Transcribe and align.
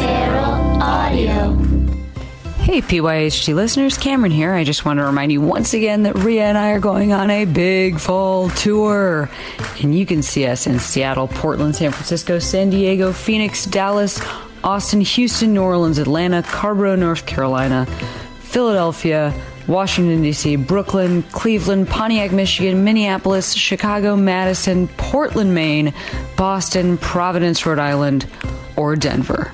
Feral 0.00 0.82
Audio. 0.82 1.56
Hey, 2.58 2.82
PYHT 2.82 3.54
listeners, 3.54 3.98
Cameron 3.98 4.30
here. 4.30 4.52
I 4.52 4.64
just 4.64 4.84
want 4.84 4.98
to 4.98 5.04
remind 5.04 5.32
you 5.32 5.40
once 5.40 5.74
again 5.74 6.04
that 6.04 6.14
Rhea 6.16 6.44
and 6.44 6.56
I 6.56 6.70
are 6.70 6.80
going 6.80 7.12
on 7.12 7.30
a 7.30 7.44
big 7.44 7.98
fall 7.98 8.50
tour. 8.50 9.28
And 9.82 9.98
you 9.98 10.06
can 10.06 10.22
see 10.22 10.46
us 10.46 10.66
in 10.66 10.78
Seattle, 10.78 11.26
Portland, 11.28 11.74
San 11.76 11.90
Francisco, 11.90 12.38
San 12.38 12.70
Diego, 12.70 13.12
Phoenix, 13.12 13.64
Dallas, 13.64 14.20
Austin, 14.62 15.00
Houston, 15.00 15.54
New 15.54 15.62
Orleans, 15.62 15.98
Atlanta, 15.98 16.42
Carrboro, 16.42 16.94
North 16.96 17.26
Carolina, 17.26 17.86
Philadelphia, 18.40 19.34
Washington, 19.70 20.20
D.C., 20.22 20.56
Brooklyn, 20.56 21.22
Cleveland, 21.22 21.88
Pontiac, 21.88 22.32
Michigan, 22.32 22.82
Minneapolis, 22.82 23.54
Chicago, 23.54 24.16
Madison, 24.16 24.88
Portland, 24.88 25.54
Maine, 25.54 25.94
Boston, 26.36 26.98
Providence, 26.98 27.64
Rhode 27.64 27.78
Island, 27.78 28.26
or 28.76 28.96
Denver. 28.96 29.52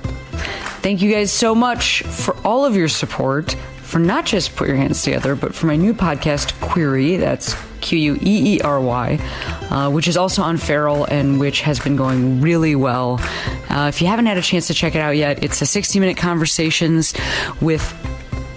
Thank 0.80 1.02
you 1.02 1.12
guys 1.12 1.30
so 1.30 1.54
much 1.54 2.02
for 2.02 2.34
all 2.46 2.64
of 2.64 2.74
your 2.74 2.88
support, 2.88 3.52
for 3.82 3.98
not 3.98 4.24
just 4.24 4.56
Put 4.56 4.68
Your 4.68 4.78
Hands 4.78 5.00
Together, 5.00 5.34
but 5.34 5.54
for 5.54 5.66
my 5.66 5.76
new 5.76 5.92
podcast, 5.92 6.58
Queery. 6.60 7.18
That's 7.18 7.54
Q 7.82 7.98
U 7.98 8.14
E 8.22 8.56
E 8.56 8.60
R 8.62 8.80
Y, 8.80 9.18
uh, 9.70 9.90
which 9.90 10.08
is 10.08 10.16
also 10.16 10.42
on 10.42 10.56
Feral 10.56 11.04
and 11.04 11.38
which 11.38 11.60
has 11.60 11.78
been 11.78 11.94
going 11.94 12.40
really 12.40 12.74
well. 12.74 13.20
Uh, 13.68 13.86
if 13.88 14.00
you 14.00 14.06
haven't 14.06 14.26
had 14.26 14.38
a 14.38 14.42
chance 14.42 14.66
to 14.68 14.74
check 14.74 14.94
it 14.94 15.00
out 15.00 15.16
yet, 15.16 15.44
it's 15.44 15.60
a 15.60 15.66
60 15.66 16.00
minute 16.00 16.16
conversations 16.16 17.12
with 17.60 17.82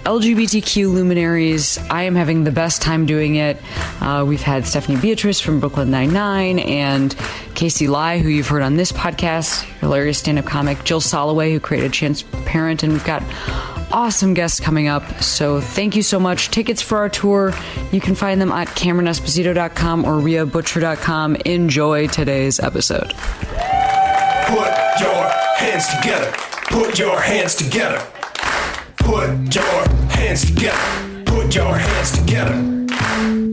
LGBTQ 0.04 0.92
luminaries. 0.92 1.78
I 1.90 2.04
am 2.04 2.14
having 2.14 2.44
the 2.44 2.50
best 2.50 2.82
time 2.82 3.06
doing 3.06 3.36
it. 3.36 3.56
Uh, 4.00 4.24
we've 4.26 4.42
had 4.42 4.66
Stephanie 4.66 5.00
Beatriz 5.00 5.40
from 5.40 5.60
Brooklyn 5.60 5.90
Nine-Nine 5.90 6.58
and 6.58 7.14
Casey 7.54 7.88
Lai, 7.88 8.18
who 8.18 8.28
you've 8.28 8.48
heard 8.48 8.62
on 8.62 8.76
this 8.76 8.92
podcast, 8.92 9.62
hilarious 9.80 10.18
stand-up 10.18 10.46
comic, 10.46 10.82
Jill 10.84 11.00
Soloway, 11.00 11.52
who 11.52 11.60
created 11.60 11.92
Transparent, 11.92 12.82
and 12.82 12.92
we've 12.92 13.04
got 13.04 13.22
awesome 13.92 14.34
guests 14.34 14.60
coming 14.60 14.88
up. 14.88 15.22
So 15.22 15.60
thank 15.60 15.96
you 15.96 16.02
so 16.02 16.18
much. 16.18 16.50
Tickets 16.50 16.80
for 16.80 16.98
our 16.98 17.08
tour, 17.08 17.52
you 17.92 18.00
can 18.00 18.14
find 18.14 18.40
them 18.40 18.52
at 18.52 18.68
CameronEsposito.com 18.68 20.04
or 20.04 20.14
RheaButcher.com. 20.20 21.36
Enjoy 21.36 22.06
today's 22.06 22.60
episode. 22.60 23.12
Put 24.46 24.72
your 25.00 25.28
hands 25.56 25.86
together. 25.88 26.32
Put 26.70 26.98
your 26.98 27.20
hands 27.20 27.54
together. 27.54 28.00
Put 29.00 29.54
your 29.54 29.84
hands 30.10 30.44
together. 30.46 30.78
Put 31.26 31.54
your 31.54 31.74
hands 31.76 32.10
together. 32.12 32.56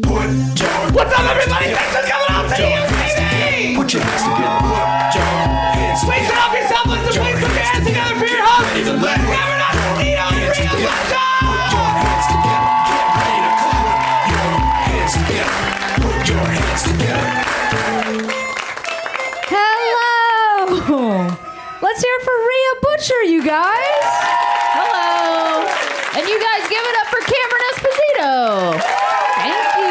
Put 0.01 0.59
your 0.59 0.69
hands. 0.69 0.93
Together. 0.93 0.93
What's 0.93 1.13
up, 1.13 1.25
everybody? 1.29 1.73
Thanks 1.73 1.95
for 1.95 2.03
coming 2.07 2.31
out 2.31 2.47
to 2.49 2.57
baby! 2.57 3.75
Put 3.75 3.93
your 3.93 4.03
hands 4.03 4.23
together. 4.23 4.59
Put 4.67 5.15
your 5.17 5.25
hands 5.77 6.01
together. 6.01 6.17
Please 6.17 6.29
help 6.31 6.53
yourself. 6.53 6.85
Let's 6.87 7.17
please 7.17 7.39
put 7.41 7.41
your 7.41 7.49
hands 7.57 7.85
together 7.87 8.15
for 8.15 8.27
your 8.27 8.43
host. 8.45 8.67
Ready 8.67 8.83
to 8.85 8.93
let 8.97 9.17
Cameron 9.17 9.61
Esposito, 9.67 10.25
hands 10.27 10.57
Rhea 10.57 10.67
together. 10.67 10.87
Butcher. 10.87 11.27
Put 11.47 11.73
your 11.73 11.89
hands 11.97 12.25
together. 12.31 12.69
Get 12.87 13.07
ready 13.17 13.39
to 13.41 13.51
put 13.57 14.29
your 14.31 14.51
hands 14.87 15.13
together. 15.17 15.57
Put 16.01 16.21
your 16.29 16.45
hands 16.57 16.81
together. 16.85 17.29
Hello! 19.49 21.33
Let's 21.81 22.01
hear 22.01 22.15
it 22.17 22.23
for 22.25 22.35
Rhea 22.35 22.73
Butcher, 22.81 23.21
you 23.31 23.41
guys! 23.45 24.05
Hello! 24.75 25.65
And 26.17 26.23
you 26.27 26.37
guys 26.37 26.67
give 26.69 26.83
it 26.83 26.95
up 27.01 27.07
for 27.07 27.21
Cameron 27.25 27.63
Esposito! 27.71 28.46
Thank 28.57 29.77
you! 29.77 29.85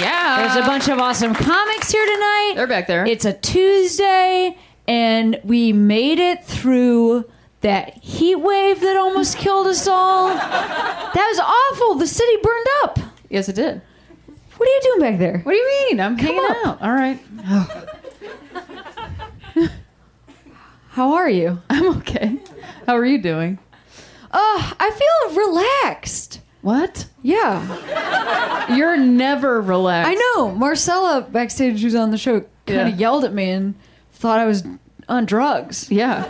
Yeah. 0.00 0.36
There's 0.38 0.56
a 0.56 0.66
bunch 0.66 0.88
of 0.88 0.98
awesome 0.98 1.34
comics 1.34 1.90
here 1.90 2.04
tonight. 2.04 2.52
They're 2.56 2.66
back 2.66 2.86
there. 2.86 3.06
It's 3.06 3.24
a 3.24 3.32
Tuesday, 3.32 4.56
and 4.86 5.40
we 5.44 5.72
made 5.72 6.18
it 6.18 6.44
through 6.44 7.24
that 7.62 7.94
heat 8.02 8.36
wave 8.36 8.80
that 8.80 8.96
almost 8.96 9.38
killed 9.38 9.66
us 9.66 9.86
all. 9.86 10.28
That 10.28 11.14
was 11.14 11.38
awful. 11.40 11.94
The 11.94 12.06
city 12.06 12.36
burned 12.42 12.66
up. 12.82 12.98
yes, 13.30 13.48
it 13.48 13.54
did. 13.54 13.80
What 14.56 14.68
are 14.68 14.72
you 14.72 14.80
doing 14.82 15.00
back 15.00 15.18
there? 15.18 15.38
What 15.38 15.52
do 15.52 15.58
you 15.58 15.86
mean? 15.88 16.00
I'm 16.00 16.18
hanging 16.18 16.44
up. 16.44 16.66
out. 16.66 16.82
All 16.82 16.92
right. 16.92 17.18
How 20.90 21.14
are 21.14 21.30
you? 21.30 21.60
I'm 21.70 21.96
okay. 21.98 22.38
How 22.86 22.96
are 22.96 23.06
you 23.06 23.18
doing? 23.18 23.58
Uh, 24.30 24.72
I 24.78 24.90
feel 24.90 25.36
relaxed. 25.36 26.40
What? 26.62 27.06
Yeah. 27.22 28.74
You're 28.76 28.96
never 28.96 29.60
relaxed. 29.60 30.10
I 30.10 30.14
know. 30.14 30.50
Marcella 30.52 31.22
backstage 31.22 31.80
who's 31.82 31.94
on 31.94 32.10
the 32.12 32.18
show 32.18 32.40
kind 32.66 32.80
of 32.82 32.88
Yeah. 32.90 32.96
yelled 32.96 33.24
at 33.24 33.32
me 33.34 33.50
and 33.50 33.74
thought 34.12 34.38
I 34.38 34.46
was 34.46 34.62
on 35.08 35.26
drugs 35.26 35.90
Yeah. 35.90 36.24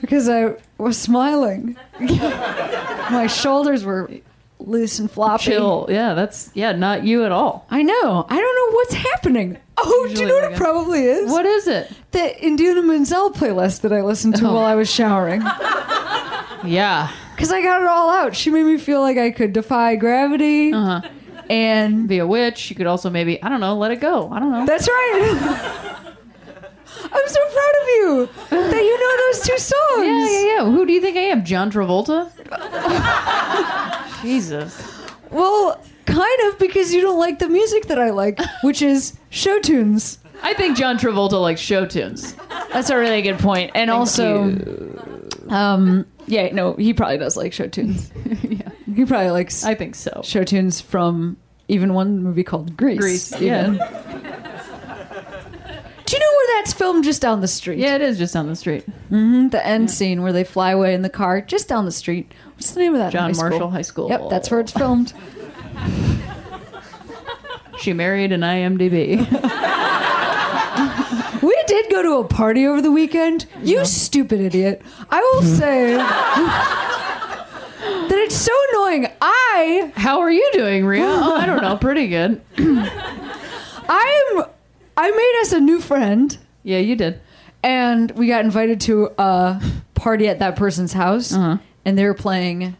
because 0.00 0.28
I 0.28 0.54
was 0.78 0.96
smiling. 0.96 1.76
My 2.00 3.26
shoulders 3.28 3.84
were 3.84 4.08
loose 4.60 4.98
and 5.00 5.10
floppy. 5.10 5.44
Chill. 5.44 5.86
Yeah, 5.88 6.14
that's 6.14 6.50
yeah, 6.54 6.72
not 6.72 7.02
you 7.04 7.24
at 7.24 7.32
all. 7.32 7.66
I 7.70 7.82
know. 7.82 8.26
I 8.28 8.36
don't 8.40 8.54
know 8.70 8.76
what's 8.76 8.94
happening. 8.94 9.58
Oh, 9.76 10.10
do 10.12 10.20
you 10.20 10.26
know 10.28 10.34
what 10.34 10.52
it 10.52 10.56
probably 10.56 11.04
is? 11.04 11.30
What 11.30 11.46
is 11.46 11.66
it? 11.68 11.90
The 12.12 12.46
Idina 12.46 12.82
Menzel 12.82 13.30
playlist 13.32 13.80
that 13.82 13.92
I 13.92 14.02
listened 14.02 14.36
to 14.36 14.48
Oh. 14.48 14.54
while 14.54 14.64
I 14.64 14.74
was 14.74 14.90
showering. 14.90 15.42
Yeah. 16.64 17.10
Because 17.38 17.52
I 17.52 17.62
got 17.62 17.82
it 17.82 17.86
all 17.86 18.10
out. 18.10 18.34
She 18.34 18.50
made 18.50 18.64
me 18.64 18.78
feel 18.78 19.00
like 19.00 19.16
I 19.16 19.30
could 19.30 19.52
defy 19.52 19.94
gravity. 19.94 20.72
Uh-huh. 20.72 21.02
And 21.48 22.08
Be 22.08 22.18
a 22.18 22.26
witch. 22.26 22.68
You 22.68 22.74
could 22.74 22.88
also 22.88 23.10
maybe, 23.10 23.40
I 23.40 23.48
don't 23.48 23.60
know, 23.60 23.76
let 23.76 23.92
it 23.92 24.00
go. 24.00 24.28
I 24.32 24.40
don't 24.40 24.50
know. 24.50 24.66
That's 24.66 24.88
right. 24.88 25.94
I'm 27.12 27.28
so 27.28 27.40
proud 27.48 27.74
of 27.80 27.88
you 27.94 28.28
that 28.50 28.82
you 28.82 28.98
know 28.98 29.16
those 29.28 29.46
two 29.46 29.56
songs. 29.56 30.04
yeah, 30.04 30.28
yeah, 30.30 30.56
yeah. 30.56 30.64
Who 30.64 30.84
do 30.84 30.92
you 30.92 31.00
think 31.00 31.16
I 31.16 31.20
am? 31.20 31.44
John 31.44 31.70
Travolta? 31.70 32.28
Jesus. 34.22 35.06
Well, 35.30 35.80
kind 36.06 36.40
of 36.48 36.58
because 36.58 36.92
you 36.92 37.00
don't 37.00 37.20
like 37.20 37.38
the 37.38 37.48
music 37.48 37.86
that 37.86 38.00
I 38.00 38.10
like, 38.10 38.40
which 38.64 38.82
is 38.82 39.16
show 39.30 39.60
tunes. 39.60 40.18
I 40.42 40.54
think 40.54 40.76
John 40.76 40.98
Travolta 40.98 41.40
likes 41.40 41.60
show 41.60 41.86
tunes. 41.86 42.34
That's 42.72 42.90
a 42.90 42.98
really 42.98 43.22
good 43.22 43.38
point. 43.38 43.70
And 43.76 43.92
also, 43.92 44.56
um, 45.50 46.04
yeah, 46.28 46.52
no, 46.52 46.74
he 46.74 46.94
probably 46.94 47.18
does 47.18 47.36
like 47.36 47.52
show 47.52 47.66
tunes. 47.68 48.12
yeah. 48.42 48.68
He 48.94 49.04
probably 49.04 49.30
likes 49.30 49.64
I 49.64 49.74
think 49.74 49.94
so. 49.94 50.20
show 50.24 50.44
tunes 50.44 50.80
from 50.80 51.36
even 51.68 51.94
one 51.94 52.22
movie 52.22 52.44
called 52.44 52.76
Grease. 52.76 52.98
Grease, 52.98 53.40
yeah. 53.40 53.66
Do 56.06 56.16
you 56.16 56.20
know 56.20 56.26
where 56.36 56.56
that's 56.56 56.72
filmed? 56.72 57.04
Just 57.04 57.20
down 57.20 57.42
the 57.42 57.48
street. 57.48 57.78
Yeah, 57.78 57.96
it 57.96 58.00
is 58.00 58.16
just 58.16 58.32
down 58.32 58.46
the 58.46 58.56
street. 58.56 58.86
Mm-hmm, 59.10 59.48
the 59.48 59.66
end 59.66 59.90
scene 59.90 60.22
where 60.22 60.32
they 60.32 60.44
fly 60.44 60.70
away 60.70 60.94
in 60.94 61.02
the 61.02 61.10
car, 61.10 61.42
just 61.42 61.68
down 61.68 61.84
the 61.84 61.92
street. 61.92 62.32
What's 62.54 62.70
the 62.70 62.80
name 62.80 62.94
of 62.94 62.98
that? 63.00 63.12
John 63.12 63.34
high? 63.34 63.36
Marshall 63.36 63.70
High 63.70 63.82
School. 63.82 64.08
Yep, 64.08 64.30
that's 64.30 64.50
where 64.50 64.60
it's 64.60 64.72
filmed. 64.72 65.12
She 67.78 67.92
married 67.92 68.32
an 68.32 68.40
IMDb. 68.40 69.18
Did 71.88 71.94
go 71.94 72.02
to 72.02 72.16
a 72.18 72.24
party 72.24 72.66
over 72.66 72.80
the 72.82 72.90
weekend. 72.90 73.46
You 73.62 73.84
stupid 73.84 74.40
idiot. 74.40 74.82
I 75.10 75.20
will 75.20 75.42
say 75.56 75.96
that 75.96 77.46
it's 78.10 78.34
so 78.36 78.52
annoying. 78.70 79.06
I 79.20 79.92
How 79.96 80.20
are 80.20 80.30
you 80.30 80.48
doing, 80.52 80.84
Rhea? 80.84 81.04
Oh, 81.08 81.34
I 81.36 81.46
don't 81.46 81.62
know. 81.62 81.76
Pretty 81.76 82.08
good. 82.08 82.40
I'm 82.58 84.44
I 84.96 85.10
made 85.10 85.38
us 85.42 85.52
a 85.52 85.60
new 85.60 85.80
friend 85.80 86.36
Yeah, 86.64 86.78
you 86.78 86.96
did. 86.96 87.20
and 87.62 88.10
we 88.12 88.26
got 88.26 88.44
invited 88.44 88.80
to 88.82 89.10
a 89.16 89.62
party 89.94 90.28
at 90.28 90.40
that 90.40 90.56
person's 90.56 90.92
house 90.92 91.32
Uh-huh. 91.32 91.58
and 91.84 91.96
they 91.96 92.04
were 92.04 92.14
playing 92.14 92.76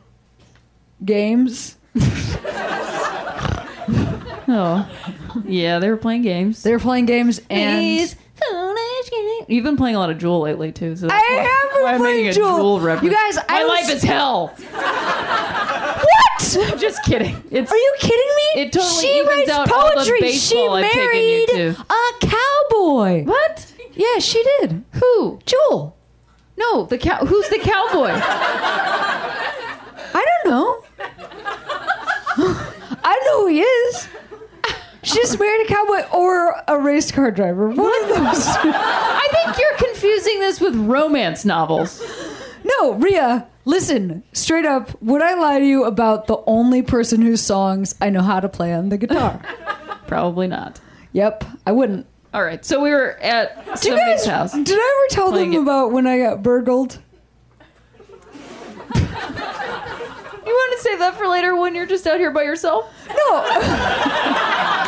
games. 1.05 1.77
Oh. 4.51 4.89
Yeah, 5.45 5.79
they 5.79 5.91
were 5.91 5.99
playing 5.99 6.23
games. 6.23 6.63
They 6.63 6.73
were 6.73 6.79
playing 6.79 7.05
games 7.05 7.39
and 7.51 8.17
You've 9.47 9.65
been 9.65 9.77
playing 9.77 9.97
a 9.97 9.99
lot 9.99 10.11
of 10.11 10.19
Jewel 10.19 10.41
lately 10.41 10.73
too. 10.73 10.97
So 10.97 11.07
I 11.07 11.11
why- 11.11 11.43
have 11.43 11.73
been 11.75 11.83
why 11.83 11.93
I'm 11.95 12.01
playing 12.01 12.17
making 12.27 12.31
a 12.31 12.33
Jewel. 12.35 12.79
Jewel. 12.81 13.05
You 13.05 13.11
guys, 13.11 13.37
my 13.37 13.43
I 13.49 13.65
was- 13.65 13.71
life 13.71 13.91
is 13.91 14.03
hell. 14.03 14.49
What? 14.59 16.57
I'm 16.73 16.79
just 16.79 17.03
kidding. 17.05 17.37
It's 17.51 17.71
Are 17.71 17.77
you 17.77 17.95
kidding 18.01 18.17
me? 18.37 18.63
It 18.63 18.73
totally 18.73 19.01
she 19.03 19.19
evens 19.19 19.29
writes 19.29 19.51
out 19.51 19.71
all 19.73 19.89
the 19.91 19.95
poetry. 19.97 20.33
she 20.33 20.57
I've 20.67 20.83
taken 20.91 21.01
you 21.01 21.47
married 21.47 21.77
to. 21.77 21.85
a 21.91 22.13
cowboy. 22.21 23.25
what? 23.25 23.73
Yeah, 23.95 24.19
she 24.19 24.43
did. 24.61 24.83
Who? 24.93 25.39
Jewel. 25.45 25.95
No, 26.57 26.85
the 26.87 26.97
cow. 26.99 27.25
Who's 27.27 27.49
the 27.51 27.59
cowboy? 27.59 28.11
I 30.15 30.25
don't 30.43 30.51
know. 30.51 30.83
I 33.05 33.21
know 33.27 33.41
who 33.43 33.47
he 33.49 33.61
is. 33.61 34.09
She 35.09 35.15
just 35.15 35.39
married 35.41 35.65
a 35.65 35.69
cowboy 35.69 36.03
or 36.13 36.55
a 36.69 36.79
race 36.79 37.11
car 37.11 37.31
driver. 37.31 37.69
One 37.69 38.03
of 38.03 38.09
those. 38.11 38.47
I 38.47 39.29
think 39.33 39.59
you're 39.59 39.77
confusing 39.79 40.41
this 40.41 40.61
with 40.61 40.77
romance 40.77 41.47
novels. 41.47 42.03
no, 42.63 42.93
Rhea, 42.93 43.47
listen, 43.65 44.23
straight 44.35 44.67
up, 44.67 45.01
would 45.03 45.23
I 45.23 45.33
lie 45.35 45.61
to 45.61 45.65
you 45.65 45.85
about 45.85 46.27
the 46.27 46.37
only 46.47 46.83
person 46.83 47.23
whose 47.23 47.41
songs 47.41 47.95
I 48.03 48.11
know 48.11 48.21
how 48.21 48.39
to 48.41 48.51
play 48.51 48.75
on 48.75 48.91
the 48.91 48.99
guitar? 48.99 49.41
Probably 50.07 50.47
not. 50.47 50.79
yep, 51.13 51.43
I 51.67 51.73
wouldn't. 51.73 52.07
All 52.35 52.45
right. 52.45 52.63
So 52.63 52.79
we 52.83 52.91
were 52.91 53.13
at 53.23 53.79
somebody's 53.79 54.27
guys, 54.27 54.27
house. 54.27 54.53
did 54.53 54.69
I 54.79 55.07
ever 55.09 55.15
tell 55.15 55.33
them 55.33 55.55
it. 55.55 55.57
about 55.59 55.93
when 55.93 56.07
I 56.07 56.19
got 56.19 56.43
burgled? 56.43 56.99
You 58.95 60.55
want 60.55 60.79
to 60.79 60.83
save 60.83 60.99
that 61.01 61.17
for 61.17 61.27
later 61.27 61.57
when 61.57 61.75
you're 61.75 61.87
just 61.87 62.07
out 62.07 62.19
here 62.19 62.31
by 62.31 62.43
yourself? 62.43 62.91
No, 63.09 63.15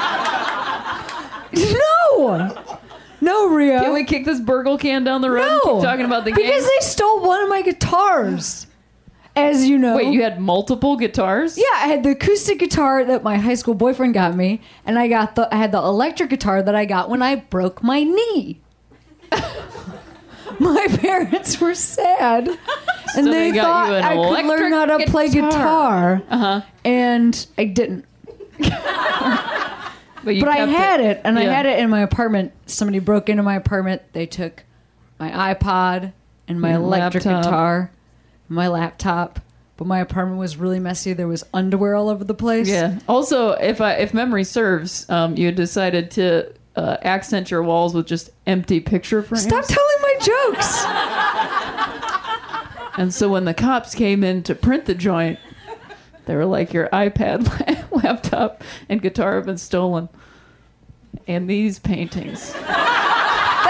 no, 1.52 3.48
Rhea. 3.48 3.80
Can 3.80 3.92
we 3.92 4.04
kick 4.04 4.24
this 4.24 4.40
burgle 4.40 4.78
can 4.78 5.04
down 5.04 5.20
the 5.20 5.30
road? 5.30 5.46
no, 5.64 5.74
keep 5.76 5.84
talking 5.84 6.04
about 6.06 6.24
the 6.24 6.32
because 6.32 6.44
game. 6.44 6.62
they 6.62 6.86
stole 6.86 7.20
one 7.20 7.42
of 7.42 7.48
my 7.48 7.62
guitars. 7.62 8.66
As 9.36 9.68
you 9.68 9.78
know, 9.78 9.96
Wait, 9.96 10.12
you 10.12 10.22
had 10.22 10.40
multiple 10.40 10.96
guitars? 10.96 11.56
Yeah, 11.56 11.64
I 11.76 11.86
had 11.86 12.02
the 12.02 12.10
acoustic 12.10 12.58
guitar 12.58 13.04
that 13.04 13.22
my 13.22 13.36
high 13.38 13.54
school 13.54 13.74
boyfriend 13.74 14.12
got 14.12 14.34
me, 14.34 14.60
and 14.84 14.98
I 14.98 15.06
got 15.06 15.36
the 15.36 15.48
I 15.54 15.56
had 15.56 15.70
the 15.72 15.78
electric 15.78 16.30
guitar 16.30 16.62
that 16.62 16.74
I 16.74 16.84
got 16.84 17.08
when 17.08 17.22
I 17.22 17.36
broke 17.36 17.80
my 17.82 18.02
knee. 18.02 18.60
my 20.58 20.86
parents 20.98 21.60
were 21.60 21.74
sad, 21.76 22.48
and 22.48 22.58
So 23.14 23.22
they, 23.22 23.50
they 23.50 23.52
got 23.52 23.62
thought 23.64 23.88
you 23.90 23.94
an 23.94 24.04
I 24.04 24.14
could 24.42 24.46
learn 24.48 24.72
how 24.72 24.86
to 24.98 25.06
play 25.06 25.28
guitar. 25.28 25.50
guitar, 25.50 26.22
Uh-huh. 26.28 26.60
and 26.84 27.46
I 27.56 27.64
didn't. 27.64 28.04
But, 30.24 30.38
But 30.40 30.48
I 30.48 30.56
had 30.66 31.00
it, 31.00 31.20
and 31.24 31.38
I 31.38 31.44
had 31.44 31.66
it 31.66 31.78
in 31.78 31.90
my 31.90 32.00
apartment. 32.00 32.52
Somebody 32.66 32.98
broke 32.98 33.28
into 33.28 33.42
my 33.42 33.56
apartment. 33.56 34.02
They 34.12 34.26
took 34.26 34.64
my 35.18 35.54
iPod 35.54 36.12
and 36.48 36.60
my 36.60 36.70
Your 36.70 36.80
electric 36.80 37.24
laptop. 37.24 37.44
guitar, 37.44 37.90
my 38.48 38.68
laptop. 38.68 39.40
But 39.76 39.86
my 39.86 40.00
apartment 40.00 40.38
was 40.38 40.58
really 40.58 40.78
messy. 40.78 41.14
There 41.14 41.26
was 41.28 41.42
underwear 41.54 41.94
all 41.94 42.10
over 42.10 42.22
the 42.22 42.34
place. 42.34 42.68
Yeah. 42.68 42.98
Also, 43.08 43.52
if 43.52 43.80
I 43.80 43.94
if 43.94 44.12
memory 44.12 44.44
serves, 44.44 45.08
um, 45.08 45.36
you 45.38 45.50
decided 45.52 46.10
to 46.12 46.52
uh, 46.76 46.98
accent 47.00 47.50
your 47.50 47.62
walls 47.62 47.94
with 47.94 48.06
just 48.06 48.28
empty 48.46 48.80
picture 48.80 49.22
frames. 49.22 49.44
Stop 49.44 49.64
telling 49.66 50.02
my 50.02 50.16
jokes. 50.20 50.84
And 52.98 53.14
so 53.14 53.30
when 53.30 53.46
the 53.46 53.54
cops 53.54 53.94
came 53.94 54.22
in 54.22 54.42
to 54.42 54.54
print 54.54 54.84
the 54.84 54.94
joint, 54.94 55.38
they 56.30 56.36
were 56.36 56.46
like, 56.46 56.72
"Your 56.72 56.88
iPad, 56.90 57.90
laptop, 58.04 58.62
and 58.88 59.02
guitar 59.02 59.34
have 59.34 59.46
been 59.46 59.58
stolen." 59.58 60.08
And 61.26 61.50
these 61.50 61.80
paintings. 61.80 62.54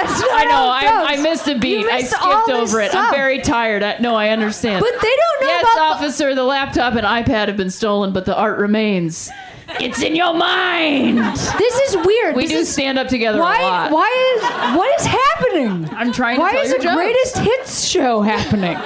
I 0.03 0.45
know. 0.45 0.69
I, 0.69 1.15
I 1.15 1.23
missed 1.23 1.49
a 1.49 1.59
beat. 1.59 1.87
I 1.87 2.03
missed 2.03 2.15
all 2.21 2.45
skipped 2.45 2.59
over 2.59 2.81
it. 2.81 2.91
stuff. 2.91 3.07
I'm 3.07 3.15
very 3.15 3.41
tired. 3.41 3.83
I, 3.83 3.97
no, 3.99 4.15
I 4.15 4.29
understand. 4.29 4.81
But 4.81 5.01
they 5.01 5.17
don't 5.17 5.43
know 5.43 5.49
yes, 5.49 5.63
about 5.63 5.97
officer, 5.97 6.35
the 6.35 6.45
laptop 6.45 6.95
and 6.95 7.07
iPad 7.07 7.49
have 7.49 7.57
been 7.57 7.71
stolen, 7.71 8.13
but 8.13 8.27
the 8.27 8.37
art 8.37 8.59
remains. 8.59 9.31
It's 9.79 10.03
in 10.03 10.17
your 10.17 10.35
mind. 10.35 11.19
This 11.19 11.75
is 11.89 11.97
weird. 12.07 12.35
We 12.37 12.43
This 12.45 12.51
do 12.53 12.59
is, 12.59 12.73
stand 12.73 12.99
up 12.99 13.09
together 13.09 13.39
a 13.39 13.43
why? 13.43 13.63
lot. 13.63 13.91
Why 13.93 14.35
is 14.37 14.77
what 14.77 15.01
is 15.01 15.07
happening? 15.07 15.89
I'm 15.97 16.13
trying 16.13 16.37
to 16.37 16.41
Why 16.43 16.53
tell 16.53 16.63
is 16.63 16.71
your 16.71 16.81
a 16.81 16.83
jokes. 16.83 16.95
greatest 16.97 17.39
hits 17.39 17.85
show 17.85 18.21
happening? 18.23 18.77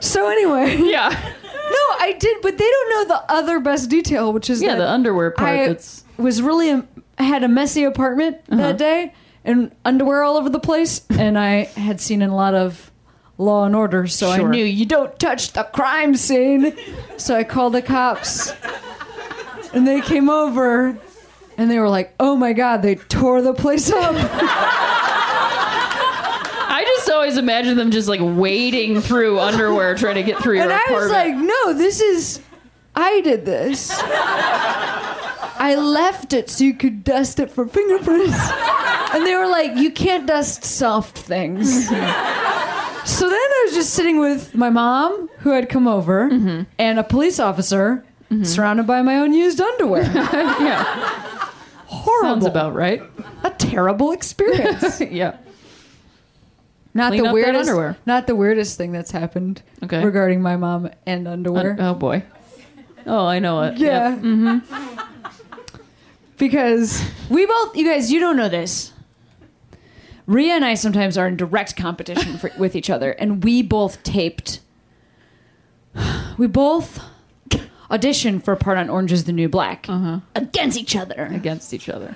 So 0.00 0.28
anyway, 0.28 0.76
Yeah, 0.78 1.08
no, 1.10 1.96
I 2.00 2.16
did, 2.18 2.38
but 2.42 2.56
they 2.58 2.68
don't 2.70 2.90
know 2.90 3.04
the 3.16 3.32
other 3.32 3.60
best 3.60 3.88
detail, 3.90 4.32
which 4.32 4.48
is 4.50 4.60
yeah. 4.62 4.70
that 4.74 4.78
The 4.78 4.90
underwear 4.90 5.30
part. 5.30 5.50
I 5.50 5.66
that's 5.68 6.04
was 6.16 6.40
really 6.42 6.70
a, 6.70 6.84
had 7.18 7.42
a 7.44 7.48
messy 7.48 7.84
apartment 7.84 8.36
Uh-huh. 8.50 8.56
that 8.62 8.78
day 8.78 9.12
and 9.44 9.72
underwear 9.84 10.22
all 10.22 10.36
over 10.36 10.48
the 10.50 10.58
place, 10.60 11.02
and 11.10 11.38
I 11.38 11.64
had 11.64 12.00
seen 12.00 12.22
in 12.22 12.30
a 12.30 12.36
lot 12.36 12.54
of 12.54 12.90
Law 13.38 13.64
and 13.64 13.74
Order, 13.74 14.06
so 14.06 14.30
I 14.30 14.36
Sure. 14.38 14.48
knew 14.50 14.64
you 14.64 14.84
don't 14.84 15.18
touch 15.18 15.52
the 15.52 15.62
crime 15.64 16.14
scene. 16.14 16.74
So 17.16 17.34
I 17.36 17.44
called 17.44 17.72
the 17.74 17.80
cops, 17.82 18.52
and 19.72 19.86
they 19.88 20.00
came 20.02 20.28
over, 20.28 20.98
and 21.56 21.70
they 21.70 21.78
were 21.78 21.88
like, 21.88 22.14
"Oh 22.20 22.36
my 22.36 22.52
god, 22.52 22.82
they 22.82 22.96
tore 22.96 23.40
the 23.40 23.54
place 23.54 23.90
up." 23.90 24.14
I 26.72 26.84
just 26.96 27.10
always 27.10 27.36
imagine 27.36 27.76
them 27.76 27.90
just 27.90 28.08
like 28.08 28.20
wading 28.22 29.00
through 29.00 29.38
underwear 29.40 29.94
trying 29.96 30.14
to 30.16 30.22
get 30.22 30.38
through 30.42 30.54
your 30.54 30.64
And 30.64 30.72
I 30.72 30.82
was 30.90 31.10
like, 31.10 31.34
no, 31.34 31.72
this 31.74 32.00
is. 32.00 32.40
I 32.94 33.20
did 33.22 33.44
this. 33.44 33.90
I 34.02 35.76
left 35.78 36.32
it 36.32 36.48
so 36.50 36.64
you 36.64 36.74
could 36.74 37.04
dust 37.04 37.38
it 37.40 37.50
for 37.50 37.66
fingerprints. 37.66 38.34
And 39.12 39.26
they 39.26 39.34
were 39.34 39.46
like, 39.46 39.76
you 39.76 39.90
can't 39.90 40.26
dust 40.26 40.64
soft 40.64 41.18
things. 41.18 41.86
so 41.88 41.94
then 41.94 42.00
I 43.32 43.62
was 43.66 43.74
just 43.74 43.92
sitting 43.94 44.18
with 44.20 44.54
my 44.54 44.70
mom, 44.70 45.28
who 45.38 45.50
had 45.50 45.68
come 45.68 45.88
over, 45.88 46.28
Mm-hmm. 46.30 46.62
and 46.78 46.98
a 46.98 47.04
police 47.04 47.38
officer, 47.40 48.04
surrounded 48.42 48.86
by 48.86 49.02
my 49.02 49.16
own 49.16 49.32
used 49.32 49.60
underwear. 49.60 50.02
yeah, 50.14 50.84
Horrible. 51.86 52.28
sounds 52.28 52.46
about 52.46 52.74
right. 52.74 53.02
a 53.42 53.50
terrible 53.50 54.12
experience. 54.12 55.00
yeah. 55.10 55.36
Not 56.94 57.10
Clean 57.12 57.22
the 57.24 57.32
weirdest. 57.32 57.68
underwear. 57.68 57.96
Not 58.06 58.26
the 58.26 58.34
weirdest 58.36 58.76
thing 58.76 58.92
that's 58.92 59.10
happened 59.12 59.62
Okay. 59.82 60.04
regarding 60.04 60.42
my 60.42 60.56
mom 60.56 60.90
and 61.06 61.26
underwear. 61.28 61.76
oh 61.80 61.94
boy. 61.94 62.22
Oh, 63.06 63.26
I 63.26 63.38
know 63.40 63.62
it. 63.62 63.78
Yeah. 63.78 64.10
Yep. 64.10 64.18
Mm-hmm. 64.20 64.96
Because 66.38 67.04
we 67.28 67.44
both, 67.44 67.76
you 67.76 67.84
guys, 67.86 68.10
you 68.10 68.18
don't 68.18 68.36
know 68.36 68.48
this. 68.48 68.92
Rhea 70.30 70.52
and 70.52 70.64
I 70.64 70.74
sometimes 70.74 71.18
are 71.18 71.26
in 71.26 71.36
direct 71.36 71.76
competition 71.76 72.38
for, 72.38 72.52
with 72.56 72.76
each 72.76 72.88
other, 72.88 73.10
and 73.12 73.42
we 73.42 73.62
both 73.62 74.02
taped. 74.02 74.60
We 76.38 76.46
both 76.46 77.02
auditioned 77.90 78.44
for 78.44 78.52
a 78.52 78.56
part 78.56 78.78
on 78.78 78.88
Orange 78.88 79.10
is 79.10 79.24
the 79.24 79.32
New 79.32 79.48
Black 79.48 79.86
uh-huh. 79.88 80.20
against 80.36 80.78
each 80.78 80.94
other. 80.94 81.28
Against 81.32 81.74
each 81.74 81.88
other. 81.88 82.14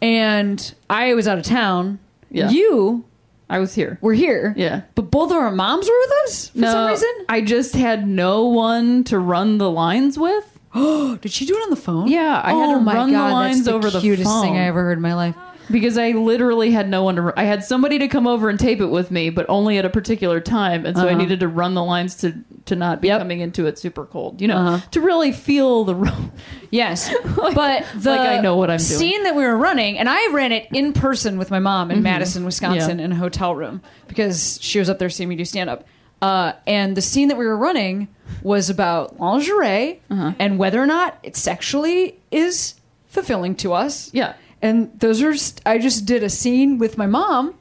And 0.00 0.72
I 0.88 1.14
was 1.14 1.26
out 1.26 1.36
of 1.36 1.44
town. 1.44 1.98
Yeah. 2.30 2.48
You 2.48 3.04
I 3.50 3.58
was 3.58 3.74
here. 3.74 3.98
We're 4.00 4.14
here. 4.14 4.54
Yeah. 4.56 4.82
But 4.94 5.10
both 5.10 5.30
of 5.30 5.36
our 5.36 5.50
moms 5.50 5.86
were 5.86 5.98
with 5.98 6.12
us 6.24 6.48
for 6.48 6.62
some 6.62 6.88
reason. 6.88 7.12
I 7.28 7.42
just 7.42 7.74
had 7.74 8.08
no 8.08 8.46
one 8.46 9.04
to 9.04 9.18
run 9.18 9.58
the 9.58 9.70
lines 9.70 10.18
with. 10.18 10.58
Oh, 10.74 11.16
Did 11.20 11.32
she 11.32 11.44
do 11.44 11.54
it 11.54 11.62
on 11.62 11.70
the 11.70 11.76
phone? 11.76 12.08
Yeah, 12.08 12.40
I 12.42 12.54
had 12.54 12.70
oh 12.70 12.78
to 12.78 12.80
my 12.80 12.94
run 12.94 13.12
the 13.12 13.18
lines 13.18 13.56
that's 13.56 13.66
the 13.66 13.74
over 13.74 13.90
the 13.90 14.00
cutest 14.00 14.30
thing 14.30 14.54
phone. 14.54 14.56
I 14.56 14.66
ever 14.68 14.82
heard 14.82 14.96
in 14.96 15.02
my 15.02 15.14
life. 15.14 15.34
Because 15.70 15.96
I 15.98 16.10
literally 16.12 16.70
had 16.70 16.88
no 16.88 17.02
one 17.04 17.16
to. 17.16 17.32
I 17.36 17.44
had 17.44 17.64
somebody 17.64 17.98
to 18.00 18.08
come 18.08 18.26
over 18.26 18.48
and 18.48 18.58
tape 18.58 18.80
it 18.80 18.86
with 18.86 19.10
me, 19.10 19.30
but 19.30 19.46
only 19.48 19.78
at 19.78 19.84
a 19.84 19.90
particular 19.90 20.40
time, 20.40 20.84
and 20.86 20.96
so 20.96 21.04
I 21.04 21.10
Uh-huh. 21.10 21.18
needed 21.18 21.40
to 21.40 21.48
run 21.48 21.74
the 21.74 21.84
lines 21.84 22.14
to 22.16 22.34
to 22.66 22.76
not 22.76 23.00
be 23.00 23.08
Yep. 23.08 23.18
coming 23.20 23.40
into 23.40 23.66
it 23.66 23.78
super 23.78 24.04
cold. 24.06 24.40
You 24.40 24.48
know, 24.48 24.56
Uh-huh. 24.56 24.78
to 24.92 25.00
really 25.00 25.32
feel 25.32 25.84
the 25.84 25.94
role. 25.94 26.12
Yes, 26.70 27.12
but 27.36 27.84
the 27.96 28.10
like 28.10 28.20
I 28.20 28.40
know 28.40 28.56
what 28.56 28.70
I'm 28.70 28.78
doing. 28.78 28.88
scene 28.98 29.24
that 29.24 29.34
we 29.34 29.44
were 29.44 29.56
running, 29.56 29.98
and 29.98 30.08
I 30.08 30.28
ran 30.32 30.52
it 30.52 30.68
in 30.72 30.92
person 30.92 31.38
with 31.38 31.50
my 31.50 31.58
mom 31.58 31.90
in 31.90 32.02
Madison, 32.02 32.44
Wisconsin, 32.44 32.90
Mm-hmm. 32.92 32.98
Yeah. 33.00 33.04
in 33.06 33.12
a 33.12 33.16
hotel 33.16 33.54
room 33.54 33.80
because 34.08 34.58
she 34.62 34.78
was 34.78 34.88
up 34.90 34.98
there 34.98 35.10
seeing 35.10 35.28
me 35.28 35.36
do 35.36 35.44
stand 35.44 35.68
up. 35.70 35.84
Uh, 36.20 36.52
and 36.68 36.96
the 36.96 37.02
scene 37.02 37.26
that 37.28 37.36
we 37.36 37.44
were 37.44 37.56
running 37.56 38.06
was 38.44 38.70
about 38.70 39.18
lingerie 39.18 40.00
Uh-huh. 40.08 40.32
and 40.38 40.56
whether 40.56 40.80
or 40.80 40.86
not 40.86 41.18
it 41.24 41.36
sexually 41.36 42.16
is 42.30 42.74
fulfilling 43.08 43.54
to 43.56 43.72
us. 43.72 44.08
Yeah. 44.12 44.34
And 44.62 44.98
those 45.00 45.20
are, 45.22 45.34
st- 45.34 45.60
I 45.66 45.78
just 45.78 46.06
did 46.06 46.22
a 46.22 46.30
scene 46.30 46.78
with 46.78 46.96
my 46.96 47.06
mom, 47.06 47.54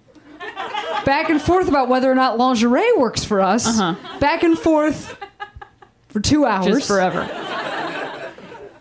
back 1.04 1.30
and 1.30 1.42
forth 1.42 1.68
about 1.68 1.90
whether 1.90 2.10
or 2.12 2.16
not 2.16 2.38
lingerie 2.38 2.94
works 2.98 3.24
for 3.26 3.42
us, 3.42 3.80
back 4.20 4.44
and 4.44 4.58
forth 4.58 5.18
for 6.10 6.20
two 6.20 6.46
hours. 6.46 6.68
Uh-huh. 6.68 6.76
Just 6.76 6.88
forever. 6.88 7.22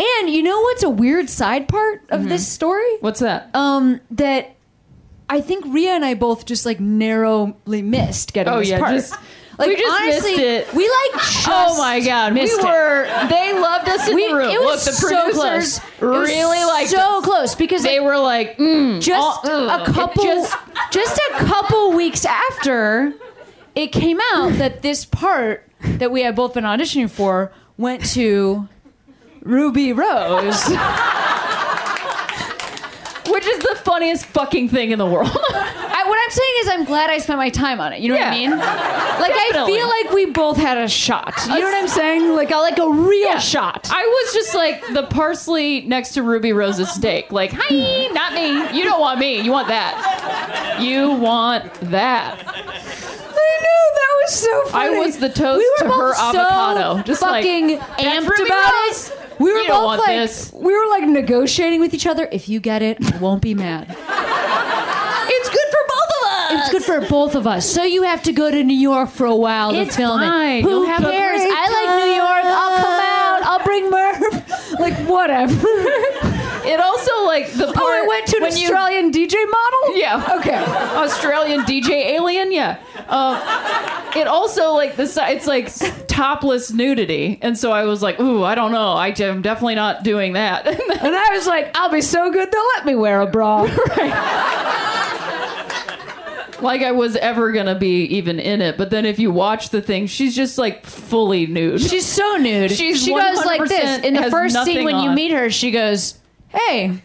And 0.03 0.31
you 0.31 0.43
know 0.43 0.61
what's 0.61 0.83
a 0.83 0.91
weird 0.91 1.29
side 1.29 1.69
part 1.69 2.03
of 2.11 2.29
this 2.29 2.47
story? 2.49 2.97
What's 3.01 3.21
that? 3.21 3.55
Um, 3.55 4.01
that 4.13 4.55
I 5.29 5.41
think 5.41 5.65
Rhea 5.69 5.91
and 5.93 6.05
I 6.05 6.15
both 6.15 6.47
just 6.47 6.65
like 6.67 6.81
narrowly 6.81 7.83
missed 7.83 8.33
getting 8.33 8.53
Oh, 8.53 8.59
this 8.61 8.69
yeah, 8.71 8.79
part. 8.79 8.93
just- 8.93 9.15
like 9.61 9.69
we 9.69 9.77
just 9.77 10.01
honestly, 10.03 10.31
missed 10.37 10.69
it. 10.69 10.75
We 10.75 10.83
like 10.89 11.23
just 11.23 11.49
oh 11.49 11.79
my 11.79 12.01
god, 12.01 12.33
we 12.35 12.41
missed 12.41 12.59
it. 12.59 13.29
They 13.29 13.53
loved 13.59 13.89
us 13.89 14.09
in 14.09 14.15
We, 14.17 14.29
the 14.29 14.35
room. 14.35 14.51
it 14.51 14.61
was 14.61 14.87
Look, 14.87 14.95
the 14.95 15.01
so 15.01 15.31
close. 15.33 15.79
It 15.79 15.85
really 16.01 16.65
liked 16.65 16.91
so 16.91 17.19
us. 17.19 17.25
close 17.25 17.55
because 17.55 17.83
They 17.83 18.01
like, 18.01 18.07
were 18.09 18.19
like, 18.19 18.57
mm, 18.59 19.01
just 19.01 19.41
oh, 19.45 19.69
ugh. 19.69 19.89
a 19.89 19.93
couple 19.93 20.25
just- 20.25 20.57
just, 20.91 21.17
a 21.31 21.45
couple 21.45 21.93
weeks 21.93 22.25
after 22.25 23.13
it 23.75 23.89
came 23.93 24.19
out 24.33 24.53
that 24.59 24.83
this 24.83 25.05
part 25.05 25.69
that 25.83 26.11
we 26.11 26.23
had 26.23 26.35
both 26.35 26.55
been 26.55 26.65
auditioning 26.65 27.09
for 27.11 27.53
went 27.77 28.05
to 28.15 28.69
Ruby 29.43 29.93
Rose. 29.93 30.69
which 33.29 33.47
is 33.47 33.59
the 33.61 33.77
funniest 33.85 34.27
fucking 34.27 34.69
thing 34.69 34.91
in 34.91 34.99
the 34.99 35.07
world. 35.07 35.31
What 36.11 36.19
I'm 36.25 36.31
saying 36.31 36.55
is, 36.61 36.69
I'm 36.69 36.85
glad 36.85 37.09
I 37.11 37.19
spent 37.19 37.39
my 37.39 37.51
time 37.51 37.81
on 37.81 37.93
it. 37.93 38.01
You 38.01 38.09
know 38.09 38.17
what 38.19 38.27
I 38.27 38.35
Yeah. 38.35 38.49
mean? 38.49 38.59
Like 38.59 39.33
I 39.33 39.65
feel 39.67 39.87
like 39.89 40.13
we 40.13 40.27
both 40.27 40.57
had 40.57 40.77
a 40.77 40.89
shot. 40.89 41.35
You 41.47 41.55
know 41.55 41.61
what 41.67 41.75
I'm 41.75 41.89
saying? 41.89 42.35
Like 42.35 42.51
a 42.51 42.57
like 42.57 42.79
a 42.79 42.89
real 42.91 43.39
shot. 43.39 43.89
I 43.93 44.05
was 44.05 44.35
just 44.35 44.55
like 44.55 44.85
the 44.93 45.05
parsley 45.05 45.83
next 45.83 46.11
to 46.15 46.23
Ruby 46.23 46.53
Rose's 46.53 46.91
steak. 46.91 47.31
Like, 47.31 47.53
hi, 47.55 48.09
not 48.13 48.35
me. 48.35 48.77
You 48.77 48.85
don't 48.85 49.01
want 49.01 49.21
me. 49.21 49.41
You 49.41 49.53
want 49.53 49.69
that. 49.69 50.79
You 50.81 51.13
want 51.13 51.73
that. 51.75 52.43
I 52.47 52.63
know 53.63 53.83
that 53.95 54.13
was 54.23 54.35
so 54.35 54.65
funny. 54.67 54.97
I 54.97 54.99
was 54.99 55.19
the 55.19 55.29
toast 55.29 55.59
we 55.59 55.73
to 55.79 55.85
were 55.85 55.91
her 55.95 56.09
both 56.13 56.17
so 56.17 56.41
avocado. 56.41 57.03
Just 57.05 57.23
like, 57.23 57.45
fucking 57.45 57.67
"That's 57.79 58.03
amped 58.03 58.29
Ruby 58.29 58.43
about 58.51 58.73
Rose. 58.89 59.11
it. 59.11 59.17
We 59.39 59.53
were 59.53 59.59
You 59.61 59.67
don't 59.69 59.77
both 59.79 59.85
want 59.87 60.01
like 60.01 60.09
this. 60.29 60.53
we 60.53 60.77
were 60.77 60.89
like 60.91 61.05
negotiating 61.05 61.81
with 61.81 61.95
each 61.95 62.07
other. 62.07 62.29
If 62.33 62.49
you 62.49 62.59
get 62.61 62.83
it, 62.83 62.99
I 63.15 63.19
won't 63.19 63.43
be 63.43 63.55
mad. 63.55 63.87
It's 65.33 65.49
good 65.49 65.69
for 65.71 65.79
both 65.89 66.11
of 66.17 66.29
us. 66.29 66.40
It's 66.53 66.71
good 66.71 66.83
for 66.83 67.01
both 67.09 67.35
of 67.35 67.47
us. 67.47 67.69
So 67.69 67.83
you 67.85 68.03
have 68.03 68.23
to 68.25 68.33
go 68.33 68.51
to 68.51 68.63
New 68.63 68.77
York 68.77 69.11
for 69.11 69.27
a 69.27 69.35
while 69.37 69.73
to 69.73 69.79
It's 69.79 69.97
film 69.97 70.21
fine. 70.21 70.59
it. 70.59 70.63
Who 70.63 70.71
You'll 70.71 70.87
have 70.87 71.05
a 71.05 71.11
cares? 71.11 71.41
great 71.41 71.53
I 71.53 71.67
like 71.79 72.05
New 72.05 72.13
York. 72.15 72.45
I'll 72.45 72.77
come 72.77 73.01
out. 73.01 73.43
I'll 73.45 73.65
bring 73.65 73.91
Merv. 73.91 74.21
like 74.81 74.95
whatever. 75.09 75.55
It 76.63 76.79
also 76.79 77.25
like 77.25 77.51
the 77.53 77.67
part 77.67 77.77
Oh, 77.79 78.05
I 78.05 78.07
went 78.07 78.27
to 78.29 78.37
an 78.37 78.43
when 78.43 78.57
you- 78.57 78.65
Australian 78.67 79.11
DJ 79.13 79.35
model. 79.35 79.97
Yeah. 79.97 80.37
Okay. 80.39 80.57
Australian 80.97 81.61
DJ 81.63 81.91
alien. 82.15 82.53
Yeah. 82.53 82.79
Uh, 83.09 84.13
it 84.17 84.27
also 84.27 84.73
like 84.73 84.97
the 84.97 85.07
si- 85.07 85.21
it's 85.23 85.47
like 85.47 85.73
topless 86.07 86.71
nudity, 86.71 87.39
and 87.43 87.57
so 87.59 87.73
I 87.73 87.85
was 87.85 88.03
like, 88.03 88.21
ooh, 88.21 88.45
I 88.45 88.55
don't 88.55 88.73
know. 88.73 88.93
I 88.93 89.09
am 89.21 89.43
definitely 89.43 89.75
not 89.77 90.03
doing 90.05 90.35
that. 90.35 90.67
And 91.01 91.17
I 91.17 91.31
was 91.33 91.47
like, 91.47 91.71
I'll 91.75 91.91
be 91.91 92.03
so 92.03 92.31
good 92.31 92.53
they'll 92.53 92.67
let 92.77 92.85
me 92.87 92.95
wear 92.95 93.21
a 93.23 93.27
bra. 93.27 93.63
like 96.63 96.83
I 96.83 96.93
was 96.93 97.17
ever 97.17 97.53
gonna 97.53 97.79
be 97.79 98.05
even 98.05 98.39
in 98.41 98.61
it. 98.63 98.77
But 98.79 98.91
then 98.91 99.05
if 99.07 99.19
you 99.19 99.31
watch 99.31 99.71
the 99.71 99.81
thing, 99.83 100.07
she's 100.07 100.35
just 100.37 100.59
like 100.59 100.85
fully 100.87 101.47
nude. 101.47 101.81
She's 101.81 102.07
so 102.07 102.37
nude. 102.37 102.71
She's 102.71 103.03
she 103.03 103.11
goes 103.15 103.45
like 103.45 103.69
this. 103.69 104.05
In 104.05 104.15
the 104.15 104.31
first 104.31 104.63
scene 104.65 104.85
when 104.85 105.03
you 105.03 105.11
meet 105.11 105.33
her, 105.33 105.51
she 105.51 105.71
goes, 105.71 106.19
Hey, 106.49 107.01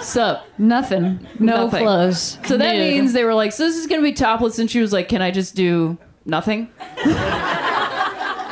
Sup. 0.00 0.44
nothing. 0.58 1.26
No 1.38 1.64
Nothing. 1.64 1.82
clothes. 1.82 2.38
So 2.46 2.56
that 2.58 2.76
Nude. 2.76 2.94
means 2.94 3.12
they 3.12 3.24
were 3.24 3.34
like, 3.34 3.52
so 3.52 3.64
this 3.64 3.76
is 3.76 3.86
gonna 3.86 4.02
be 4.02 4.12
topless, 4.12 4.58
and 4.58 4.70
she 4.70 4.80
was 4.80 4.92
like, 4.92 5.08
can 5.08 5.22
I 5.22 5.30
just 5.30 5.54
do 5.54 5.96
nothing? 6.26 6.68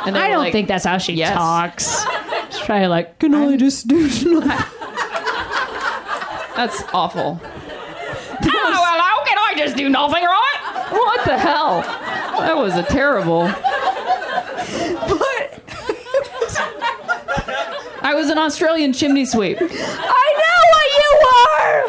And 0.07 0.17
I 0.17 0.29
don't 0.29 0.39
like, 0.39 0.53
think 0.53 0.67
that's 0.67 0.85
how 0.85 0.97
she 0.99 1.13
yes. 1.13 1.35
talks. 1.35 2.05
She's 2.51 2.61
probably 2.65 2.87
like, 2.87 3.19
Can 3.19 3.35
I 3.35 3.57
just 3.57 3.87
do 3.87 4.01
nothing? 4.01 4.41
that's 6.57 6.83
awful. 6.95 7.39
oh, 7.43 8.39
hello, 8.43 9.25
can 9.27 9.39
I 9.39 9.50
just 9.65 9.77
do 9.77 9.89
nothing, 9.89 10.25
right? 10.25 10.87
What 10.91 11.25
the 11.25 11.39
hell? 11.39 11.83
That 12.41 12.57
was 12.57 12.75
a 12.77 12.83
terrible. 12.83 13.43
But 13.43 13.57
I 18.03 18.15
was 18.15 18.29
an 18.31 18.39
Australian 18.39 18.93
chimney 18.93 19.25
sweep. 19.25 19.59
I 19.61 19.65
know 19.67 20.61
what 20.73 20.87
you 20.97 21.09
were. 21.27 21.83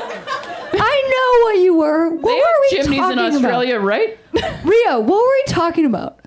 I 0.84 0.96
know 1.14 1.30
what 1.48 1.58
you 1.64 1.74
were. 1.78 2.10
What 2.16 2.22
They 2.22 2.36
were 2.36 2.60
we 2.72 2.78
have 2.78 2.86
chimneys 2.86 3.00
talking 3.00 3.20
in 3.20 3.26
Australia, 3.36 3.80
right? 3.80 4.18
about? 4.34 4.66
Rio, 4.66 5.00
what 5.00 5.10
were 5.10 5.18
we 5.30 5.44
talking 5.48 5.86
about 5.86 6.20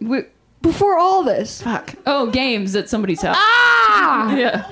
We- 0.00 0.24
before 0.62 0.98
all 0.98 1.22
this? 1.22 1.62
fuck. 1.62 1.94
Oh, 2.06 2.26
games 2.30 2.74
at 2.76 2.88
somebody's 2.88 3.22
house. 3.22 3.36
Ah! 3.38 4.34
Yeah. 4.36 4.70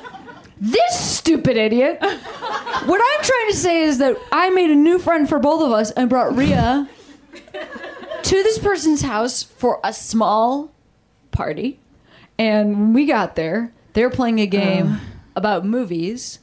This 0.61 0.99
stupid 0.99 1.57
idiot. 1.57 1.99
what 2.01 3.01
I'm 3.01 3.25
trying 3.25 3.51
to 3.51 3.57
say 3.57 3.83
is 3.83 3.99
that 3.99 4.17
I 4.33 4.51
made 4.51 4.71
a 4.71 4.75
new 4.75 4.99
friend 4.99 5.29
for 5.29 5.39
both 5.39 5.63
of 5.63 5.73
us 5.73 5.91
and 5.93 6.11
brought 6.11 6.35
Ria 6.35 6.89
to 8.23 8.43
this 8.43 8.59
person's 8.59 9.03
house 9.03 9.43
for 9.43 9.81
a 9.85 9.93
small 9.93 10.73
party. 11.31 11.79
And 12.39 12.73
when 12.79 12.93
we 12.93 13.07
got 13.07 13.37
there, 13.37 13.73
they 13.93 14.03
were 14.03 14.11
playing 14.11 14.41
a 14.41 14.47
game 14.47 15.01
about 15.37 15.65
movies 15.65 16.41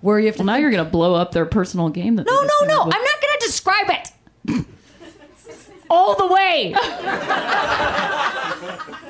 where 0.00 0.18
you 0.18 0.26
have 0.26 0.36
to. 0.36 0.42
Well, 0.42 0.46
now 0.46 0.56
you're 0.56 0.70
gonna 0.70 0.84
blow 0.84 1.14
up 1.14 1.32
their 1.32 1.46
personal 1.46 1.88
game. 1.88 2.16
That 2.16 2.26
no, 2.26 2.32
no, 2.32 2.66
no. 2.66 2.86
with. 2.86 2.94
I'm 2.94 3.02
not 3.02 3.20
going 3.20 3.38
to 3.38 3.46
describe 3.46 3.90
it. 3.90 4.66
All 5.90 6.16
the 6.16 6.26
way. 6.26 6.72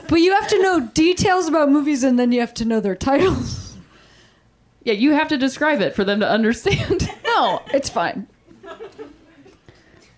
but 0.09 0.17
you 0.17 0.33
have 0.33 0.49
to 0.49 0.63
know 0.63 0.81
details 0.95 1.47
about 1.49 1.71
movies 1.71 2.03
and 2.03 2.19
then 2.19 2.33
you 2.33 2.41
have 2.41 2.55
to 2.55 2.65
know 2.65 2.81
their 2.81 2.97
titles. 2.97 3.62
Yeah, 4.85 4.95
you 4.95 5.13
have 5.13 5.29
to 5.29 5.39
describe 5.39 5.81
it 5.81 5.95
for 5.95 6.05
them 6.05 6.21
to 6.21 6.29
understand. 6.29 7.09
No, 7.33 7.63
it's 7.73 7.89
fine. 7.89 8.27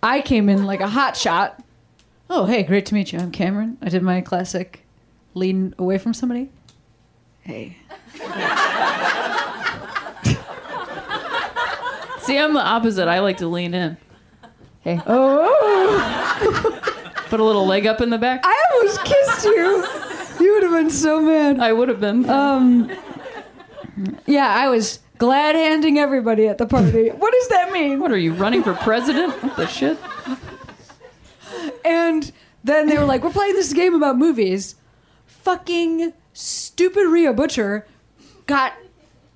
I 0.03 0.21
came 0.21 0.49
in 0.49 0.65
like 0.67 0.81
a 0.81 0.89
hot 0.89 1.17
shot. 1.17 1.63
Oh, 2.29 2.45
hey, 2.45 2.65
great 2.65 2.87
to 2.87 2.95
meet 2.95 3.13
you. 3.13 3.21
I'm 3.21 3.31
Cameron. 3.31 3.79
I 3.81 3.89
did 3.89 4.03
my 4.03 4.21
classic 4.21 4.85
lean 5.35 5.77
away 5.79 5.99
from 5.99 6.13
somebody. 6.13 6.51
Hey. 7.43 7.77
See, 12.23 12.37
I'm 12.39 12.53
the 12.55 12.63
opposite. 12.65 13.07
I 13.07 13.21
like 13.21 13.37
to 13.39 13.47
lean 13.47 13.75
in. 13.75 13.97
Hey, 14.81 15.01
Oh, 15.07 16.81
put 17.29 17.39
a 17.39 17.45
little 17.45 17.67
leg 17.67 17.87
up 17.87 18.01
in 18.01 18.11
the 18.11 18.19
back. 18.19 18.41
I 18.45 18.65
almost 18.73 19.05
kissed 19.05 19.45
you. 19.45 19.87
You 20.45 20.55
would 20.55 20.63
have 20.65 20.73
been 20.73 20.91
so 20.91 21.21
mad. 21.21 21.61
I 21.61 21.73
would 21.73 21.89
have 21.89 22.01
been. 22.01 22.29
Um, 22.29 22.91
yeah, 24.27 24.49
I 24.49 24.69
was 24.69 25.01
glad 25.19 25.55
handing 25.55 25.99
everybody 25.99 26.49
at 26.49 26.59
the 26.59 26.67
party. 26.67 27.09
What 27.11 27.33
does 27.33 27.49
that 27.49 27.73
mean? 27.73 28.01
what 28.01 28.11
are 28.11 28.19
you 28.19 28.33
running 28.35 28.63
for 28.63 28.75
president? 28.75 29.35
The 29.57 29.67
shit? 29.67 29.99
And 31.85 32.33
then 32.63 32.89
they 32.89 32.99
were 32.99 33.05
like, 33.05 33.23
"We're 33.23 33.31
playing 33.31 33.55
this 33.55 33.73
game 33.73 33.95
about 33.95 34.19
movies." 34.19 34.77
Fucking 35.27 36.13
stupid 36.33 37.07
Rhea 37.07 37.33
Butcher 37.33 37.87
got 38.47 38.73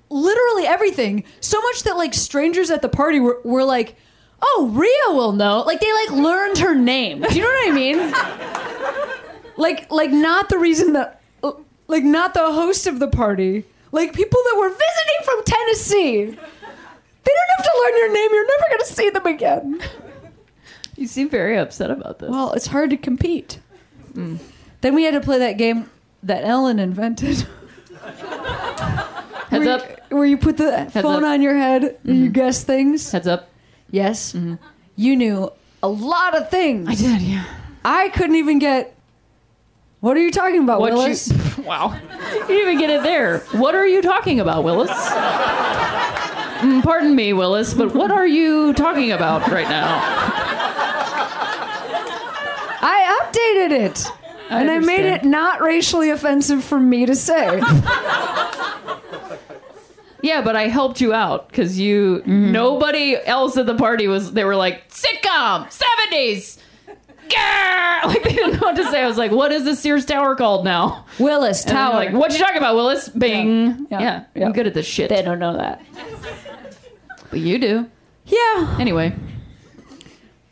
literally 0.09 0.65
everything. 0.65 1.23
So 1.39 1.61
much 1.61 1.83
that 1.83 1.95
like 1.95 2.13
strangers 2.13 2.71
at 2.71 2.81
the 2.81 2.89
party 2.89 3.19
were, 3.19 3.39
were 3.43 3.63
like, 3.63 3.95
"Oh, 4.41 4.69
Rhea 4.73 5.15
will 5.15 5.31
know." 5.31 5.61
Like 5.61 5.79
they 5.79 5.93
like 5.93 6.11
learned 6.11 6.57
her 6.57 6.73
name. 6.75 7.21
Do 7.21 7.35
you 7.35 7.41
know 7.41 7.49
what 7.49 7.69
I 7.69 7.71
mean? 7.71 8.13
like 9.57 9.91
like 9.91 10.11
not 10.11 10.49
the 10.49 10.57
reason 10.57 10.93
that 10.93 11.21
like 11.87 12.03
not 12.03 12.33
the 12.33 12.51
host 12.51 12.87
of 12.87 12.99
the 12.99 13.07
party. 13.07 13.65
Like 13.91 14.13
people 14.13 14.39
that 14.45 14.55
were 14.57 14.69
visiting 14.69 15.23
from 15.23 15.43
Tennessee. 15.43 16.25
They 16.25 17.31
don't 17.35 17.57
have 17.57 17.65
to 17.65 17.83
learn 17.83 17.97
your 17.97 18.13
name. 18.13 18.29
You're 18.31 18.47
never 18.47 18.65
going 18.69 18.79
to 18.79 18.93
see 18.93 19.09
them 19.09 19.25
again. 19.25 19.81
You 20.95 21.07
seem 21.07 21.29
very 21.29 21.57
upset 21.57 21.91
about 21.91 22.19
this. 22.19 22.29
Well, 22.29 22.53
it's 22.53 22.67
hard 22.67 22.89
to 22.89 22.97
compete. 22.97 23.59
Mm. 24.13 24.39
Then 24.81 24.95
we 24.95 25.03
had 25.03 25.13
to 25.13 25.21
play 25.21 25.39
that 25.39 25.57
game 25.57 25.89
that 26.23 26.43
Ellen 26.43 26.79
invented. 26.79 27.45
Heads 29.49 29.65
where, 29.65 29.69
up. 29.69 29.89
You, 30.09 30.17
where 30.17 30.25
you 30.25 30.37
put 30.37 30.57
the 30.57 30.89
phone 30.93 31.23
up. 31.23 31.31
on 31.31 31.41
your 31.41 31.55
head 31.55 31.83
and 32.03 32.17
you 32.17 32.25
mm-hmm. 32.25 32.33
guess 32.33 32.63
things. 32.63 33.11
Heads 33.11 33.27
up. 33.27 33.49
Yes. 33.89 34.33
Mm-hmm. 34.33 34.55
You 34.95 35.15
knew 35.15 35.51
a 35.81 35.87
lot 35.87 36.37
of 36.37 36.49
things. 36.49 36.87
I 36.87 36.95
did, 36.95 37.21
yeah. 37.21 37.45
I 37.83 38.09
couldn't 38.09 38.35
even 38.35 38.59
get. 38.59 38.95
What 40.01 40.15
are 40.15 40.21
you 40.21 40.31
talking 40.31 40.63
about, 40.63 40.81
What 40.81 40.93
Willis? 40.93 41.29
you? 41.29 41.37
Wow. 41.69 41.93
You 42.33 42.39
didn't 42.47 42.61
even 42.61 42.77
get 42.79 42.89
it 42.89 43.03
there. 43.03 43.41
What 43.51 43.75
are 43.75 43.85
you 43.85 44.01
talking 44.01 44.39
about, 44.39 44.63
Willis? 44.63 44.89
Mm, 44.89 46.81
pardon 46.83 47.15
me, 47.15 47.31
Willis, 47.31 47.75
but 47.75 47.93
what 47.93 48.09
are 48.09 48.25
you 48.25 48.73
talking 48.73 49.11
about 49.11 49.47
right 49.51 49.69
now? 49.69 49.99
I 52.81 53.21
updated 53.21 53.71
it. 53.85 54.11
and 54.49 54.71
I 54.71 54.79
made 54.79 55.05
it 55.05 55.23
not 55.23 55.61
racially 55.61 56.09
offensive 56.09 56.63
for 56.63 56.79
me 56.79 57.05
to 57.05 57.15
say. 57.15 57.61
Yeah, 60.21 60.41
but 60.41 60.57
I 60.57 60.67
helped 60.67 60.99
you 60.99 61.13
out 61.13 61.47
because 61.47 61.79
you. 61.79 62.21
Nobody 62.25 63.15
else 63.15 63.55
at 63.55 63.65
the 63.67 63.75
party 63.75 64.09
was. 64.09 64.33
They 64.33 64.43
were 64.43 64.57
like 64.57 64.89
sitcom 64.89 65.71
seventies. 65.71 66.57
Like 68.05 68.23
they 68.23 68.31
didn't 68.33 68.53
know 68.53 68.59
what 68.67 68.75
to 68.77 68.89
say. 68.89 69.03
I 69.03 69.07
was 69.07 69.17
like, 69.17 69.31
"What 69.31 69.51
is 69.51 69.65
the 69.65 69.75
Sears 69.75 70.05
Tower 70.05 70.33
called 70.35 70.63
now?" 70.63 71.05
Willis 71.19 71.63
And 71.65 71.75
they're 71.75 71.83
Tower. 71.83 71.93
like, 71.95 72.13
"What 72.13 72.31
you 72.31 72.39
talking 72.39 72.57
about, 72.57 72.75
Willis?" 72.75 73.09
Bing. 73.09 73.87
Yeah. 73.91 73.99
Yeah, 73.99 74.23
Yeah. 74.35 74.45
I'm 74.45 74.53
good 74.53 74.67
at 74.67 74.73
this 74.73 74.85
shit. 74.85 75.09
they 75.09 75.21
don't 75.21 75.37
know 75.37 75.57
that. 75.57 75.81
But 77.29 77.39
you 77.41 77.59
do. 77.59 77.87
Yeah. 78.25 78.77
Anyway, 78.79 79.13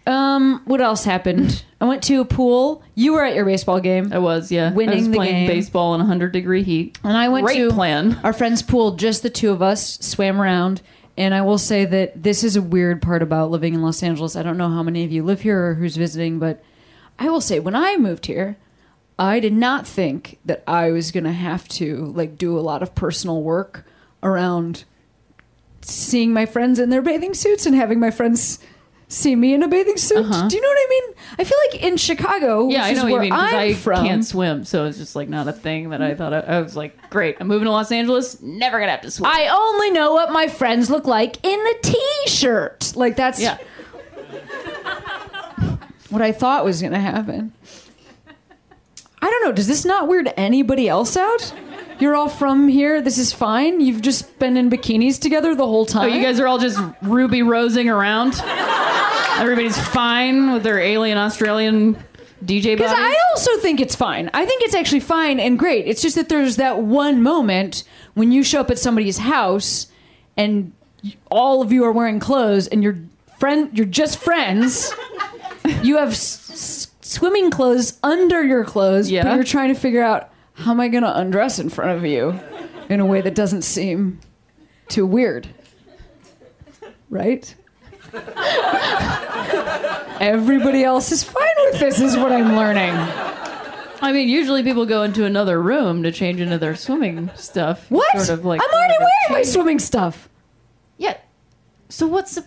Um. 0.06 0.62
What 0.66 0.82
else 0.82 1.04
happened? 1.04 1.64
I 1.82 1.86
went 1.86 2.04
to 2.04 2.22
a 2.22 2.26
pool. 2.26 2.82
You 2.96 3.14
were 3.14 3.24
at 3.24 3.36
your 3.36 3.46
baseball 3.46 3.80
game. 3.80 4.12
I 4.14 4.20
was 4.20 4.52
yeah. 4.52 4.74
Winning 4.74 4.94
I 4.96 4.98
was 5.00 5.10
the 5.10 5.16
playing 5.16 5.36
game. 5.36 5.48
baseball 5.48 5.94
in 5.96 6.00
100 6.00 6.32
degree 6.32 6.64
heat. 6.64 6.98
And 7.04 7.16
I 7.18 7.30
went 7.30 7.46
Great 7.46 7.60
to 7.60 7.72
plan. 7.72 8.20
our 8.24 8.34
friend's 8.34 8.62
pool, 8.62 8.96
just 8.96 9.22
the 9.24 9.30
two 9.30 9.52
of 9.52 9.62
us, 9.62 10.00
swam 10.02 10.40
around. 10.42 10.82
And 11.18 11.34
I 11.34 11.42
will 11.42 11.58
say 11.58 11.86
that 11.86 12.24
this 12.24 12.44
is 12.44 12.56
a 12.56 12.62
weird 12.62 13.02
part 13.02 13.22
about 13.24 13.52
living 13.52 13.74
in 13.74 13.82
Los 13.82 14.04
Angeles. 14.04 14.36
I 14.36 14.44
don't 14.44 14.58
know 14.58 14.70
how 14.70 14.84
many 14.84 15.04
of 15.04 15.12
you 15.12 15.24
live 15.24 15.42
here 15.42 15.70
or 15.70 15.74
who's 15.76 15.96
visiting, 15.98 16.40
but 16.40 16.64
I 17.20 17.30
will 17.30 17.42
say 17.42 17.60
when 17.60 17.76
I 17.76 17.98
moved 17.98 18.26
here, 18.28 18.58
I 19.20 19.40
did 19.40 19.54
not 19.54 19.88
think 19.88 20.40
that 20.46 20.64
I 20.68 20.92
was 20.92 21.12
going 21.12 21.24
to 21.24 21.32
have 21.32 21.68
to 21.70 22.06
like 22.08 22.38
do 22.38 22.58
a 22.58 22.62
lot 22.62 22.84
of 22.84 22.94
personal 22.96 23.42
work 23.42 23.86
around 24.22 24.84
seeing 25.82 26.34
my 26.34 26.46
friends 26.46 26.80
in 26.80 26.90
their 26.90 27.02
bathing 27.02 27.34
suits 27.34 27.66
and 27.66 27.76
having 27.76 28.00
my 28.00 28.12
friends 28.12 28.60
see 29.10 29.36
me 29.36 29.54
in 29.54 29.64
a 29.64 29.68
bathing 29.68 29.96
suit. 29.98 30.18
Uh-huh. 30.18 30.48
Do 30.50 30.56
you 30.56 30.62
know 30.62 30.68
what 30.68 30.78
I 30.78 30.88
mean? 30.90 31.16
I 31.40 31.44
feel 31.46 31.58
like 31.72 31.82
in 31.84 31.98
Chicago, 31.98 32.68
Yeah, 32.68 32.80
which 32.80 32.86
I 32.86 32.90
is 32.92 32.98
know 32.98 33.12
where 33.12 33.22
mean 33.22 33.32
I'm 33.32 33.56
I 33.56 33.74
from, 33.74 34.06
can't 34.06 34.26
swim, 34.26 34.66
so 34.66 34.86
it's 34.86 34.98
just 34.98 35.16
like 35.16 35.30
not 35.30 35.48
a 35.48 35.54
thing 35.54 35.92
that 35.92 36.02
I 36.02 36.14
thought. 36.14 36.34
I, 36.34 36.40
I 36.40 36.62
was 36.62 36.76
like, 36.76 37.10
great, 37.10 37.38
I'm 37.40 37.48
moving 37.48 37.66
to 37.66 37.72
Los 37.72 37.92
Angeles, 37.92 38.42
never 38.42 38.80
gonna 38.80 38.92
have 38.92 39.02
to 39.02 39.12
swim. 39.12 39.32
I 39.34 39.48
only 39.48 39.92
know 39.92 40.14
what 40.14 40.32
my 40.32 40.50
friends 40.50 40.90
look 40.90 41.08
like 41.08 41.38
in 41.46 41.58
the 41.64 41.76
t-shirt. 41.84 42.94
Like 42.98 43.16
that's 43.16 43.40
yeah, 43.42 43.58
what 46.10 46.22
I 46.22 46.32
thought 46.32 46.64
was 46.66 46.82
going 46.82 46.94
to 46.94 47.00
happen. 47.00 47.54
I 49.22 49.30
don't 49.30 49.44
know. 49.44 49.52
Does 49.52 49.68
this 49.68 49.84
not 49.86 50.08
weird 50.08 50.32
anybody 50.38 50.88
else 50.88 51.18
out? 51.18 51.54
You're 52.00 52.16
all 52.16 52.30
from 52.30 52.68
here. 52.68 53.02
This 53.02 53.18
is 53.18 53.34
fine. 53.34 53.82
You've 53.82 54.02
just 54.04 54.38
been 54.38 54.56
in 54.58 54.70
bikinis 54.70 55.20
together 55.20 55.56
the 55.56 55.66
whole 55.66 55.82
Oh, 55.82 55.86
time. 55.86 56.14
you 56.14 56.22
guys 56.22 56.40
are 56.40 56.48
all 56.48 56.60
just 56.60 56.80
ruby 57.02 57.42
rosing 57.42 57.90
around. 57.90 58.36
Everybody's 59.40 59.78
fine 59.80 60.54
with 60.54 60.64
their 60.64 60.80
alien 60.80 61.18
Australian 61.18 61.96
DJ 62.46 62.78
Because. 62.78 62.92
I 62.96 63.16
also 63.32 63.58
think 63.58 63.80
it's 63.82 63.96
fine. 63.96 64.30
I 64.34 64.46
think 64.46 64.62
it's 64.64 64.76
actually 64.76 65.00
fine 65.00 65.40
and 65.40 65.58
great. 65.58 65.88
It's 65.88 66.02
just 66.04 66.16
that 66.16 66.30
there's 66.30 66.58
that 66.58 66.80
one 66.82 67.24
moment 67.24 67.84
when 68.14 68.32
you 68.32 68.44
show 68.44 68.62
up 68.62 68.70
at 68.70 68.78
somebody's 68.78 69.18
house 69.18 69.88
and 70.38 70.72
all 71.32 71.64
of 71.64 71.72
you 71.72 71.84
are 71.84 71.92
wearing 71.92 72.20
clothes 72.20 72.68
and 72.68 72.84
you're 72.84 72.98
friend, 73.40 73.76
you're 73.76 73.88
just 73.88 74.20
friends. 74.20 74.94
You 75.84 75.98
have 75.98 76.10
s- 76.10 76.50
s- 76.52 76.88
swimming 77.02 77.52
clothes 77.52 78.00
under 78.04 78.44
your 78.44 78.64
clothes, 78.66 79.10
Yeah. 79.12 79.24
but 79.24 79.36
you're 79.36 79.44
trying 79.44 79.74
to 79.74 79.80
figure 79.80 80.04
out 80.04 80.30
how 80.54 80.72
am 80.72 80.80
I 80.80 80.88
going 80.88 81.04
to 81.04 81.18
undress 81.18 81.60
in 81.60 81.70
front 81.70 81.92
of 81.98 82.06
you 82.06 82.40
in 82.90 83.00
a 83.00 83.06
way 83.06 83.22
that 83.22 83.36
doesn't 83.36 83.62
seem 83.64 84.20
too 84.90 85.06
weird, 85.06 85.48
right? 87.10 87.54
Everybody 90.20 90.84
else 90.84 91.12
is 91.12 91.24
fine 91.24 91.44
with 91.66 91.80
this, 91.80 92.00
is 92.02 92.18
what 92.18 92.32
I'm 92.32 92.56
learning. 92.56 92.90
I 94.02 94.12
mean, 94.12 94.30
usually 94.30 94.64
people 94.64 94.86
go 94.86 95.04
into 95.04 95.26
another 95.26 95.62
room 95.62 96.04
to 96.04 96.12
change 96.12 96.40
into 96.40 96.58
their 96.58 96.76
swimming 96.76 97.30
stuff. 97.36 97.86
What? 97.90 98.12
Sort 98.20 98.40
of 98.40 98.46
like 98.46 98.62
I'm 98.64 98.74
already 98.74 98.94
wearing 99.00 99.12
my 99.32 99.42
swimming 99.44 99.80
stuff. 99.80 100.30
Yeah. 100.98 101.18
So 101.90 102.08
what's 102.08 102.36
the? 102.36 102.44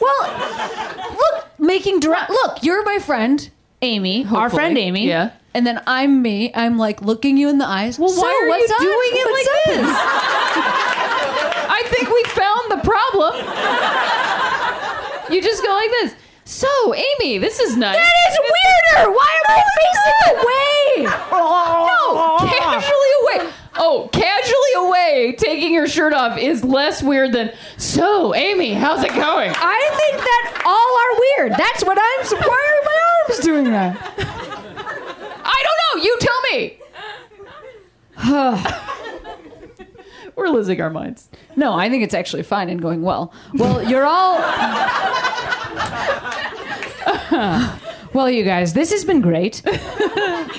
Well, 0.00 1.10
look, 1.10 1.46
making 1.62 2.00
direct. 2.00 2.28
Look, 2.28 2.62
you're 2.62 2.84
my 2.84 2.98
friend, 2.98 3.48
Amy, 3.80 4.24
our 4.24 4.28
Hopefully. 4.28 4.50
friend 4.58 4.76
Amy. 4.78 5.06
Yeah. 5.08 5.30
And 5.54 5.66
then 5.66 5.80
I'm 5.86 6.20
me. 6.22 6.50
I'm 6.54 6.76
like 6.78 7.00
looking 7.02 7.36
you 7.38 7.48
in 7.48 7.56
the 7.58 7.66
eyes. 7.66 7.98
Well, 7.98 8.12
why 8.14 8.28
are 8.28 8.48
what's 8.48 8.68
you 8.68 8.74
up? 8.74 8.80
doing 8.80 9.10
it 9.12 9.26
What's 9.30 9.46
like 9.48 9.56
up? 9.56 9.64
this? 9.82 9.96
I 11.68 11.82
think 11.88 12.08
we 12.08 12.22
found 12.30 12.70
the 12.70 12.80
problem. 12.84 13.34
You 15.32 15.40
just 15.42 15.62
go 15.62 15.72
like 15.74 15.90
this. 15.90 16.14
So, 16.44 16.94
Amy, 16.94 17.38
this 17.38 17.60
is 17.60 17.76
nice. 17.76 17.96
That 17.96 18.12
is 18.28 18.38
weirder. 18.40 19.12
Why 19.12 19.30
am 19.38 19.46
I 19.48 19.62
facing 19.78 20.36
away? 20.36 21.06
No, 21.30 22.38
casually 22.48 23.12
away. 23.22 23.52
Oh, 23.74 24.10
casually 24.12 24.86
away, 24.88 25.34
taking 25.38 25.72
your 25.72 25.88
shirt 25.88 26.12
off 26.12 26.36
is 26.38 26.62
less 26.62 27.02
weird 27.02 27.32
than. 27.32 27.52
So, 27.78 28.34
Amy, 28.34 28.74
how's 28.74 29.02
it 29.02 29.14
going? 29.14 29.50
I 29.54 29.90
think 29.96 30.22
that 30.22 30.62
all 30.66 30.98
are 30.98 31.14
weird. 31.20 31.52
That's 31.58 31.82
what 31.82 31.98
I'm. 31.98 32.26
Why 32.48 32.68
are 32.68 32.84
my 32.84 32.98
arms 33.28 33.38
doing 33.44 33.64
that? 33.64 33.96
I 35.44 35.62
don't 35.64 35.78
know. 35.80 35.96
You 36.04 36.16
tell 36.20 36.40
me. 36.52 36.78
We're 40.36 40.48
losing 40.48 40.80
our 40.80 40.90
minds. 40.90 41.28
No, 41.56 41.74
I 41.74 41.88
think 41.88 42.04
it's 42.04 42.14
actually 42.14 42.42
fine 42.42 42.68
and 42.68 42.80
going 42.80 43.02
well. 43.02 43.32
Well, 43.54 43.82
you're 43.82 44.04
all. 44.04 44.38
well, 48.12 48.30
you 48.30 48.44
guys, 48.44 48.74
this 48.74 48.92
has 48.92 49.04
been 49.04 49.20
great. 49.20 49.62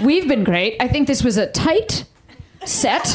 We've 0.04 0.28
been 0.28 0.44
great. 0.44 0.76
I 0.80 0.88
think 0.88 1.08
this 1.08 1.24
was 1.24 1.38
a 1.38 1.48
tight 1.48 2.06
set. 2.66 3.08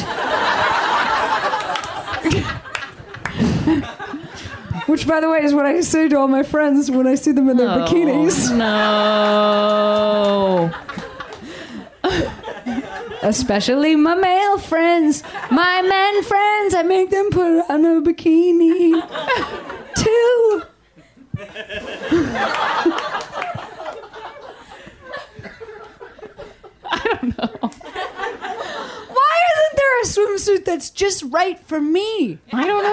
Which, 4.87 5.07
by 5.07 5.19
the 5.19 5.29
way, 5.29 5.43
is 5.43 5.53
what 5.53 5.65
I 5.65 5.81
say 5.81 6.07
to 6.09 6.17
all 6.17 6.27
my 6.27 6.43
friends 6.43 6.89
when 6.89 7.05
I 7.05 7.15
see 7.15 7.31
them 7.31 7.49
in 7.49 7.57
their 7.57 7.67
bikinis. 7.67 8.55
No. 8.55 10.71
Especially 13.21 13.95
my 13.95 14.15
male 14.15 14.57
friends, 14.57 15.23
my 15.51 15.81
men 15.81 16.23
friends. 16.23 16.73
I 16.73 16.83
make 16.83 17.09
them 17.11 17.29
put 17.29 17.69
on 17.69 17.85
a 17.85 18.01
bikini. 18.01 18.93
Too. 19.95 20.63
Why 26.91 26.99
isn't 27.21 27.37
there 27.37 27.47
a 30.03 30.07
swimsuit 30.07 30.65
that's 30.65 30.89
just 30.89 31.23
right 31.23 31.59
for 31.59 31.79
me? 31.81 32.39
I 32.51 32.65
don't 32.65 32.83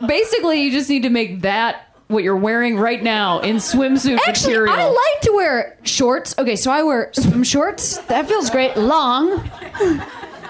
know. 0.00 0.08
Basically, 0.08 0.62
you 0.62 0.70
just 0.72 0.90
need 0.90 1.02
to 1.04 1.10
make 1.10 1.42
that 1.42 1.88
what 2.08 2.24
you're 2.24 2.36
wearing 2.36 2.76
right 2.76 3.02
now 3.02 3.40
in 3.40 3.56
swimsuit 3.56 4.18
Actually, 4.26 4.54
material. 4.54 4.74
I 4.74 4.84
like 4.84 5.20
to 5.22 5.32
wear 5.32 5.78
shorts. 5.82 6.34
Okay, 6.38 6.56
so 6.56 6.70
I 6.70 6.82
wear 6.82 7.10
swim 7.14 7.44
shorts. 7.44 7.98
That 8.08 8.28
feels 8.28 8.50
great. 8.50 8.76
Long. 8.76 9.50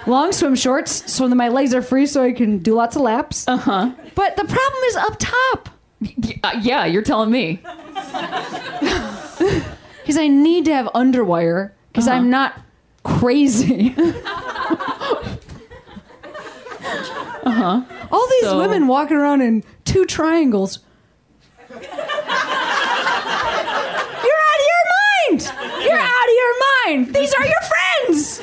Long 0.07 0.33
swim 0.33 0.57
shorts 0.57 1.13
so 1.13 1.29
that 1.29 1.35
my 1.37 1.49
legs 1.49 1.73
are 1.75 1.83
free 1.83 2.07
so 2.07 2.25
I 2.25 2.33
can 2.33 2.59
do 2.59 2.75
lots 2.75 2.97
of 2.97 3.03
laps. 3.03 3.47
Uh 3.47 3.57
huh. 3.57 3.93
But 4.15 4.37
the 4.37 4.45
problem 4.45 4.83
is 4.87 4.97
up 4.97 5.17
top. 5.19 5.69
Uh, 6.43 6.59
yeah, 6.61 6.85
you're 6.85 7.03
telling 7.03 7.31
me. 7.31 7.63
Because 10.03 10.17
I 10.19 10.27
need 10.27 10.65
to 10.65 10.75
have 10.75 10.87
underwire 10.87 11.71
because 11.93 12.09
I'm 12.09 12.29
not 12.29 12.61
crazy. 13.03 13.95
uh 13.99 14.13
huh. 17.45 17.83
All 18.11 18.29
these 18.29 18.43
So- 18.45 18.59
women 18.59 18.87
walking 18.87 19.17
around 19.17 19.41
in 19.43 19.65
two 19.85 20.05
triangles. 20.05 20.79
You're 21.71 21.81
out 21.81 21.89
of 24.59 24.67
your 24.69 24.85
mind! 25.31 25.43
You're 25.85 25.99
out 25.99 26.29
of 26.29 26.35
your 26.37 26.55
mind! 26.87 27.15
These 27.15 27.33
are 27.35 27.47
your 27.47 27.63
friends! 27.73 28.39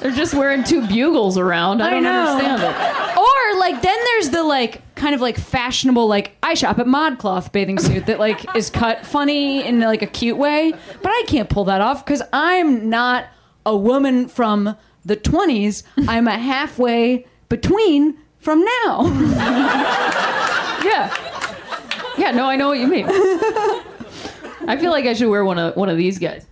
They're 0.00 0.10
just 0.12 0.34
wearing 0.34 0.64
two 0.64 0.86
bugles 0.86 1.36
around. 1.38 1.82
I 1.82 1.88
I 1.88 1.90
don't 1.90 2.02
know. 2.04 2.26
understand 2.26 2.62
it. 2.62 3.16
Or 3.18 3.58
like 3.58 3.82
then 3.82 3.98
there's 4.04 4.30
the 4.30 4.42
like 4.42 4.80
kind 5.02 5.16
of 5.16 5.20
like 5.20 5.36
fashionable 5.36 6.06
like 6.06 6.36
I 6.44 6.54
shop 6.54 6.78
at 6.78 6.86
ModCloth 6.86 7.50
bathing 7.50 7.76
suit 7.80 8.06
that 8.06 8.20
like 8.20 8.54
is 8.54 8.70
cut 8.70 9.04
funny 9.04 9.66
in 9.66 9.80
like 9.80 10.00
a 10.00 10.06
cute 10.06 10.36
way, 10.38 10.72
but 11.02 11.08
I 11.08 11.24
can't 11.26 11.50
pull 11.50 11.64
that 11.64 11.80
off 11.80 12.04
because 12.06 12.22
I'm 12.32 12.88
not 12.88 13.26
a 13.66 13.76
woman 13.76 14.28
from 14.28 14.76
the 15.04 15.16
20s. 15.16 15.82
I'm 16.06 16.28
a 16.28 16.38
halfway 16.38 17.26
between 17.48 18.16
from 18.38 18.64
now. 18.64 19.02
Yeah. 20.84 21.14
Yeah, 22.18 22.32
no, 22.32 22.46
I 22.46 22.56
know 22.56 22.66
what 22.68 22.78
you 22.80 22.88
mean. 22.88 23.06
I 23.08 24.76
feel 24.80 24.90
like 24.90 25.06
I 25.06 25.14
should 25.14 25.28
wear 25.28 25.44
one 25.44 25.58
of 25.60 25.76
one 25.76 25.88
of 25.88 25.96
these 25.96 26.18
guys. 26.18 26.44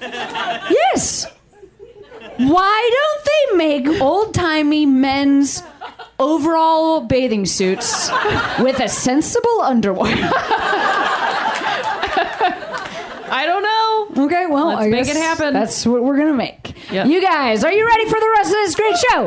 yes. 0.00 1.26
Why 2.36 2.90
don't 2.96 3.24
they 3.24 3.56
make 3.56 4.00
old 4.00 4.34
timey 4.34 4.86
men's 4.86 5.64
overall 6.18 7.02
bathing 7.02 7.46
suits 7.46 8.10
with 8.60 8.80
a 8.80 8.88
sensible 8.88 9.60
underwear? 9.62 10.14
I 13.30 13.44
don't 13.46 13.62
know. 13.62 14.24
Okay, 14.26 14.46
well, 14.46 14.68
Let's 14.68 14.80
I 14.82 14.88
make 14.88 15.06
it 15.08 15.16
happen. 15.16 15.52
That's 15.52 15.86
what 15.86 16.02
we're 16.02 16.16
gonna 16.16 16.32
make. 16.34 16.74
Yep. 16.90 17.06
You 17.06 17.20
guys, 17.22 17.62
are 17.62 17.72
you 17.72 17.86
ready 17.86 18.04
for 18.06 18.18
the 18.18 18.30
rest 18.36 18.50
of 18.50 18.56
this 18.56 18.74
great 18.74 18.96
show? 18.96 19.22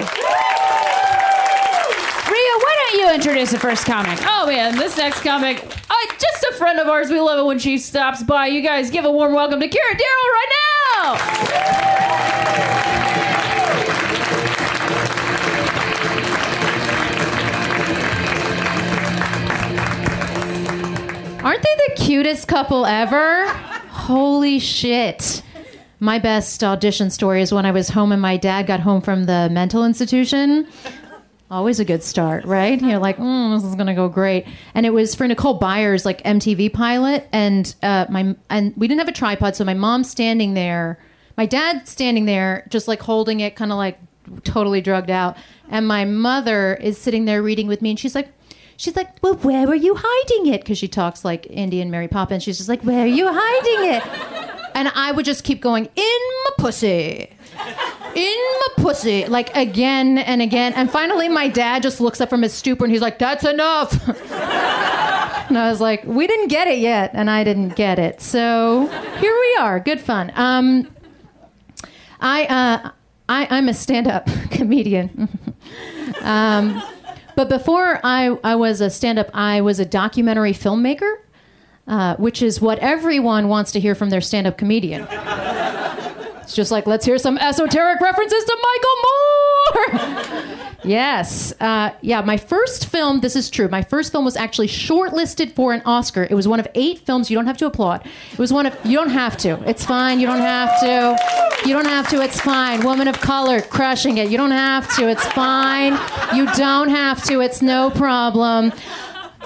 Rhea, 2.32 2.54
why 2.58 2.76
don't 2.90 3.00
you 3.00 3.14
introduce 3.14 3.52
the 3.52 3.60
first 3.60 3.86
comic? 3.86 4.20
Oh 4.24 4.48
man, 4.48 4.76
this 4.78 4.98
next 4.98 5.22
comic, 5.22 5.64
uh, 5.90 5.94
just 6.20 6.44
a 6.50 6.54
friend 6.56 6.80
of 6.80 6.88
ours. 6.88 7.10
We 7.10 7.20
love 7.20 7.40
it 7.40 7.46
when 7.46 7.60
she 7.60 7.78
stops 7.78 8.24
by. 8.24 8.48
You 8.48 8.62
guys 8.62 8.90
give 8.90 9.06
a 9.06 9.12
warm 9.12 9.34
welcome 9.34 9.60
to 9.60 9.68
Kiran 9.68 9.94
Deol 9.94 10.32
right 10.34 10.50
now. 10.96 11.18
Aren't 21.44 21.64
they 21.64 21.76
the 21.88 22.04
cutest 22.04 22.48
couple 22.48 22.86
ever? 22.86 23.48
Holy 23.90 24.60
shit. 24.60 25.42
My 26.00 26.20
best 26.20 26.64
audition 26.64 27.10
story 27.10 27.42
is 27.42 27.52
when 27.52 27.66
I 27.66 27.72
was 27.72 27.90
home 27.90 28.12
and 28.12 28.22
my 28.22 28.38
dad 28.38 28.68
got 28.68 28.80
home 28.80 29.02
from 29.02 29.24
the 29.24 29.50
mental 29.52 29.84
institution. 29.84 30.68
Always 31.50 31.80
a 31.80 31.86
good 31.86 32.04
start, 32.04 32.46
right? 32.46 32.80
You're 32.80 33.00
like, 33.00 33.18
mm, 33.18 33.56
this 33.58 33.68
is 33.68 33.74
gonna 33.74 33.96
go 33.96 34.08
great. 34.08 34.46
And 34.76 34.86
it 34.86 34.92
was 34.92 35.16
for 35.16 35.28
Nicole 35.28 35.56
Byer's, 35.56 36.06
like 36.06 36.22
MTV 36.24 36.74
pilot, 36.74 37.28
and 37.34 37.74
uh, 37.82 38.06
my 38.10 38.36
and 38.52 38.74
we 38.78 38.88
didn't 38.88 39.00
have 39.00 39.10
a 39.10 39.12
tripod, 39.12 39.56
so 39.56 39.66
my 39.66 39.74
mom's 39.74 40.10
standing 40.12 40.54
there, 40.54 41.00
my 41.38 41.48
dad's 41.48 41.90
standing 41.90 42.26
there, 42.26 42.68
just 42.70 42.88
like 42.88 43.02
holding 43.02 43.40
it, 43.40 43.56
kind 43.56 43.72
of 43.72 43.78
like 43.78 44.00
totally 44.44 44.80
drugged 44.80 45.10
out, 45.10 45.36
and 45.70 45.88
my 45.88 46.06
mother 46.06 46.76
is 46.76 46.98
sitting 47.00 47.26
there 47.26 47.42
reading 47.42 47.68
with 47.68 47.82
me, 47.82 47.90
and 47.90 48.00
she's 48.00 48.16
like, 48.16 48.30
She's 48.82 48.96
like, 48.96 49.22
well, 49.22 49.36
where 49.36 49.68
were 49.68 49.76
you 49.76 49.94
hiding 49.96 50.52
it? 50.52 50.62
Because 50.62 50.80
she 50.80 50.88
talks 50.88 51.24
like 51.24 51.46
Indian 51.52 51.92
Mary 51.92 52.08
Poppins. 52.08 52.42
She's 52.42 52.58
just 52.58 52.68
like, 52.68 52.82
where 52.82 53.04
are 53.04 53.06
you 53.06 53.28
hiding 53.32 53.94
it? 53.94 54.48
And 54.74 54.88
I 54.96 55.12
would 55.12 55.26
just 55.26 55.44
keep 55.44 55.60
going, 55.62 55.90
in 55.98 56.20
my 56.46 56.50
pussy. 56.58 57.30
In 58.16 58.38
my 58.60 58.68
pussy. 58.78 59.26
Like 59.26 59.54
again 59.54 60.18
and 60.18 60.42
again. 60.42 60.72
And 60.78 60.90
finally, 60.90 61.28
my 61.28 61.50
dad 61.50 61.84
just 61.84 62.00
looks 62.00 62.22
up 62.22 62.30
from 62.30 62.42
his 62.42 62.54
stupor 62.54 62.86
and 62.86 62.92
he's 62.92 63.02
like, 63.02 63.20
that's 63.20 63.44
enough. 63.46 63.94
And 65.50 65.58
I 65.58 65.70
was 65.70 65.82
like, 65.82 66.06
we 66.06 66.26
didn't 66.28 66.48
get 66.48 66.70
it 66.70 66.80
yet, 66.80 67.12
and 67.14 67.30
I 67.30 67.44
didn't 67.44 67.76
get 67.76 68.00
it. 68.00 68.22
So 68.22 68.88
here 69.20 69.34
we 69.34 69.58
are. 69.60 69.82
Good 69.82 70.00
fun. 70.00 70.32
Um, 70.36 70.88
I, 72.22 72.46
uh, 72.46 72.92
I, 73.28 73.48
I'm 73.50 73.68
a 73.68 73.74
stand 73.74 74.08
up 74.08 74.28
comedian. 74.52 75.28
um, 76.22 76.82
but 77.36 77.50
before 77.50 78.00
I, 78.04 78.38
I 78.44 78.56
was 78.56 78.82
a 78.82 78.90
stand 78.90 79.20
up, 79.20 79.30
I 79.34 79.62
was 79.62 79.80
a 79.80 79.86
documentary 79.86 80.54
filmmaker, 80.54 81.16
uh, 81.88 82.16
which 82.18 82.42
is 82.42 82.62
what 82.62 82.80
everyone 82.80 83.48
wants 83.48 83.72
to 83.74 83.80
hear 83.80 83.96
from 83.96 84.10
their 84.10 84.22
stand 84.22 84.48
up 84.48 84.58
comedian. 84.58 85.08
It's 86.42 86.56
just 86.56 86.72
like, 86.72 86.88
let's 86.88 87.06
hear 87.06 87.18
some 87.18 87.38
esoteric 87.38 88.02
references 88.02 88.44
to 88.44 88.58
Michael 89.94 90.48
Moore. 90.48 90.58
yes. 90.84 91.54
Uh, 91.60 91.92
yeah, 92.02 92.22
my 92.22 92.38
first 92.38 92.88
film, 92.88 93.20
this 93.22 93.36
is 93.36 93.50
true. 93.50 93.68
My 93.68 93.82
first 93.82 94.12
film 94.12 94.26
was 94.26 94.36
actually 94.36 94.68
shortlisted 94.68 95.54
for 95.54 95.74
an 95.74 95.82
Oscar. 95.86 96.28
It 96.30 96.34
was 96.34 96.48
one 96.48 96.60
of 96.60 96.68
eight 96.76 97.00
films. 97.00 97.30
You 97.30 97.38
don't 97.38 97.48
have 97.48 97.58
to 97.58 97.66
applaud. 97.66 98.06
It 98.32 98.40
was 98.40 98.52
one 98.52 98.66
of, 98.66 98.78
you 98.86 98.98
don't 98.98 99.10
have 99.10 99.38
to. 99.38 99.62
It's 99.70 99.86
fine. 99.86 100.20
You 100.20 100.28
don't 100.28 100.40
have 100.40 100.80
to. 100.82 101.18
You 101.66 101.74
don't 101.74 101.86
have 101.86 102.10
to. 102.10 102.22
It's 102.22 102.40
fine. 102.42 102.84
Woman 102.84 103.08
of 103.08 103.20
color, 103.20 103.62
crushing 103.62 104.18
it. 104.18 104.30
You 104.30 104.38
don't 104.38 104.52
have 104.52 104.94
to. 104.96 105.08
It's 105.08 105.26
fine. 105.28 105.94
You 106.36 106.52
don't 106.54 106.90
have 106.90 107.24
to. 107.26 107.42
It's 107.42 107.62
no 107.62 107.92
problem. 107.92 108.74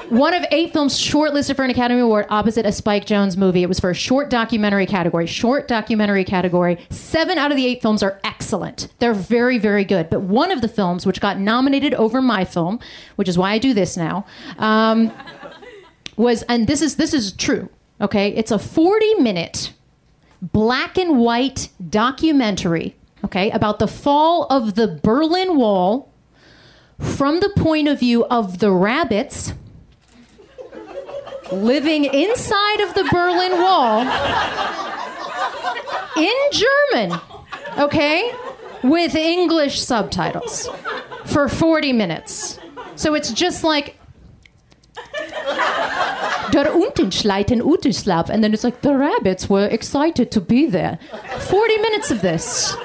One 0.10 0.34
of 0.34 0.46
eight 0.52 0.72
films 0.72 1.00
shortlisted 1.00 1.56
for 1.56 1.64
an 1.64 1.72
Academy 1.72 2.02
Award 2.02 2.28
opposite 2.30 2.66
a 2.66 2.72
Spike 2.72 3.06
Jonze 3.06 3.38
movie. 3.38 3.64
It 3.64 3.70
was 3.70 3.80
for 3.80 3.90
a 3.90 3.96
short 3.96 4.30
documentary 4.30 4.86
category. 4.86 5.26
Short 5.26 5.68
documentary 5.68 6.24
category. 6.24 6.78
Seven 6.90 7.38
out 7.38 7.52
of 7.52 7.58
the 7.58 7.66
eight 7.66 7.82
films 7.82 8.04
are 8.04 8.20
excellent. 8.24 8.90
They're 9.00 9.16
very, 9.16 9.58
very 9.58 9.84
good. 9.84 10.10
But 10.10 10.22
one 10.22 10.52
of 10.52 10.62
the 10.62 10.68
films, 10.68 11.06
which 11.06 11.20
got 11.20 11.40
nominated 11.40 11.94
over 11.96 12.22
my 12.22 12.46
film, 12.46 12.80
which 13.16 13.28
is 13.28 13.38
why 13.38 13.54
I 13.54 13.58
do 13.58 13.74
this 13.74 13.98
now, 13.98 14.26
um, 14.60 15.12
was, 16.18 16.44
and 16.44 16.68
this 16.68 16.82
is 16.82 16.98
this 16.98 17.14
is 17.14 17.32
true. 17.32 17.70
Okay, 18.00 18.30
it's 18.30 18.52
a 18.52 18.60
forty-minute 18.60 19.74
black 20.42 20.98
and 20.98 21.18
white 21.18 21.70
documentary. 21.90 22.96
Okay, 23.24 23.50
about 23.52 23.80
the 23.80 23.88
fall 23.88 24.46
of 24.52 24.76
the 24.76 25.00
Berlin 25.02 25.58
Wall 25.58 26.12
from 27.00 27.40
the 27.40 27.50
point 27.50 27.88
of 27.88 28.00
view 28.00 28.26
of 28.26 28.60
the 28.60 28.72
rabbits 28.72 29.54
living 31.52 32.06
inside 32.06 32.80
of 32.82 32.94
the 32.94 33.04
Berlin 33.12 33.52
Wall 33.62 34.02
in 36.18 36.36
German, 36.52 37.20
okay, 37.78 38.32
with 38.84 39.16
English 39.16 39.82
subtitles 39.82 40.70
for 41.26 41.48
40 41.48 41.94
minutes. 41.94 42.60
So 42.96 43.14
it's 43.14 43.32
just 43.32 43.64
like 43.64 43.98
der 46.52 46.66
Untenschleiten 46.66 47.62
Uteslav, 47.62 48.30
and 48.30 48.44
then 48.44 48.54
it's 48.54 48.64
like 48.64 48.82
the 48.82 48.96
rabbits 48.96 49.50
were 49.50 49.66
excited 49.66 50.32
to 50.32 50.42
be 50.42 50.66
there. 50.66 51.00
40 51.40 51.78
minutes 51.78 52.12
of 52.12 52.22
this. 52.22 52.76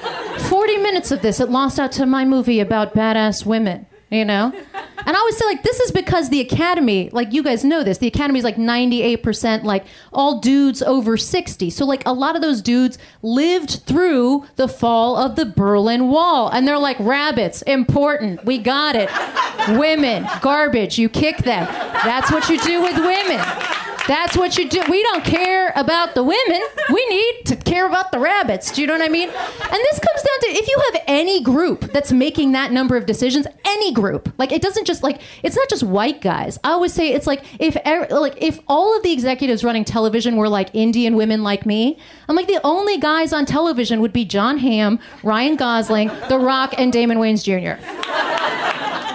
40 0.49 0.77
minutes 0.77 1.11
of 1.11 1.21
this. 1.21 1.39
It 1.39 1.49
lost 1.49 1.79
out 1.79 1.91
to 1.93 2.05
my 2.05 2.25
movie 2.25 2.59
about 2.59 2.93
badass 2.93 3.45
women, 3.45 3.85
you 4.11 4.25
know? 4.25 4.53
And 5.03 5.15
I 5.17 5.19
always 5.19 5.35
say, 5.35 5.45
like, 5.45 5.63
this 5.63 5.79
is 5.79 5.91
because 5.91 6.29
the 6.29 6.41
Academy, 6.41 7.09
like, 7.11 7.33
you 7.33 7.41
guys 7.41 7.65
know 7.65 7.83
this, 7.83 7.97
the 7.97 8.07
Academy 8.07 8.37
is 8.37 8.45
like 8.45 8.57
98% 8.57 9.63
like 9.63 9.85
all 10.13 10.39
dudes 10.39 10.83
over 10.83 11.17
60. 11.17 11.71
So, 11.71 11.85
like, 11.85 12.03
a 12.05 12.13
lot 12.13 12.35
of 12.35 12.43
those 12.43 12.61
dudes 12.61 12.99
lived 13.23 13.81
through 13.87 14.45
the 14.57 14.67
fall 14.67 15.17
of 15.17 15.35
the 15.35 15.45
Berlin 15.45 16.09
Wall. 16.09 16.49
And 16.49 16.67
they're 16.67 16.77
like, 16.77 16.99
rabbits, 16.99 17.63
important. 17.63 18.45
We 18.45 18.59
got 18.59 18.95
it. 18.95 19.09
Women, 19.77 20.27
garbage. 20.39 20.99
You 20.99 21.09
kick 21.09 21.39
them. 21.39 21.65
That's 22.03 22.31
what 22.31 22.47
you 22.47 22.59
do 22.59 22.81
with 22.83 22.97
women. 22.97 23.43
That's 24.07 24.35
what 24.35 24.57
you 24.57 24.67
do. 24.67 24.83
We 24.89 25.03
don't 25.03 25.23
care 25.23 25.71
about 25.75 26.15
the 26.15 26.23
women. 26.23 26.61
We 26.91 27.05
need 27.07 27.45
to 27.45 27.55
care 27.55 27.87
about 27.87 28.11
the 28.11 28.19
rabbits. 28.19 28.71
Do 28.71 28.81
you 28.81 28.87
know 28.87 28.93
what 28.93 29.03
I 29.03 29.09
mean? 29.09 29.29
And 29.29 29.71
this 29.71 29.99
comes 29.99 30.21
down 30.21 30.39
to 30.41 30.47
if 30.49 30.67
you 30.67 30.81
have 30.91 31.03
any 31.07 31.41
group 31.43 31.81
that's 31.93 32.11
making 32.11 32.51
that 32.53 32.71
number 32.71 32.97
of 32.97 33.05
decisions, 33.05 33.47
any 33.65 33.93
group, 33.93 34.33
like 34.37 34.51
it 34.51 34.61
doesn't 34.61 34.85
just 34.85 35.03
like 35.03 35.21
it's 35.43 35.55
not 35.55 35.69
just 35.69 35.83
white 35.83 36.21
guys. 36.21 36.59
I 36.63 36.71
always 36.71 36.93
say 36.93 37.13
it's 37.13 37.27
like 37.27 37.43
if 37.59 37.77
like 38.11 38.41
if 38.41 38.59
all 38.67 38.97
of 38.97 39.03
the 39.03 39.11
executives 39.13 39.63
running 39.63 39.85
television 39.85 40.35
were 40.35 40.49
like 40.49 40.69
Indian 40.73 41.15
women 41.15 41.43
like 41.43 41.65
me, 41.65 41.97
I'm 42.27 42.35
like 42.35 42.47
the 42.47 42.59
only 42.63 42.97
guys 42.97 43.31
on 43.33 43.45
television 43.45 44.01
would 44.01 44.13
be 44.13 44.25
Jon 44.25 44.57
Hamm, 44.57 44.99
Ryan 45.23 45.55
Gosling, 45.55 46.07
The 46.27 46.39
Rock, 46.39 46.73
and 46.77 46.91
Damon 46.91 47.17
Wayans 47.17 47.43
Jr. 47.43 48.70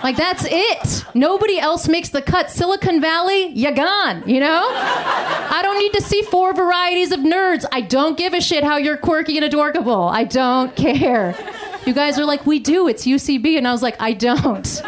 Like 0.06 0.16
that's 0.16 0.46
it. 0.48 1.04
Nobody 1.16 1.58
else 1.58 1.88
makes 1.88 2.10
the 2.10 2.22
cut. 2.22 2.48
Silicon 2.48 3.00
Valley, 3.00 3.48
you're 3.48 3.72
gone, 3.72 4.22
you 4.24 4.38
know? 4.38 4.70
I 4.72 5.58
don't 5.64 5.80
need 5.80 5.94
to 5.94 6.00
see 6.00 6.22
four 6.22 6.54
varieties 6.54 7.10
of 7.10 7.18
nerds. 7.18 7.64
I 7.72 7.80
don't 7.80 8.16
give 8.16 8.32
a 8.32 8.40
shit 8.40 8.62
how 8.62 8.76
you're 8.76 8.98
quirky 8.98 9.34
and 9.36 9.44
adorable. 9.44 10.04
I 10.04 10.22
don't 10.22 10.76
care. 10.76 11.34
You 11.86 11.92
guys 11.92 12.20
are 12.20 12.24
like, 12.24 12.46
we 12.46 12.60
do, 12.60 12.86
it's 12.86 13.04
UCB. 13.04 13.58
And 13.58 13.66
I 13.66 13.72
was 13.72 13.82
like, 13.82 14.00
I 14.00 14.12
don't. 14.12 14.80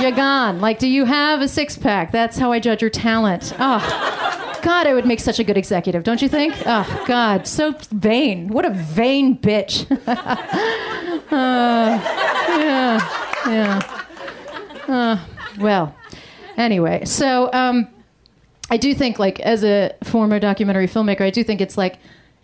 You're 0.00 0.12
gone. 0.12 0.60
Like, 0.60 0.78
do 0.78 0.86
you 0.86 1.06
have 1.06 1.40
a 1.40 1.48
six 1.48 1.76
pack? 1.76 2.12
That's 2.12 2.38
how 2.38 2.52
I 2.52 2.60
judge 2.60 2.80
your 2.80 2.90
talent. 2.90 3.52
Oh, 3.58 4.60
God, 4.62 4.86
I 4.86 4.94
would 4.94 5.06
make 5.06 5.18
such 5.18 5.40
a 5.40 5.44
good 5.44 5.56
executive, 5.56 6.04
don't 6.04 6.22
you 6.22 6.28
think? 6.28 6.54
Oh, 6.66 7.04
God, 7.08 7.48
so 7.48 7.74
vain. 7.90 8.46
What 8.46 8.64
a 8.64 8.70
vain 8.70 9.38
bitch. 9.38 9.90
Uh, 10.06 11.98
yeah, 12.60 13.48
yeah. 13.48 13.95
Uh, 14.88 15.18
well, 15.58 15.94
anyway, 16.56 17.04
so 17.04 17.50
um, 17.52 17.88
I 18.70 18.76
do 18.76 18.94
think, 18.94 19.18
like, 19.18 19.40
as 19.40 19.64
a 19.64 19.94
former 20.04 20.38
documentary 20.38 20.86
filmmaker, 20.86 21.22
I 21.22 21.30
do 21.30 21.42
think 21.44 21.60
it's 21.60 21.76
like 21.76 21.98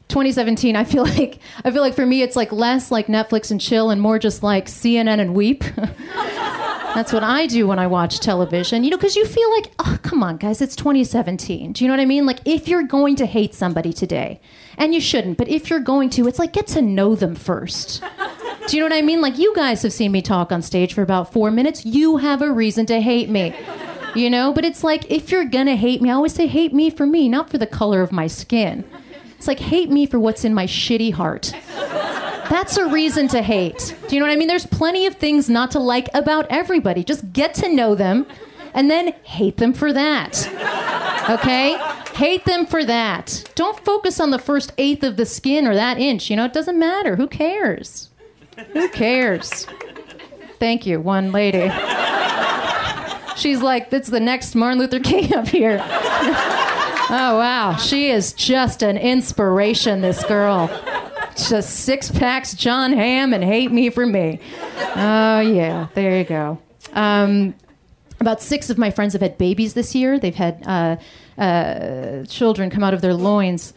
2017. 0.09 0.77
I 0.77 0.85
feel 0.85 1.05
like 1.17 1.39
I 1.65 1.71
feel 1.71 1.83
like 1.83 1.95
for 1.95 2.07
me, 2.07 2.23
it's 2.23 2.37
like 2.37 2.53
less 2.53 2.91
like 2.91 3.07
Netflix 3.07 3.51
and 3.51 3.61
chill, 3.61 3.91
and 3.91 4.01
more 4.01 4.19
just 4.19 4.43
like 4.43 4.67
CNN 4.67 5.21
and 5.21 5.35
weep. 5.35 5.65
That's 6.95 7.11
what 7.11 7.23
I 7.25 7.47
do 7.47 7.67
when 7.67 7.79
I 7.79 7.87
watch 7.87 8.21
television, 8.21 8.85
you 8.85 8.91
know, 8.91 8.99
because 8.99 9.17
you 9.17 9.25
feel 9.25 9.51
like, 9.53 9.73
oh, 9.79 9.99
come 10.03 10.23
on, 10.23 10.37
guys, 10.37 10.61
it's 10.61 10.77
2017. 10.77 11.73
Do 11.73 11.83
you 11.83 11.89
know 11.89 11.95
what 11.95 12.03
I 12.03 12.05
mean? 12.05 12.27
Like, 12.27 12.41
if 12.45 12.69
you're 12.69 12.83
going 12.83 13.17
to 13.17 13.25
hate 13.25 13.55
somebody 13.55 13.95
today, 13.95 14.43
and 14.77 14.93
you 14.93 15.01
shouldn't, 15.01 15.39
but 15.39 15.49
if 15.49 15.71
you're 15.71 15.81
going 15.81 16.11
to, 16.11 16.29
it's 16.29 16.39
like 16.39 16.53
get 16.53 16.67
to 16.69 16.83
know 16.83 17.15
them 17.15 17.35
first. 17.35 18.03
Do 18.69 18.77
you 18.77 18.81
know 18.81 18.87
what 18.87 18.97
I 18.97 19.03
mean? 19.03 19.21
Like, 19.21 19.39
you 19.39 19.55
guys 19.55 19.83
have 19.83 19.93
seen 19.93 20.13
me 20.13 20.23
talk 20.23 20.53
on 20.53 20.63
stage 20.63 20.95
for 20.95 21.03
about 21.03 21.33
four 21.33 21.51
minutes. 21.51 21.85
You 21.85 22.19
have 22.19 22.43
a 22.43 22.51
reason 22.53 22.87
to 22.87 23.01
hate 23.01 23.29
me. 23.29 23.55
You 24.15 24.29
know, 24.29 24.53
but 24.53 24.65
it's 24.65 24.85
like 24.85 25.11
if 25.11 25.31
you're 25.31 25.47
gonna 25.47 25.75
hate 25.75 26.03
me, 26.03 26.11
I 26.11 26.15
always 26.15 26.35
say 26.35 26.47
hate 26.47 26.75
me 26.75 26.91
for 26.91 27.07
me, 27.07 27.29
not 27.31 27.49
for 27.49 27.57
the 27.57 27.67
color 27.67 28.03
of 28.03 28.13
my 28.13 28.27
skin. 28.27 28.85
It's 29.39 29.49
like 29.49 29.59
hate 29.59 29.91
me 29.91 30.05
for 30.07 30.21
what's 30.21 30.45
in 30.45 30.53
my 30.53 30.67
shitty 30.67 31.15
heart. 31.15 31.55
That's 32.51 32.77
a 32.77 32.87
reason 32.87 33.29
to 33.29 33.41
hate. 33.41 33.97
Do 34.07 34.15
you 34.15 34.21
know 34.21 34.27
what 34.27 34.33
I 34.33 34.37
mean? 34.37 34.49
There's 34.49 34.67
plenty 34.67 35.07
of 35.07 35.15
things 35.17 35.49
not 35.49 35.71
to 35.71 35.79
like 35.79 36.09
about 36.13 36.47
everybody. 36.51 37.03
Just 37.03 37.33
get 37.33 37.55
to 37.55 37.75
know 37.75 37.95
them 37.95 38.27
and 38.75 38.91
then 38.91 39.15
hate 39.23 39.57
them 39.57 39.73
for 39.73 39.93
that. 39.93 40.47
Okay? 41.31 41.77
Hate 42.15 42.45
them 42.45 42.67
for 42.67 42.85
that. 42.85 43.51
Don't 43.55 43.83
focus 43.85 44.21
on 44.21 44.31
the 44.31 44.39
first 44.39 44.73
eighth 44.77 45.03
of 45.03 45.17
the 45.17 45.25
skin 45.25 45.67
or 45.67 45.75
that 45.75 45.99
inch. 45.99 46.29
You 46.29 46.37
know, 46.37 46.45
it 46.45 46.53
doesn't 46.53 46.79
matter. 46.79 47.17
Who 47.17 47.27
cares? 47.27 48.11
Who 48.73 48.89
cares? 48.89 49.67
Thank 50.59 50.87
you, 50.87 51.01
one 51.01 51.33
lady. 51.33 51.71
She's 53.37 53.61
like, 53.61 53.91
that's 53.91 54.09
the 54.09 54.21
next 54.21 54.55
Martin 54.55 54.79
Luther 54.79 55.01
King 55.01 55.35
up 55.35 55.49
here. 55.49 55.81
oh, 55.85 57.37
wow. 57.39 57.77
She 57.77 58.11
is 58.11 58.33
just 58.33 58.83
an 58.83 58.97
inspiration, 58.97 60.03
this 60.03 60.25
girl. 60.25 60.69
Just 61.37 61.81
six 61.81 62.11
packs 62.11 62.55
Jon 62.55 62.93
Hamm 62.93 63.33
and 63.33 63.43
hate 63.43 63.73
me 63.73 63.91
for 63.91 64.07
me. 64.07 64.39
Oh, 64.95 65.41
yeah. 65.41 65.89
There 65.95 66.19
you 66.19 66.25
go. 66.25 66.61
Um, 66.93 67.55
about 68.21 68.41
six 68.43 68.71
of 68.71 68.79
my 68.79 68.91
friends 68.91 69.15
have 69.15 69.23
had 69.23 69.39
babies 69.39 69.75
this 69.75 69.95
year. 69.95 70.19
They've 70.19 70.35
had 70.35 70.63
uh, 70.67 70.97
uh, 71.41 72.25
children 72.27 72.71
come 72.71 72.85
out 72.85 72.95
of 72.95 73.01
their 73.01 73.15
loins. 73.15 73.75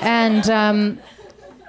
And. 0.00 0.48
Um, 0.48 0.98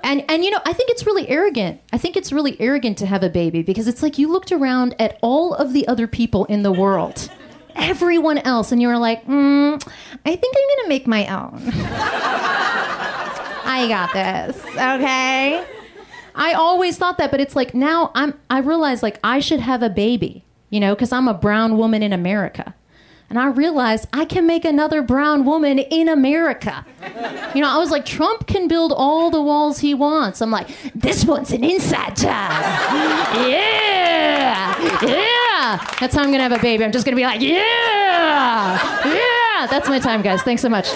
and 0.03 0.23
and 0.29 0.43
you 0.43 0.51
know 0.51 0.59
i 0.65 0.73
think 0.73 0.89
it's 0.89 1.05
really 1.05 1.27
arrogant. 1.29 1.81
I 1.91 1.97
think 1.97 2.15
it's 2.17 2.31
really 2.31 2.59
arrogant 2.59 2.97
to 2.99 3.05
have 3.05 3.23
a 3.23 3.29
baby 3.29 3.61
because 3.63 3.87
it's 3.87 4.03
like 4.03 4.17
you 4.17 4.31
looked 4.31 4.51
around 4.51 4.95
at 4.99 5.17
all 5.21 5.53
of 5.53 5.73
the 5.73 5.87
other 5.87 6.07
people 6.07 6.45
in 6.45 6.63
the 6.63 6.71
world. 6.71 7.29
Everyone 7.75 8.39
else. 8.39 8.71
And 8.71 8.81
you 8.81 8.87
were 8.87 8.97
like 8.97 9.25
mm, 9.25 9.75
i 10.25 10.35
think 10.35 10.55
i'm 10.57 10.77
gonna 10.77 10.89
make 10.89 11.07
my 11.07 11.27
own. 11.27 11.61
I 13.71 13.87
got 13.87 14.13
this. 14.13 14.65
Okay? 14.65 15.63
I 16.35 16.53
always 16.53 16.97
thought 16.97 17.17
that 17.17 17.31
but 17.31 17.39
it's 17.39 17.55
like 17.55 17.73
now 17.73 18.11
i'm 18.15 18.33
i 18.49 18.59
realize 18.59 19.03
like 19.03 19.19
i 19.23 19.39
should 19.39 19.59
have 19.59 19.83
a 19.83 19.89
baby 19.89 20.45
you 20.69 20.79
know 20.79 20.95
because 20.95 21.11
i'm 21.11 21.27
a 21.27 21.33
brown 21.33 21.77
woman 21.77 22.01
in 22.01 22.13
america 22.13 22.73
and 23.29 23.39
I 23.39 23.47
realized 23.47 24.07
I 24.11 24.25
can 24.25 24.47
make 24.47 24.65
another 24.65 25.01
brown 25.01 25.45
woman 25.45 25.79
in 25.79 26.09
America. 26.09 26.85
You 27.53 27.61
know, 27.61 27.69
I 27.69 27.77
was 27.77 27.91
like, 27.91 28.05
Trump 28.05 28.47
can 28.47 28.67
build 28.67 28.91
all 28.95 29.29
the 29.29 29.41
walls 29.41 29.79
he 29.79 29.93
wants. 29.93 30.41
I'm 30.41 30.51
like, 30.51 30.67
this 30.95 31.25
one's 31.25 31.51
an 31.51 31.63
inside 31.63 32.15
job. 32.15 32.51
Yeah, 33.47 35.05
yeah. 35.05 35.93
That's 35.99 36.15
how 36.15 36.23
I'm 36.23 36.31
gonna 36.31 36.43
have 36.43 36.51
a 36.51 36.59
baby. 36.59 36.83
I'm 36.83 36.91
just 36.91 37.05
gonna 37.05 37.17
be 37.17 37.23
like, 37.23 37.41
yeah. 37.41 39.05
Yeah, 39.05 39.67
that's 39.67 39.87
my 39.87 39.99
time, 39.99 40.21
guys. 40.21 40.41
Thanks 40.41 40.61
so 40.61 40.69
much. 40.69 40.87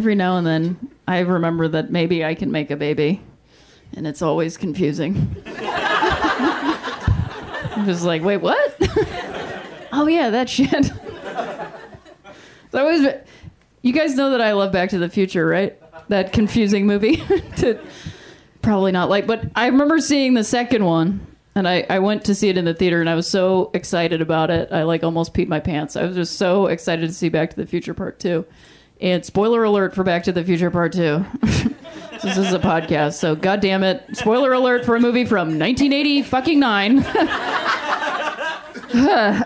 Every 0.00 0.14
now 0.14 0.38
and 0.38 0.46
then, 0.46 0.88
I 1.06 1.18
remember 1.18 1.68
that 1.68 1.90
maybe 1.90 2.24
I 2.24 2.34
can 2.34 2.50
make 2.50 2.70
a 2.70 2.76
baby, 2.76 3.20
and 3.92 4.06
it's 4.06 4.22
always 4.22 4.56
confusing. 4.56 5.36
I'm 5.44 7.84
just 7.84 8.02
like, 8.02 8.22
wait, 8.22 8.38
what? 8.38 8.76
oh 9.92 10.06
yeah, 10.08 10.30
that 10.30 10.48
shit. 10.48 10.72
It's 10.72 10.90
always. 12.74 13.06
You 13.82 13.92
guys 13.92 14.14
know 14.14 14.30
that 14.30 14.40
I 14.40 14.52
love 14.52 14.72
Back 14.72 14.88
to 14.88 14.98
the 14.98 15.10
Future, 15.10 15.46
right? 15.46 15.78
That 16.08 16.32
confusing 16.32 16.86
movie. 16.86 17.16
to 17.56 17.78
probably 18.62 18.92
not 18.92 19.10
like, 19.10 19.26
but 19.26 19.50
I 19.54 19.66
remember 19.66 20.00
seeing 20.00 20.32
the 20.32 20.44
second 20.44 20.82
one, 20.82 21.26
and 21.54 21.68
I, 21.68 21.84
I 21.90 21.98
went 21.98 22.24
to 22.24 22.34
see 22.34 22.48
it 22.48 22.56
in 22.56 22.64
the 22.64 22.72
theater, 22.72 23.02
and 23.02 23.10
I 23.10 23.16
was 23.16 23.28
so 23.28 23.70
excited 23.74 24.22
about 24.22 24.48
it. 24.48 24.72
I 24.72 24.84
like 24.84 25.04
almost 25.04 25.34
peed 25.34 25.48
my 25.48 25.60
pants. 25.60 25.94
I 25.94 26.04
was 26.04 26.16
just 26.16 26.36
so 26.36 26.68
excited 26.68 27.06
to 27.06 27.12
see 27.12 27.28
Back 27.28 27.50
to 27.50 27.56
the 27.56 27.66
Future 27.66 27.92
Part 27.92 28.18
Two. 28.18 28.46
And 29.00 29.24
spoiler 29.24 29.64
alert 29.64 29.94
for 29.94 30.04
Back 30.04 30.24
to 30.24 30.32
the 30.32 30.44
Future 30.44 30.70
Part 30.70 30.92
Two. 30.92 31.24
this 31.42 32.36
is 32.36 32.52
a 32.52 32.58
podcast, 32.58 33.14
so 33.14 33.34
god 33.34 33.60
damn 33.60 33.82
it! 33.82 34.04
Spoiler 34.12 34.52
alert 34.52 34.84
for 34.84 34.96
a 34.96 35.00
movie 35.00 35.24
from 35.24 35.58
1980 35.58 36.22
fucking 36.22 36.60
nine. 36.60 36.98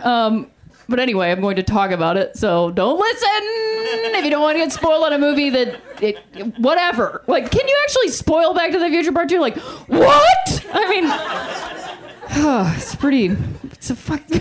um, 0.05 0.51
but 0.89 0.99
anyway, 0.99 1.31
I'm 1.31 1.41
going 1.41 1.55
to 1.57 1.63
talk 1.63 1.93
about 1.93 2.17
it, 2.17 2.37
so 2.37 2.73
don't 2.73 2.99
listen 2.99 3.31
if 4.17 4.25
you 4.25 4.31
don't 4.31 4.43
want 4.43 4.57
to 4.57 4.61
get 4.61 4.73
spoiled 4.73 5.05
on 5.05 5.13
a 5.13 5.19
movie 5.19 5.51
that 5.51 5.79
it, 6.01 6.19
whatever. 6.59 7.23
Like, 7.27 7.51
can 7.51 7.67
you 7.67 7.77
actually 7.85 8.09
spoil 8.09 8.55
Back 8.55 8.73
to 8.73 8.79
the 8.79 8.89
Future 8.89 9.13
Part 9.13 9.29
Two? 9.29 9.39
Like, 9.39 9.57
what? 9.87 10.65
I 10.73 10.89
mean, 10.89 11.05
it's 12.77 12.95
pretty. 12.97 13.37
It's 13.65 13.91
a 13.91 13.97
fuck. 13.97 14.23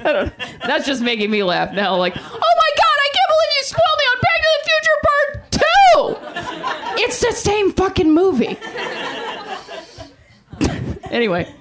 I 0.00 0.12
don't. 0.12 0.32
That's 0.66 0.86
just 0.86 1.02
making 1.02 1.30
me 1.30 1.42
laugh 1.42 1.72
now. 1.74 1.96
Like, 1.96 2.14
oh 2.16 2.20
my 2.20 2.28
god, 2.30 2.38
I 2.38 3.08
can't 3.12 3.28
believe 3.28 3.50
you 3.56 3.64
spoiled 3.64 3.98
me 3.98 4.04
on 4.04 4.20
Back 4.20 4.33
Part 5.02 5.50
Two. 5.50 6.16
It's 7.02 7.20
the 7.20 7.32
same 7.32 7.72
fucking 7.72 8.12
movie. 8.12 8.58
anyway. 11.10 11.52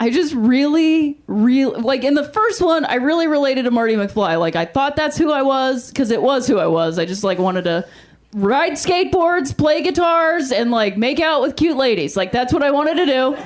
I 0.00 0.10
just 0.10 0.32
really, 0.34 1.18
really 1.26 1.80
like 1.80 2.04
in 2.04 2.14
the 2.14 2.22
first 2.22 2.60
one. 2.60 2.84
I 2.84 2.94
really 2.94 3.26
related 3.26 3.64
to 3.64 3.72
Marty 3.72 3.94
McFly. 3.94 4.38
Like 4.38 4.54
I 4.54 4.64
thought 4.64 4.94
that's 4.94 5.16
who 5.18 5.32
I 5.32 5.42
was 5.42 5.88
because 5.88 6.12
it 6.12 6.22
was 6.22 6.46
who 6.46 6.58
I 6.58 6.68
was. 6.68 7.00
I 7.00 7.04
just 7.04 7.24
like 7.24 7.38
wanted 7.38 7.64
to 7.64 7.84
ride 8.32 8.72
skateboards, 8.72 9.56
play 9.56 9.82
guitars, 9.82 10.52
and 10.52 10.70
like 10.70 10.96
make 10.96 11.18
out 11.18 11.42
with 11.42 11.56
cute 11.56 11.76
ladies. 11.76 12.16
Like 12.16 12.30
that's 12.30 12.52
what 12.52 12.62
I 12.62 12.70
wanted 12.70 12.94
to 12.94 13.06
do. 13.06 13.36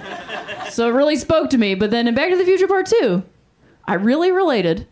So 0.70 0.88
it 0.88 0.92
really 0.92 1.16
spoke 1.16 1.48
to 1.50 1.58
me. 1.58 1.74
But 1.74 1.90
then 1.90 2.06
in 2.06 2.14
Back 2.14 2.30
to 2.30 2.36
the 2.36 2.44
Future 2.44 2.68
Part 2.68 2.86
Two, 2.86 3.22
I 3.86 3.94
really 3.94 4.30
related 4.30 4.86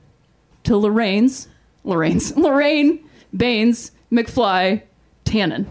to 0.64 0.78
Lorraine's, 0.78 1.48
Lorraine's, 1.84 2.34
Lorraine 2.36 3.06
Baines 3.36 3.92
McFly 4.12 4.82
Tannen. 5.24 5.66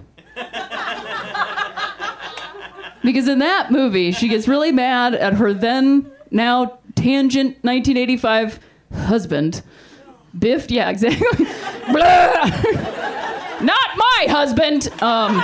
Because 3.03 3.27
in 3.27 3.39
that 3.39 3.71
movie, 3.71 4.11
she 4.11 4.27
gets 4.27 4.47
really 4.47 4.71
mad 4.71 5.15
at 5.15 5.33
her 5.33 5.53
then, 5.53 6.11
now 6.31 6.79
tangent 6.95 7.57
1985 7.63 8.59
husband. 8.93 9.61
Biff, 10.37 10.69
yeah, 10.69 10.89
exactly. 10.89 11.45
Not 13.61 13.89
my 13.97 14.25
husband. 14.29 14.89
Um, 15.01 15.41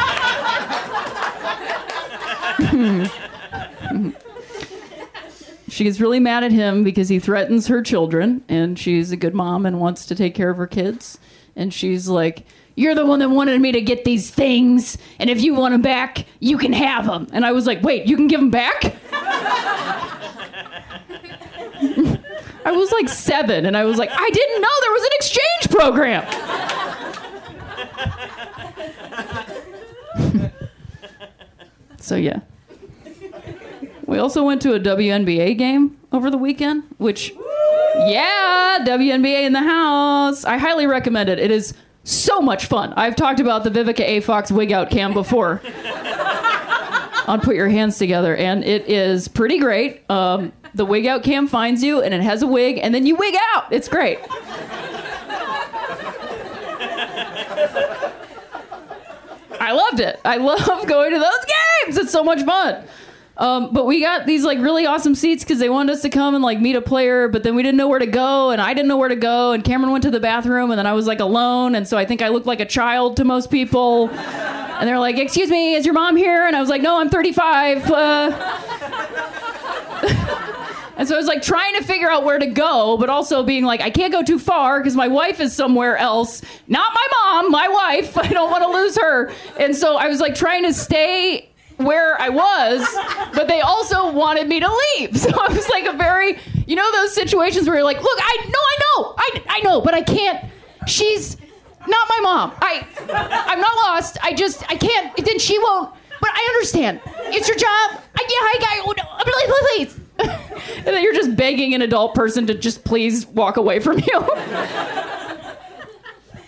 she 5.70 5.84
gets 5.84 6.00
really 6.00 6.20
mad 6.20 6.44
at 6.44 6.52
him 6.52 6.84
because 6.84 7.10
he 7.10 7.20
threatens 7.20 7.68
her 7.68 7.82
children, 7.82 8.44
and 8.48 8.78
she's 8.78 9.12
a 9.12 9.18
good 9.18 9.34
mom 9.34 9.66
and 9.66 9.80
wants 9.80 10.06
to 10.06 10.16
take 10.16 10.36
care 10.36 10.50
of 10.50 10.58
her 10.58 10.68
kids. 10.68 11.18
And 11.56 11.74
she's 11.74 12.08
like, 12.08 12.46
You're 12.76 12.96
the 12.96 13.06
one 13.06 13.20
that 13.20 13.30
wanted 13.30 13.62
me 13.62 13.72
to 13.72 13.82
get 13.82 14.04
these 14.04 14.30
things, 14.30 14.98
and 15.18 15.30
if 15.30 15.42
you 15.42 15.56
want 15.56 15.74
them 15.74 15.82
back, 15.82 16.26
you 16.40 16.58
can 16.58 16.74
have 16.74 17.06
them. 17.06 17.28
And 17.32 17.46
I 17.46 17.54
was 17.54 17.66
like, 17.66 17.82
Wait, 17.82 18.06
you 18.06 18.18
can 18.18 18.28
give 18.28 18.42
them 18.42 18.50
back? 18.50 18.96
I 22.66 22.72
was 22.72 22.92
like 22.92 23.08
seven, 23.08 23.66
and 23.68 23.78
I 23.78 23.86
was 23.86 23.98
like, 23.98 24.10
I 24.12 24.30
didn't 24.30 24.62
know 24.62 24.68
there 24.82 24.92
was 24.92 25.04
an 25.04 25.10
exchange 25.14 25.70
program. 25.70 26.26
so, 32.00 32.16
yeah. 32.16 32.40
We 34.08 34.18
also 34.18 34.44
went 34.44 34.64
to 34.64 34.74
a 34.74 34.80
WNBA 34.80 35.58
game 35.58 35.98
over 36.12 36.32
the 36.32 36.38
weekend, 36.38 36.84
which, 36.98 37.34
yeah, 37.96 38.80
WNBA 38.82 39.44
in 39.46 39.54
the 39.54 39.62
house. 39.62 40.44
I 40.44 40.58
highly 40.58 40.88
recommend 40.88 41.30
it. 41.30 41.38
It 41.38 41.52
is 41.52 41.76
so 42.06 42.40
much 42.40 42.68
fun. 42.68 42.94
I've 42.94 43.16
talked 43.16 43.40
about 43.40 43.64
the 43.64 43.72
Vivica 43.72 44.02
A. 44.02 44.20
Fox 44.22 44.52
wig 44.52 44.72
out 44.72 44.90
cam 44.90 45.14
before 45.14 45.62
on 47.28 47.42
Put 47.42 47.56
Your 47.56 47.68
Hands 47.68 47.96
Together, 47.98 48.36
and 48.36 48.64
it 48.64 48.88
is 48.88 49.28
pretty 49.28 49.60
great. 49.60 50.10
Um, 50.10 50.54
the 50.74 50.86
wig 50.86 51.08
out 51.08 51.24
cam 51.24 51.48
finds 51.48 51.84
you, 51.84 52.02
and 52.02 52.14
it 52.14 52.22
has 52.22 52.42
a 52.42 52.48
wig, 52.48 52.80
and 52.82 52.94
then 52.94 53.06
you 53.06 53.16
wig 53.16 53.36
out. 53.56 53.66
It's 53.72 53.90
great. 53.90 54.20
I 59.60 59.72
loved 59.72 60.00
it. 60.00 60.20
I 60.24 60.38
love 60.38 60.60
going 60.88 61.12
to 61.12 61.20
those 61.20 61.46
games. 61.86 61.98
It's 61.98 62.12
so 62.12 62.24
much 62.24 62.44
fun. 62.44 62.84
Um, 63.38 63.74
but 63.74 63.86
we 63.86 64.00
got 64.00 64.26
these 64.26 64.46
like 64.46 64.60
really 64.60 64.86
awesome 64.86 65.14
seats 65.14 65.44
because 65.44 65.60
they 65.60 65.68
wanted 65.68 65.94
us 65.94 66.02
to 66.04 66.10
come 66.10 66.36
and 66.36 66.44
like 66.44 66.62
meet 66.62 66.76
a 66.76 66.82
player, 66.82 67.28
but 67.28 67.44
then 67.44 67.54
we 67.56 67.64
didn't 67.64 67.78
know 67.78 67.90
where 67.90 68.00
to 68.00 68.08
go, 68.08 68.52
and 68.52 68.62
I 68.62 68.74
didn't 68.74 68.88
know 68.88 68.98
where 68.98 69.10
to 69.10 69.16
go, 69.16 69.52
and 69.52 69.64
Cameron 69.64 69.92
went 69.92 70.04
to 70.04 70.12
the 70.12 70.22
bathroom, 70.22 70.72
and 70.72 70.80
then 70.80 70.88
I 70.88 70.94
was 70.94 71.06
like 71.06 71.20
alone, 71.20 71.76
and 71.76 71.86
so 71.88 71.98
I 71.98 72.06
think 72.06 72.22
I 72.22 72.30
looked 72.30 72.46
like 72.46 72.62
a 72.62 72.66
child 72.66 73.18
to 73.18 73.26
most 73.26 73.52
people. 73.52 74.10
And 74.10 74.88
they're 74.88 75.00
like, 75.00 75.18
"Excuse 75.18 75.50
me, 75.50 75.76
is 75.76 75.86
your 75.86 75.94
mom 75.94 76.16
here?" 76.16 76.46
And 76.46 76.56
I 76.56 76.62
was 76.62 76.70
like, 76.70 76.82
"No, 76.82 77.00
I'm 77.00 77.10
35." 77.10 77.92
Uh... 77.92 78.32
and 80.98 81.08
so 81.08 81.16
I 81.16 81.18
was 81.18 81.28
like 81.28 81.42
trying 81.42 81.76
to 81.76 81.84
figure 81.84 82.10
out 82.10 82.24
where 82.24 82.40
to 82.40 82.48
go, 82.48 82.98
but 82.98 83.10
also 83.10 83.44
being 83.44 83.66
like, 83.66 83.82
I 83.82 83.90
can't 83.90 84.14
go 84.14 84.24
too 84.24 84.40
far 84.40 84.80
because 84.80 84.96
my 84.96 85.08
wife 85.08 85.40
is 85.40 85.54
somewhere 85.54 85.98
else. 85.98 86.42
Not 86.68 86.94
my 86.94 87.08
mom, 87.12 87.52
my 87.52 87.68
wife. 87.68 88.18
I 88.18 88.28
don't 88.28 88.50
want 88.50 88.64
to 88.64 88.70
lose 88.70 88.98
her. 88.98 89.32
And 89.60 89.76
so 89.76 89.98
I 89.98 90.08
was 90.08 90.20
like 90.20 90.36
trying 90.36 90.64
to 90.64 90.74
stay 90.74 91.50
where 91.78 92.20
I 92.20 92.30
was, 92.30 92.88
but 93.34 93.48
they 93.48 93.62
also 93.62 94.12
wanted 94.12 94.48
me 94.48 94.60
to 94.60 94.70
leave. 94.98 95.18
So 95.26 95.30
I 95.32 95.52
was 95.52 95.68
like 95.70 95.86
a 95.86 95.94
very, 95.94 96.38
you 96.68 96.76
know, 96.76 96.92
those 96.92 97.14
situations 97.14 97.68
where 97.68 97.78
you're 97.78 97.86
like, 97.86 98.02
look, 98.02 98.20
I 98.22 98.46
know, 98.46 98.60
I 98.60 98.78
know, 98.80 99.16
I, 99.18 99.42
I 99.50 99.60
know, 99.62 99.82
but 99.82 99.94
I 99.96 100.02
can't. 100.02 100.46
She's 100.88 101.38
not 101.88 102.08
my 102.10 102.20
mom. 102.22 102.52
I, 102.62 102.86
I'm 103.48 103.60
not 103.60 103.76
lost. 103.78 104.18
I 104.22 104.34
just, 104.34 104.64
I 104.72 104.76
can't. 104.76 105.16
Then 105.18 105.40
she 105.40 105.58
won't. 105.58 105.92
But 106.22 106.30
I 106.34 106.48
understand. 106.54 107.02
It's 107.26 107.48
your 107.48 107.58
job. 107.58 108.02
I, 108.16 108.22
yeah, 108.22 108.40
I 108.42 108.58
got. 108.60 108.78
Oh, 108.88 108.94
no, 108.98 109.04
uh, 109.04 109.24
please, 109.24 109.52
please. 109.68 110.00
and 110.78 110.88
then 110.88 111.04
you're 111.04 111.14
just 111.14 111.36
begging 111.36 111.74
an 111.74 111.82
adult 111.82 112.16
person 112.16 112.48
to 112.48 112.54
just 112.54 112.84
please 112.84 113.26
walk 113.28 113.58
away 113.58 113.80
from 113.80 114.00
you. 114.00 114.20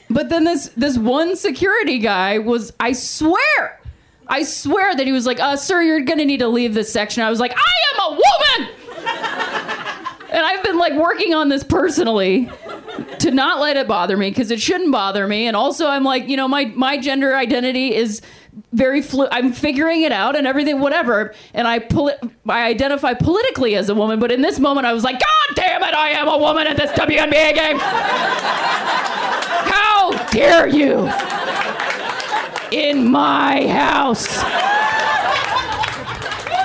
but 0.09 0.29
then 0.29 0.45
this 0.45 0.69
this 0.77 0.97
one 0.97 1.35
security 1.35 1.99
guy 1.99 2.39
was, 2.39 2.71
I 2.79 2.93
swear, 2.93 3.81
I 4.29 4.43
swear 4.43 4.95
that 4.95 5.05
he 5.05 5.11
was 5.11 5.25
like, 5.25 5.39
uh, 5.39 5.55
sir, 5.55 5.81
you're 5.81 6.01
gonna 6.01 6.25
need 6.25 6.39
to 6.39 6.47
leave 6.47 6.73
this 6.73 6.91
section. 6.91 7.23
I 7.23 7.29
was 7.29 7.39
like, 7.39 7.53
I 7.55 7.73
am 7.93 7.99
a 7.99 8.09
woman! 8.11 8.69
and 10.31 10.45
I've 10.45 10.63
been 10.63 10.77
like 10.77 10.93
working 10.93 11.33
on 11.33 11.49
this 11.49 11.63
personally 11.63 12.49
to 13.19 13.31
not 13.31 13.59
let 13.59 13.77
it 13.77 13.87
bother 13.87 14.17
me 14.17 14.29
because 14.29 14.51
it 14.51 14.59
shouldn't 14.59 14.91
bother 14.91 15.27
me. 15.27 15.47
And 15.47 15.55
also 15.55 15.87
I'm 15.87 16.03
like, 16.03 16.27
you 16.27 16.37
know, 16.37 16.47
my 16.47 16.65
my 16.75 16.97
gender 16.97 17.35
identity 17.35 17.95
is 17.95 18.21
very 18.73 19.01
flu 19.01 19.27
I'm 19.31 19.53
figuring 19.53 20.01
it 20.01 20.11
out 20.11 20.35
and 20.35 20.45
everything, 20.45 20.79
whatever. 20.79 21.33
And 21.53 21.67
I 21.67 21.79
pull 21.79 22.11
I 22.47 22.65
identify 22.67 23.13
politically 23.13 23.75
as 23.75 23.89
a 23.89 23.95
woman, 23.95 24.19
but 24.19 24.31
in 24.31 24.41
this 24.41 24.59
moment 24.59 24.85
I 24.87 24.93
was 24.93 25.03
like, 25.03 25.19
God 25.19 25.55
damn 25.55 25.83
it, 25.83 25.93
I 25.93 26.09
am 26.09 26.27
a 26.27 26.37
woman 26.37 26.67
at 26.67 26.77
this 26.77 26.91
WNBA 26.91 27.55
game. 27.55 27.77
How 29.69 30.11
dare 30.31 30.67
you? 30.67 31.09
In 32.71 33.09
my 33.09 33.67
house 33.67 34.27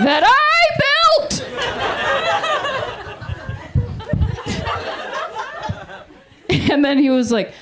that 0.00 0.22
I 0.24 0.68
built. 0.78 1.44
and 6.70 6.84
then 6.84 6.98
he 6.98 7.10
was 7.10 7.30
like, 7.30 7.54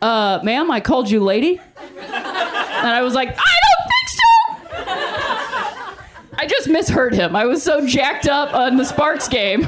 uh, 0.00 0.40
ma'am, 0.42 0.70
I 0.70 0.80
called 0.80 1.10
you 1.10 1.20
lady. 1.20 1.60
And 2.08 2.86
I 2.86 3.02
was 3.02 3.14
like, 3.14 3.28
I 3.28 3.32
don't 3.32 3.88
think 3.88 4.08
so. 4.08 4.34
I 6.38 6.46
just 6.46 6.68
misheard 6.68 7.14
him. 7.14 7.34
I 7.34 7.44
was 7.46 7.62
so 7.62 7.84
jacked 7.86 8.28
up 8.28 8.54
on 8.54 8.76
the 8.76 8.84
Sparks 8.84 9.26
game. 9.28 9.66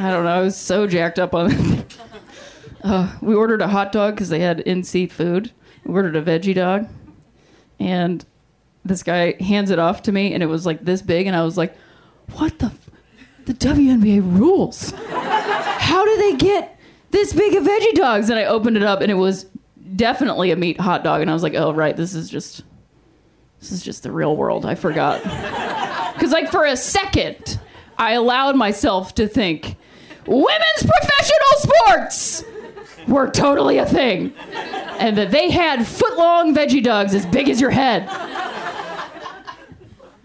I 0.00 0.10
don't 0.12 0.22
know. 0.24 0.30
I 0.30 0.40
was 0.40 0.56
so 0.56 0.86
jacked 0.86 1.18
up 1.18 1.34
on 1.34 1.77
Uh, 2.82 3.12
we 3.20 3.34
ordered 3.34 3.60
a 3.60 3.68
hot 3.68 3.92
dog 3.92 4.14
because 4.14 4.28
they 4.28 4.40
had 4.40 4.60
in-seat 4.60 5.12
food. 5.12 5.52
We 5.84 5.94
ordered 5.94 6.16
a 6.16 6.22
veggie 6.22 6.54
dog, 6.54 6.88
and 7.80 8.24
this 8.84 9.02
guy 9.02 9.34
hands 9.42 9.70
it 9.70 9.78
off 9.78 10.02
to 10.02 10.12
me, 10.12 10.32
and 10.32 10.42
it 10.42 10.46
was 10.46 10.64
like 10.66 10.84
this 10.84 11.02
big, 11.02 11.26
and 11.26 11.34
I 11.34 11.42
was 11.42 11.56
like, 11.56 11.76
"What 12.34 12.58
the? 12.58 12.66
F- 12.66 12.90
the 13.46 13.54
WNBA 13.54 14.20
rules? 14.38 14.92
How 15.08 16.04
do 16.04 16.16
they 16.18 16.36
get 16.36 16.78
this 17.10 17.32
big 17.32 17.54
of 17.54 17.64
veggie 17.64 17.94
dogs?" 17.94 18.30
And 18.30 18.38
I 18.38 18.44
opened 18.44 18.76
it 18.76 18.82
up, 18.82 19.00
and 19.00 19.10
it 19.10 19.14
was 19.14 19.46
definitely 19.96 20.50
a 20.50 20.56
meat 20.56 20.78
hot 20.80 21.02
dog, 21.02 21.20
and 21.20 21.30
I 21.30 21.34
was 21.34 21.42
like, 21.42 21.54
"Oh 21.54 21.72
right, 21.72 21.96
this 21.96 22.14
is 22.14 22.28
just 22.30 22.62
this 23.60 23.72
is 23.72 23.82
just 23.82 24.02
the 24.02 24.12
real 24.12 24.36
world." 24.36 24.64
I 24.66 24.74
forgot 24.74 25.22
because 26.14 26.32
like 26.32 26.50
for 26.50 26.64
a 26.64 26.76
second, 26.76 27.58
I 27.96 28.12
allowed 28.12 28.56
myself 28.56 29.14
to 29.16 29.26
think 29.26 29.76
women's 30.26 30.82
professional 30.82 31.56
sports 31.58 32.44
were 33.08 33.28
totally 33.30 33.78
a 33.78 33.86
thing. 33.86 34.32
And 34.98 35.16
that 35.16 35.30
they 35.30 35.50
had 35.50 35.86
foot 35.86 36.16
long 36.18 36.54
veggie 36.54 36.82
dogs 36.82 37.14
as 37.14 37.24
big 37.26 37.48
as 37.48 37.60
your 37.60 37.70
head. 37.70 38.08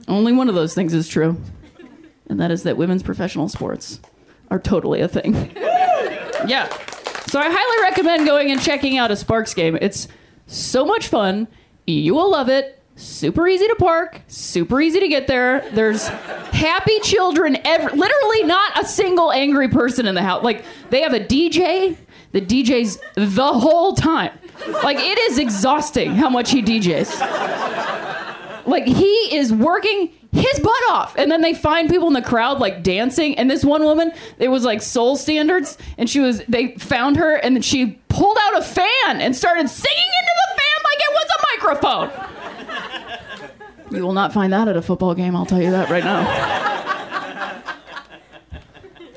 Only 0.08 0.34
one 0.34 0.50
of 0.50 0.56
those 0.56 0.74
things 0.74 0.94
is 0.94 1.08
true. 1.08 1.40
And 2.30 2.40
that 2.40 2.52
is 2.52 2.64
that 2.64 2.78
women's 2.78 3.04
professional 3.04 3.50
sports 3.50 4.00
are 4.50 4.60
totally 4.60 5.02
a 5.02 5.08
thing. 5.08 5.34
yeah. 6.48 6.68
So 7.28 7.40
I 7.40 7.50
highly 7.50 7.84
recommend 7.84 8.26
going 8.26 8.52
and 8.52 8.62
checking 8.62 8.98
out 8.98 9.12
a 9.12 9.16
Sparks 9.16 9.54
game. 9.54 9.78
It's 9.82 10.08
so 10.48 10.86
much 10.86 11.08
fun. 11.08 11.48
You 11.88 12.16
will 12.16 12.32
love 12.32 12.50
it. 12.50 12.80
Super 12.96 13.48
easy 13.48 13.68
to 13.68 13.76
park, 13.76 14.22
super 14.28 14.80
easy 14.80 15.00
to 15.00 15.08
get 15.08 15.26
there. 15.26 15.68
There's 15.72 16.08
happy 16.08 17.00
children, 17.00 17.58
ever, 17.66 17.90
literally 17.90 18.44
not 18.44 18.80
a 18.80 18.86
single 18.86 19.32
angry 19.32 19.68
person 19.68 20.06
in 20.06 20.14
the 20.14 20.22
house. 20.22 20.44
Like 20.44 20.64
they 20.92 21.02
have 21.02 21.14
a 21.14 21.20
DJ, 21.20 21.98
the 22.34 22.42
DJs 22.42 23.00
the 23.16 23.54
whole 23.54 23.96
time. 23.96 24.38
Like 24.84 24.98
it 25.00 25.18
is 25.18 25.40
exhausting 25.40 26.12
how 26.12 26.30
much 26.30 26.52
he 26.52 26.62
DJs. 26.62 27.20
Like 28.66 28.86
he 28.86 29.36
is 29.36 29.52
working 29.52 30.12
his 30.32 30.60
butt 30.60 30.84
off, 30.90 31.16
and 31.18 31.30
then 31.32 31.42
they 31.42 31.54
find 31.54 31.90
people 31.90 32.08
in 32.08 32.14
the 32.14 32.22
crowd 32.22 32.60
like 32.60 32.84
dancing. 32.84 33.38
And 33.38 33.50
this 33.50 33.64
one 33.64 33.84
woman, 33.84 34.12
it 34.40 34.50
was 34.50 34.64
like 34.64 34.82
soul 34.82 35.16
standards, 35.16 35.78
and 35.98 36.10
she 36.10 36.20
was. 36.20 36.44
They 36.48 36.76
found 36.76 37.16
her, 37.18 37.36
and 37.36 37.56
then 37.56 37.62
she 37.62 38.00
pulled 38.10 38.38
out 38.42 38.58
a 38.58 38.64
fan 38.64 39.22
and 39.22 39.36
started 39.36 39.70
singing 39.70 40.12
into 40.20 40.32
the 40.42 40.48
fan 40.60 40.84
like 40.86 41.00
it 41.00 41.14
was 41.14 41.30
a 41.30 41.40
microphone. 41.54 42.10
You 43.92 44.04
will 44.04 44.14
not 44.14 44.34
find 44.34 44.52
that 44.54 44.68
at 44.68 44.76
a 44.76 44.82
football 44.82 45.14
game, 45.14 45.36
I'll 45.36 45.46
tell 45.46 45.62
you 45.62 45.70
that 45.72 45.90
right 45.90 46.04
now. 46.04 46.26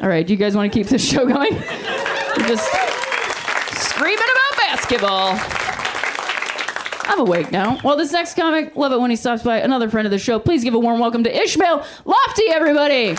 All 0.02 0.08
right, 0.08 0.26
do 0.26 0.34
you 0.34 0.38
guys 0.38 0.54
want 0.54 0.70
to 0.70 0.78
keep 0.78 0.88
this 0.88 1.08
show 1.08 1.24
going? 1.26 1.56
Just 2.46 2.68
screaming 3.96 4.18
about 4.18 4.58
basketball. 4.58 5.38
I'm 7.10 7.18
awake 7.20 7.50
now. 7.50 7.78
Well, 7.82 7.96
this 7.96 8.12
next 8.12 8.34
comic, 8.34 8.76
love 8.76 8.92
it 8.92 9.00
when 9.00 9.08
he 9.08 9.16
stops 9.16 9.42
by. 9.42 9.56
Another 9.60 9.88
friend 9.88 10.04
of 10.06 10.10
the 10.10 10.18
show. 10.18 10.38
Please 10.38 10.62
give 10.62 10.74
a 10.74 10.78
warm 10.78 11.00
welcome 11.00 11.24
to 11.24 11.34
Ismail 11.34 11.78
Loutfi, 12.04 12.48
everybody. 12.50 13.14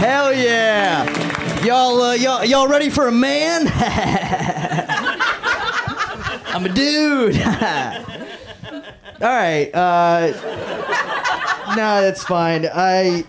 Hell 0.00 0.34
yeah! 0.34 1.62
Y'all, 1.64 2.00
uh, 2.00 2.14
y'all, 2.14 2.44
y'all 2.44 2.66
ready 2.66 2.90
for 2.90 3.06
a 3.06 3.12
man? 3.12 3.68
I'm 6.48 6.66
a 6.66 6.68
dude. 6.70 7.40
All 9.22 9.28
right. 9.30 9.70
Uh, 9.72 10.32
no, 11.76 12.02
that's 12.02 12.22
fine. 12.22 12.66
I, 12.72 13.24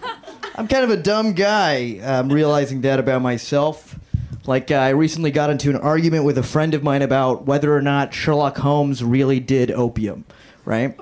I'm 0.57 0.69
kind 0.69 0.85
of 0.85 0.89
a 0.89 0.95
dumb 0.95 1.33
guy. 1.33 1.99
I'm 2.01 2.31
realizing 2.31 2.81
that 2.81 2.97
about 2.97 3.21
myself. 3.21 3.99
Like, 4.45 4.71
uh, 4.71 4.75
I 4.75 4.89
recently 4.89 5.31
got 5.31 5.49
into 5.49 5.69
an 5.69 5.75
argument 5.75 6.23
with 6.23 6.37
a 6.37 6.43
friend 6.43 6.73
of 6.73 6.81
mine 6.81 7.01
about 7.01 7.45
whether 7.45 7.75
or 7.75 7.81
not 7.81 8.13
Sherlock 8.13 8.57
Holmes 8.57 9.03
really 9.03 9.41
did 9.41 9.69
opium. 9.69 10.23
Right? 10.63 10.97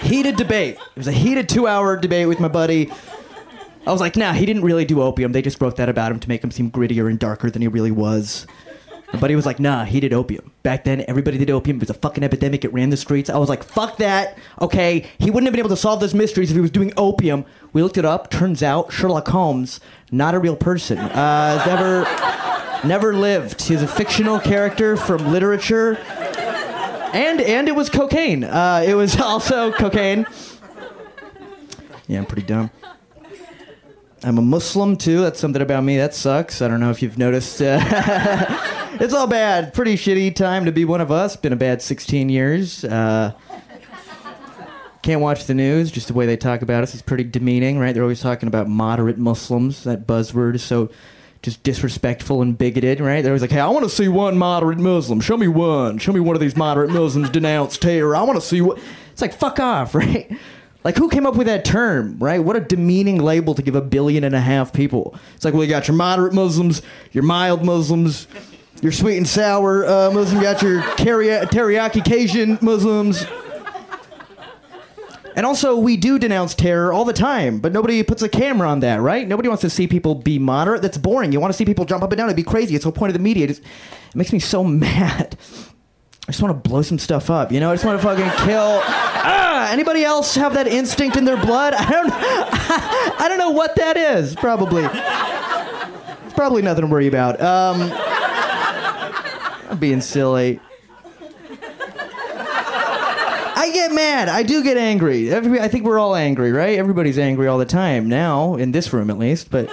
Heated 0.00 0.36
debate. 0.36 0.76
It 0.76 0.96
was 0.96 1.08
a 1.08 1.12
heated 1.12 1.50
two-hour 1.50 1.98
debate 1.98 2.28
with 2.28 2.40
my 2.40 2.48
buddy. 2.48 2.90
I 3.86 3.92
was 3.92 4.00
like, 4.00 4.16
nah, 4.16 4.32
he 4.32 4.46
didn't 4.46 4.62
really 4.62 4.86
do 4.86 5.02
opium. 5.02 5.32
They 5.32 5.42
just 5.42 5.60
wrote 5.60 5.76
that 5.76 5.90
about 5.90 6.10
him 6.10 6.20
to 6.20 6.28
make 6.28 6.42
him 6.42 6.50
seem 6.50 6.70
grittier 6.70 7.10
and 7.10 7.18
darker 7.18 7.50
than 7.50 7.60
he 7.60 7.68
really 7.68 7.90
was. 7.90 8.46
My 9.12 9.18
buddy 9.18 9.34
was 9.34 9.46
like, 9.46 9.58
nah, 9.58 9.84
he 9.84 10.00
did 10.00 10.12
opium. 10.12 10.52
Back 10.62 10.84
then, 10.84 11.02
everybody 11.08 11.38
did 11.38 11.48
opium. 11.50 11.78
It 11.78 11.80
was 11.80 11.90
a 11.90 11.94
fucking 11.94 12.22
epidemic. 12.22 12.64
It 12.64 12.72
ran 12.74 12.90
the 12.90 12.96
streets. 12.96 13.30
I 13.30 13.38
was 13.38 13.48
like, 13.48 13.62
fuck 13.62 13.96
that. 13.98 14.36
Okay, 14.60 15.06
he 15.18 15.30
wouldn't 15.30 15.46
have 15.46 15.52
been 15.52 15.60
able 15.60 15.70
to 15.70 15.76
solve 15.76 16.00
those 16.00 16.14
mysteries 16.14 16.50
if 16.50 16.54
he 16.54 16.60
was 16.60 16.70
doing 16.70 16.92
opium. 16.96 17.46
We 17.72 17.82
looked 17.82 17.96
it 17.96 18.04
up. 18.04 18.30
Turns 18.30 18.62
out 18.62 18.92
Sherlock 18.92 19.28
Holmes, 19.28 19.80
not 20.10 20.34
a 20.34 20.38
real 20.38 20.56
person. 20.56 20.98
Uh, 20.98 21.64
never, 21.66 22.86
never 22.86 23.14
lived. 23.14 23.62
He's 23.62 23.82
a 23.82 23.88
fictional 23.88 24.38
character 24.38 24.96
from 24.96 25.32
literature. 25.32 25.96
And, 27.14 27.40
and 27.40 27.66
it 27.66 27.74
was 27.74 27.88
cocaine. 27.88 28.44
Uh, 28.44 28.84
it 28.86 28.94
was 28.94 29.16
also 29.20 29.72
cocaine. 29.72 30.26
Yeah, 32.06 32.18
I'm 32.18 32.26
pretty 32.26 32.46
dumb. 32.46 32.70
I'm 34.22 34.36
a 34.36 34.42
Muslim 34.42 34.96
too. 34.96 35.22
That's 35.22 35.40
something 35.40 35.62
about 35.62 35.84
me 35.84 35.96
that 35.96 36.14
sucks. 36.14 36.60
I 36.60 36.68
don't 36.68 36.80
know 36.80 36.90
if 36.90 37.00
you've 37.02 37.18
noticed. 37.18 37.62
Uh, 37.62 38.74
it's 39.00 39.14
all 39.14 39.26
bad. 39.26 39.74
Pretty 39.74 39.94
shitty 39.94 40.34
time 40.34 40.64
to 40.64 40.72
be 40.72 40.84
one 40.84 41.00
of 41.00 41.10
us. 41.10 41.36
Been 41.36 41.52
a 41.52 41.56
bad 41.56 41.82
16 41.82 42.28
years. 42.28 42.84
Uh, 42.84 43.32
can't 45.02 45.20
watch 45.20 45.46
the 45.46 45.54
news. 45.54 45.90
Just 45.90 46.08
the 46.08 46.14
way 46.14 46.26
they 46.26 46.36
talk 46.36 46.62
about 46.62 46.82
us 46.82 46.94
is 46.94 47.02
pretty 47.02 47.24
demeaning, 47.24 47.78
right? 47.78 47.92
They're 47.92 48.02
always 48.02 48.20
talking 48.20 48.48
about 48.48 48.68
moderate 48.68 49.18
Muslims. 49.18 49.84
That 49.84 50.06
buzzword 50.06 50.54
is 50.54 50.62
so 50.62 50.90
just 51.40 51.62
disrespectful 51.62 52.42
and 52.42 52.58
bigoted, 52.58 53.00
right? 53.00 53.22
They're 53.22 53.32
always 53.32 53.42
like, 53.42 53.52
"Hey, 53.52 53.60
I 53.60 53.68
want 53.68 53.84
to 53.84 53.90
see 53.90 54.08
one 54.08 54.36
moderate 54.36 54.78
Muslim. 54.78 55.20
Show 55.20 55.36
me 55.36 55.46
one. 55.46 55.98
Show 55.98 56.12
me 56.12 56.18
one 56.20 56.34
of 56.34 56.40
these 56.40 56.56
moderate 56.56 56.90
Muslims 56.90 57.30
denounce 57.30 57.78
terror. 57.78 58.16
I 58.16 58.22
want 58.22 58.40
to 58.40 58.46
see 58.46 58.60
what." 58.60 58.78
It's 59.12 59.22
like, 59.22 59.34
fuck 59.34 59.60
off, 59.60 59.94
right? 59.96 60.30
Like, 60.84 60.96
who 60.96 61.08
came 61.08 61.26
up 61.26 61.36
with 61.36 61.46
that 61.46 61.64
term, 61.64 62.16
right? 62.18 62.42
What 62.42 62.56
a 62.56 62.60
demeaning 62.60 63.18
label 63.20 63.54
to 63.54 63.62
give 63.62 63.74
a 63.74 63.80
billion 63.80 64.24
and 64.24 64.34
a 64.34 64.40
half 64.40 64.72
people. 64.72 65.16
It's 65.34 65.44
like, 65.44 65.54
well, 65.54 65.64
you 65.64 65.70
got 65.70 65.88
your 65.88 65.96
moderate 65.96 66.32
Muslims, 66.32 66.82
your 67.12 67.24
mild 67.24 67.64
Muslims, 67.64 68.28
your 68.82 68.92
sweet 68.92 69.16
and 69.16 69.28
sour 69.28 69.84
uh, 69.84 70.10
Muslim, 70.10 70.38
you 70.38 70.42
got 70.42 70.62
your 70.62 70.82
teriyaki, 70.82 71.46
teriyaki 71.46 72.04
Cajun 72.04 72.58
Muslims. 72.60 73.26
And 75.38 75.46
also, 75.46 75.76
we 75.76 75.96
do 75.96 76.18
denounce 76.18 76.52
terror 76.56 76.92
all 76.92 77.04
the 77.04 77.12
time, 77.12 77.60
but 77.60 77.72
nobody 77.72 78.02
puts 78.02 78.22
a 78.22 78.28
camera 78.28 78.68
on 78.68 78.80
that, 78.80 79.00
right? 79.00 79.26
Nobody 79.26 79.48
wants 79.48 79.60
to 79.60 79.70
see 79.70 79.86
people 79.86 80.16
be 80.16 80.36
moderate. 80.36 80.82
That's 80.82 80.98
boring. 80.98 81.30
You 81.30 81.38
want 81.38 81.52
to 81.52 81.56
see 81.56 81.64
people 81.64 81.84
jump 81.84 82.02
up 82.02 82.10
and 82.10 82.18
down 82.18 82.28
It'd 82.28 82.34
be 82.34 82.42
crazy. 82.42 82.74
It's 82.74 82.82
the 82.82 82.90
whole 82.90 82.96
point 82.96 83.10
of 83.10 83.14
the 83.14 83.22
media. 83.22 83.44
It, 83.44 83.48
just, 83.48 83.62
it 83.62 84.16
makes 84.16 84.32
me 84.32 84.40
so 84.40 84.64
mad. 84.64 85.38
I 86.26 86.32
just 86.32 86.42
want 86.42 86.62
to 86.62 86.68
blow 86.68 86.82
some 86.82 86.98
stuff 86.98 87.30
up, 87.30 87.52
you 87.52 87.60
know? 87.60 87.70
I 87.70 87.74
just 87.74 87.84
want 87.84 88.00
to 88.00 88.06
fucking 88.06 88.46
kill. 88.46 88.82
Ah, 89.30 89.70
anybody 89.72 90.04
else 90.04 90.36
have 90.36 90.54
that 90.54 90.68
instinct 90.68 91.16
in 91.16 91.24
their 91.24 91.36
blood? 91.36 91.74
I 91.74 91.90
don't. 91.90 92.10
I 92.12 93.26
don't 93.28 93.36
know 93.36 93.50
what 93.50 93.74
that 93.74 93.96
is. 93.96 94.34
Probably. 94.36 94.84
It's 94.84 96.34
probably 96.34 96.62
nothing 96.62 96.82
to 96.82 96.86
worry 96.86 97.08
about. 97.08 97.40
Um, 97.40 97.90
Being 99.78 100.00
silly. 100.00 100.60
I 103.60 103.70
get 103.72 103.92
mad. 103.92 104.28
I 104.28 104.42
do 104.42 104.62
get 104.62 104.76
angry. 104.76 105.30
Every, 105.30 105.60
I 105.60 105.68
think 105.68 105.84
we're 105.84 105.98
all 105.98 106.14
angry, 106.14 106.52
right? 106.52 106.78
Everybody's 106.78 107.18
angry 107.18 107.48
all 107.48 107.58
the 107.58 107.66
time 107.66 108.08
now, 108.08 108.54
in 108.54 108.72
this 108.72 108.92
room 108.92 109.10
at 109.10 109.18
least. 109.18 109.50
But 109.50 109.68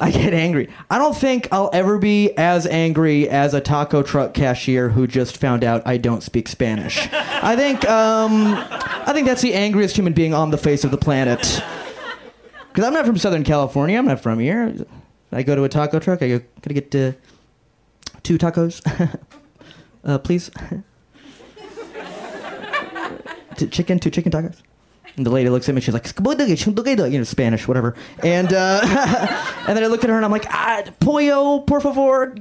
I 0.00 0.10
get 0.10 0.34
angry. 0.34 0.68
I 0.90 0.98
don't 0.98 1.16
think 1.16 1.46
I'll 1.52 1.70
ever 1.72 1.98
be 1.98 2.32
as 2.36 2.66
angry 2.66 3.28
as 3.28 3.54
a 3.54 3.60
taco 3.60 4.02
truck 4.02 4.34
cashier 4.34 4.88
who 4.88 5.06
just 5.06 5.36
found 5.36 5.62
out 5.62 5.86
I 5.86 5.96
don't 5.96 6.22
speak 6.22 6.48
Spanish. 6.48 7.08
I 7.12 7.54
think 7.54 7.88
um, 7.88 8.54
I 8.56 9.12
think 9.12 9.26
that's 9.26 9.42
the 9.42 9.54
angriest 9.54 9.96
human 9.96 10.12
being 10.12 10.34
on 10.34 10.50
the 10.50 10.58
face 10.58 10.84
of 10.84 10.90
the 10.90 10.98
planet. 10.98 11.62
Because 12.68 12.84
I'm 12.84 12.94
not 12.94 13.06
from 13.06 13.18
Southern 13.18 13.44
California. 13.44 13.98
I'm 13.98 14.06
not 14.06 14.20
from 14.20 14.38
here. 14.38 14.74
I 15.30 15.42
go 15.42 15.54
to 15.54 15.64
a 15.64 15.68
taco 15.68 15.98
truck. 15.98 16.22
I 16.22 16.28
go, 16.28 16.38
can 16.38 16.70
I 16.70 16.72
get 16.72 16.94
uh, 16.94 17.12
two 18.22 18.38
tacos, 18.38 18.80
uh, 20.04 20.18
please? 20.18 20.50
T- 23.56 23.66
chicken, 23.68 23.98
two 23.98 24.10
chicken 24.10 24.32
tacos. 24.32 24.62
And 25.16 25.26
the 25.26 25.30
lady 25.30 25.50
looks 25.50 25.68
at 25.68 25.74
me. 25.74 25.80
She's 25.80 25.92
like, 25.92 26.06
you 26.06 27.18
know, 27.18 27.24
Spanish, 27.24 27.68
whatever. 27.68 27.94
And 28.22 28.52
uh, 28.52 28.80
and 29.68 29.76
then 29.76 29.84
I 29.84 29.86
look 29.86 30.04
at 30.04 30.10
her 30.10 30.16
and 30.16 30.24
I'm 30.24 30.30
like, 30.30 30.46
ah, 30.48 30.84
pollo, 31.00 31.60
por 31.60 31.80
favor. 31.80 32.34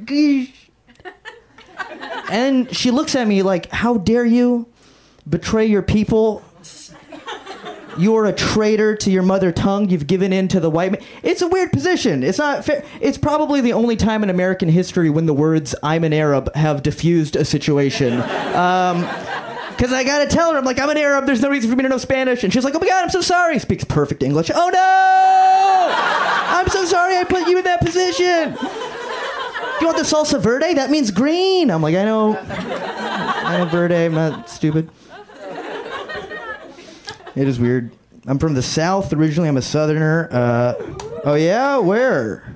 And 2.29 2.73
she 2.73 2.91
looks 2.91 3.15
at 3.15 3.27
me 3.27 3.43
like, 3.43 3.69
how 3.71 3.97
dare 3.97 4.25
you 4.25 4.67
betray 5.27 5.65
your 5.65 5.81
people? 5.81 6.41
You're 8.01 8.25
a 8.25 8.33
traitor 8.33 8.95
to 8.95 9.11
your 9.11 9.21
mother 9.23 9.51
tongue. 9.51 9.89
You've 9.89 10.07
given 10.07 10.33
in 10.33 10.47
to 10.49 10.59
the 10.59 10.69
white 10.71 10.91
man. 10.91 11.01
It's 11.21 11.41
a 11.43 11.47
weird 11.47 11.71
position. 11.71 12.23
It's 12.23 12.39
not 12.39 12.65
fair. 12.65 12.83
It's 12.99 13.17
probably 13.17 13.61
the 13.61 13.73
only 13.73 13.95
time 13.95 14.23
in 14.23 14.29
American 14.31 14.69
history 14.69 15.09
when 15.11 15.27
the 15.27 15.33
words 15.33 15.75
"I'm 15.83 16.03
an 16.03 16.11
Arab" 16.13 16.53
have 16.55 16.81
diffused 16.81 17.35
a 17.35 17.45
situation. 17.45 18.13
Um, 18.55 19.07
Because 19.77 19.93
I 19.93 20.03
gotta 20.03 20.27
tell 20.27 20.51
her, 20.51 20.57
I'm 20.59 20.65
like, 20.65 20.79
I'm 20.79 20.89
an 20.91 20.97
Arab. 20.97 21.25
There's 21.25 21.41
no 21.41 21.49
reason 21.49 21.69
for 21.69 21.75
me 21.75 21.81
to 21.83 21.89
know 21.89 21.97
Spanish. 21.97 22.43
And 22.43 22.53
she's 22.53 22.63
like, 22.63 22.75
Oh 22.75 22.79
my 22.79 22.87
god, 22.87 23.03
I'm 23.03 23.09
so 23.09 23.21
sorry. 23.21 23.57
Speaks 23.59 23.83
perfect 23.83 24.21
English. 24.21 24.51
Oh 24.53 24.69
no! 24.71 26.57
I'm 26.57 26.67
so 26.69 26.85
sorry. 26.85 27.17
I 27.17 27.23
put 27.23 27.47
you 27.47 27.57
in 27.57 27.63
that 27.63 27.81
position. 27.81 28.55
You 29.79 29.87
want 29.87 29.97
the 29.97 30.03
salsa 30.03 30.39
verde? 30.39 30.73
That 30.75 30.91
means 30.91 31.09
green. 31.09 31.71
I'm 31.71 31.81
like, 31.81 31.95
I 31.95 32.03
know. 32.05 32.37
I 32.37 33.57
know 33.57 33.65
verde. 33.65 34.05
I'm 34.05 34.13
not 34.13 34.49
stupid. 34.49 34.89
It 37.35 37.47
is 37.47 37.59
weird. 37.59 37.91
I'm 38.27 38.37
from 38.39 38.53
the 38.53 38.61
South 38.61 39.13
originally. 39.13 39.49
I'm 39.49 39.57
a 39.57 39.61
Southerner. 39.61 40.27
Uh, 40.31 40.73
oh 41.23 41.35
yeah, 41.35 41.77
where? 41.77 42.55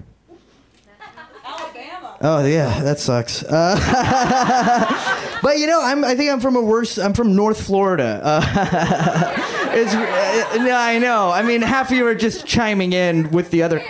Alabama. 1.44 2.18
Oh 2.22 2.46
yeah, 2.46 2.82
that 2.82 3.00
sucks. 3.00 3.44
Uh, 3.44 5.40
but 5.42 5.58
you 5.58 5.68
know, 5.68 5.82
I'm, 5.82 6.04
I 6.04 6.16
think 6.16 6.32
I'm 6.32 6.40
from 6.40 6.56
a 6.56 6.62
worse. 6.62 6.98
I'm 6.98 7.14
from 7.14 7.36
North 7.36 7.66
Florida. 7.66 8.20
Uh, 8.24 9.34
it's, 9.74 9.94
uh, 9.94 10.64
no, 10.64 10.76
I 10.76 11.00
know. 11.00 11.32
I 11.32 11.42
mean, 11.42 11.62
half 11.62 11.90
of 11.90 11.98
you 11.98 12.06
are 12.06 12.16
just 12.16 12.46
chiming 12.46 12.94
in 12.94 13.32
with 13.32 13.50
the 13.52 13.64
other. 13.64 13.82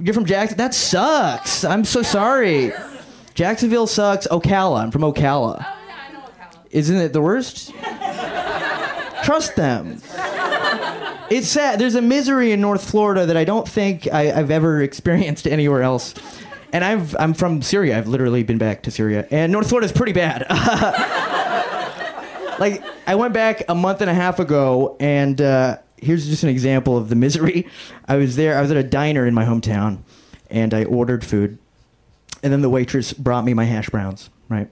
You're 0.00 0.14
from 0.14 0.26
Jackson. 0.26 0.58
That 0.58 0.74
sucks. 0.74 1.64
I'm 1.64 1.84
so 1.84 2.02
sorry. 2.02 2.72
Jacksonville 3.34 3.86
sucks. 3.86 4.26
Ocala. 4.28 4.82
I'm 4.82 4.90
from 4.90 5.02
Ocala. 5.02 5.66
Isn't 6.70 6.96
it 6.96 7.12
the 7.12 7.20
worst? 7.20 7.72
Trust 9.24 9.56
them. 9.56 10.00
It's 11.30 11.48
sad. 11.48 11.78
There's 11.78 11.94
a 11.94 12.02
misery 12.02 12.52
in 12.52 12.60
North 12.60 12.88
Florida 12.88 13.24
that 13.26 13.36
I 13.36 13.44
don't 13.44 13.66
think 13.66 14.06
I, 14.12 14.30
I've 14.30 14.50
ever 14.50 14.82
experienced 14.88 15.46
anywhere 15.46 15.82
else. 15.82 16.14
And 16.72 16.84
I've, 16.84 17.16
I'm 17.18 17.34
from 17.34 17.62
Syria. 17.62 17.96
I've 17.96 18.08
literally 18.08 18.42
been 18.42 18.58
back 18.58 18.82
to 18.82 18.90
Syria. 18.90 19.26
And 19.30 19.50
North 19.52 19.68
Florida's 19.68 19.92
pretty 19.92 20.12
bad. 20.12 20.44
like, 22.58 22.82
I 23.06 23.14
went 23.14 23.32
back 23.32 23.62
a 23.68 23.74
month 23.74 24.00
and 24.00 24.10
a 24.10 24.14
half 24.14 24.40
ago, 24.40 24.96
and 24.98 25.40
uh, 25.40 25.78
here's 25.96 26.26
just 26.26 26.42
an 26.42 26.48
example 26.48 26.98
of 26.98 27.08
the 27.08 27.14
misery. 27.14 27.68
I 28.06 28.16
was 28.16 28.36
there, 28.36 28.58
I 28.58 28.60
was 28.60 28.70
at 28.70 28.76
a 28.76 28.82
diner 28.82 29.26
in 29.26 29.34
my 29.34 29.44
hometown, 29.44 29.98
and 30.50 30.74
I 30.74 30.84
ordered 30.84 31.24
food. 31.24 31.58
And 32.42 32.52
then 32.52 32.60
the 32.60 32.70
waitress 32.70 33.12
brought 33.12 33.44
me 33.44 33.54
my 33.54 33.64
hash 33.64 33.88
browns, 33.88 34.28
right? 34.48 34.68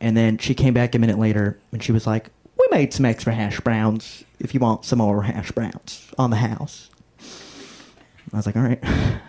And 0.00 0.16
then 0.16 0.38
she 0.38 0.54
came 0.54 0.74
back 0.74 0.94
a 0.94 0.98
minute 0.98 1.18
later, 1.18 1.58
and 1.72 1.82
she 1.82 1.92
was 1.92 2.06
like, 2.06 2.30
We 2.58 2.66
made 2.70 2.92
some 2.92 3.04
extra 3.04 3.34
hash 3.34 3.60
browns 3.60 4.24
if 4.38 4.54
you 4.54 4.60
want 4.60 4.84
some 4.84 4.98
more 4.98 5.22
hash 5.22 5.50
browns 5.52 6.10
on 6.18 6.30
the 6.30 6.36
house. 6.36 6.90
I 8.32 8.36
was 8.36 8.46
like, 8.46 8.56
All 8.56 8.62
right. 8.62 8.82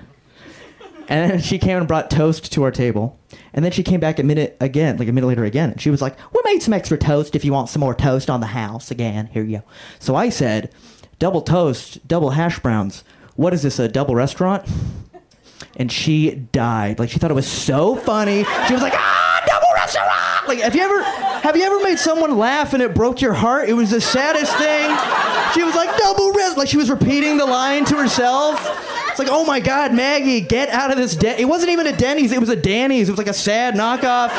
And 1.07 1.31
then 1.31 1.39
she 1.39 1.59
came 1.59 1.77
and 1.77 1.87
brought 1.87 2.09
toast 2.09 2.51
to 2.53 2.63
our 2.63 2.71
table. 2.71 3.19
And 3.53 3.63
then 3.63 3.71
she 3.71 3.83
came 3.83 3.99
back 3.99 4.17
a 4.17 4.23
minute 4.23 4.57
again, 4.59 4.97
like 4.97 5.07
a 5.07 5.11
minute 5.11 5.27
later 5.27 5.45
again. 5.45 5.71
And 5.71 5.79
she 5.81 5.91
was 5.91 6.01
like, 6.01 6.17
We 6.33 6.41
made 6.45 6.63
some 6.63 6.73
extra 6.73 6.97
toast 6.97 7.35
if 7.35 7.45
you 7.45 7.53
want 7.53 7.69
some 7.69 7.79
more 7.79 7.93
toast 7.93 8.29
on 8.29 8.39
the 8.39 8.47
house 8.47 8.91
again. 8.91 9.27
Here 9.27 9.43
you 9.43 9.59
go. 9.59 9.63
So 9.99 10.15
I 10.15 10.29
said, 10.29 10.73
Double 11.19 11.41
toast, 11.41 12.07
double 12.07 12.31
hash 12.31 12.59
browns. 12.59 13.03
What 13.35 13.53
is 13.53 13.61
this, 13.61 13.79
a 13.79 13.87
double 13.87 14.15
restaurant? 14.15 14.67
And 15.77 15.91
she 15.91 16.31
died. 16.31 16.99
Like 16.99 17.09
she 17.09 17.19
thought 17.19 17.31
it 17.31 17.35
was 17.35 17.47
so 17.47 17.95
funny. 17.97 18.45
She 18.67 18.73
was 18.73 18.81
like, 18.81 18.93
ah, 18.93 19.24
Like, 20.47 20.59
have 20.59 20.75
you 20.75 20.81
ever 20.81 21.03
have 21.03 21.55
you 21.55 21.63
ever 21.63 21.79
made 21.81 21.99
someone 21.99 22.37
laugh 22.37 22.73
and 22.73 22.81
it 22.81 22.93
broke 22.93 23.21
your 23.21 23.33
heart? 23.33 23.69
It 23.69 23.73
was 23.73 23.91
the 23.91 24.01
saddest 24.01 24.55
thing. 24.57 24.89
She 25.53 25.63
was 25.63 25.75
like, 25.75 25.95
double 25.97 26.31
rest. 26.33 26.57
Like 26.57 26.67
she 26.67 26.77
was 26.77 26.89
repeating 26.89 27.37
the 27.37 27.45
line 27.45 27.85
to 27.85 27.95
herself. 27.95 28.59
It's 29.09 29.19
like, 29.19 29.29
oh 29.31 29.45
my 29.45 29.59
God, 29.59 29.93
Maggie, 29.93 30.41
get 30.41 30.69
out 30.69 30.91
of 30.91 30.97
this. 30.97 31.15
Den-. 31.15 31.39
It 31.39 31.45
wasn't 31.45 31.71
even 31.71 31.87
a 31.87 31.95
Denny's. 31.95 32.31
It 32.31 32.39
was 32.39 32.49
a 32.49 32.55
Danny's. 32.55 33.07
It 33.07 33.11
was 33.11 33.17
like 33.17 33.27
a 33.27 33.33
sad 33.33 33.75
knockoff. 33.75 34.31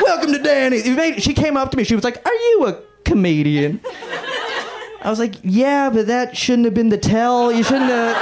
Welcome 0.00 0.32
to 0.32 0.38
Danny's. 0.38 0.86
Made- 0.88 1.22
she 1.22 1.34
came 1.34 1.56
up 1.56 1.70
to 1.70 1.76
me. 1.76 1.84
She 1.84 1.94
was 1.94 2.02
like, 2.04 2.24
are 2.26 2.34
you 2.34 2.66
a 2.66 2.80
comedian? 3.04 3.80
I 5.02 5.08
was 5.08 5.18
like, 5.18 5.34
yeah, 5.42 5.88
but 5.90 6.08
that 6.08 6.36
shouldn't 6.36 6.64
have 6.64 6.74
been 6.74 6.88
the 6.88 6.98
tell. 6.98 7.52
You 7.52 7.62
shouldn't 7.62 7.90
have. 7.90 8.16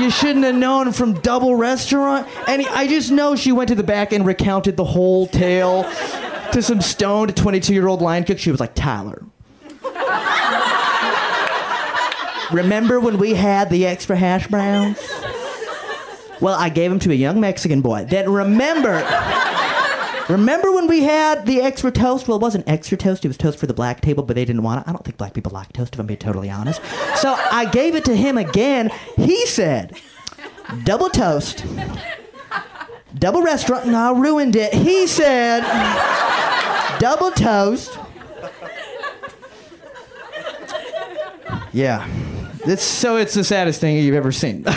You 0.00 0.10
shouldn't 0.10 0.44
have 0.44 0.54
known 0.54 0.92
from 0.92 1.14
Double 1.20 1.54
Restaurant. 1.56 2.28
And 2.46 2.66
I 2.68 2.86
just 2.86 3.10
know 3.10 3.34
she 3.36 3.52
went 3.52 3.68
to 3.68 3.74
the 3.74 3.82
back 3.82 4.12
and 4.12 4.26
recounted 4.26 4.76
the 4.76 4.84
whole 4.84 5.26
tale 5.26 5.84
to 6.52 6.62
some 6.62 6.80
stoned 6.80 7.36
22 7.36 7.72
year 7.72 7.86
old 7.86 8.02
line 8.02 8.24
cook. 8.24 8.38
She 8.38 8.50
was 8.50 8.60
like, 8.60 8.74
Tyler. 8.74 9.22
Remember 12.52 13.00
when 13.00 13.18
we 13.18 13.34
had 13.34 13.70
the 13.70 13.86
extra 13.86 14.16
hash 14.16 14.46
browns? 14.46 14.98
Well, 16.40 16.56
I 16.56 16.68
gave 16.68 16.90
them 16.90 17.00
to 17.00 17.10
a 17.10 17.14
young 17.14 17.40
Mexican 17.40 17.80
boy. 17.80 18.04
Then 18.04 18.30
remember. 18.30 19.02
Remember 20.28 20.72
when 20.72 20.88
we 20.88 21.02
had 21.04 21.46
the 21.46 21.60
extra 21.60 21.92
toast? 21.92 22.26
Well, 22.26 22.36
it 22.36 22.42
wasn't 22.42 22.68
extra 22.68 22.98
toast. 22.98 23.24
It 23.24 23.28
was 23.28 23.36
toast 23.36 23.58
for 23.58 23.66
the 23.66 23.74
black 23.74 24.00
table, 24.00 24.24
but 24.24 24.34
they 24.34 24.44
didn't 24.44 24.62
want 24.62 24.80
it. 24.80 24.88
I 24.88 24.92
don't 24.92 25.04
think 25.04 25.16
black 25.16 25.34
people 25.34 25.52
like 25.52 25.72
toast, 25.72 25.94
if 25.94 26.00
I'm 26.00 26.06
being 26.06 26.18
totally 26.18 26.50
honest. 26.50 26.80
So 27.16 27.34
I 27.52 27.64
gave 27.70 27.94
it 27.94 28.04
to 28.06 28.16
him 28.16 28.36
again. 28.36 28.90
He 29.16 29.46
said, 29.46 29.96
double 30.82 31.10
toast, 31.10 31.64
double 33.16 33.42
restaurant, 33.42 33.86
and 33.86 33.94
I 33.94 34.10
ruined 34.12 34.56
it. 34.56 34.74
He 34.74 35.06
said, 35.06 35.60
double 36.98 37.30
toast. 37.30 37.96
Yeah. 41.72 42.08
It's, 42.64 42.82
so 42.82 43.16
it's 43.16 43.34
the 43.34 43.44
saddest 43.44 43.80
thing 43.80 43.96
you've 43.96 44.16
ever 44.16 44.32
seen. 44.32 44.64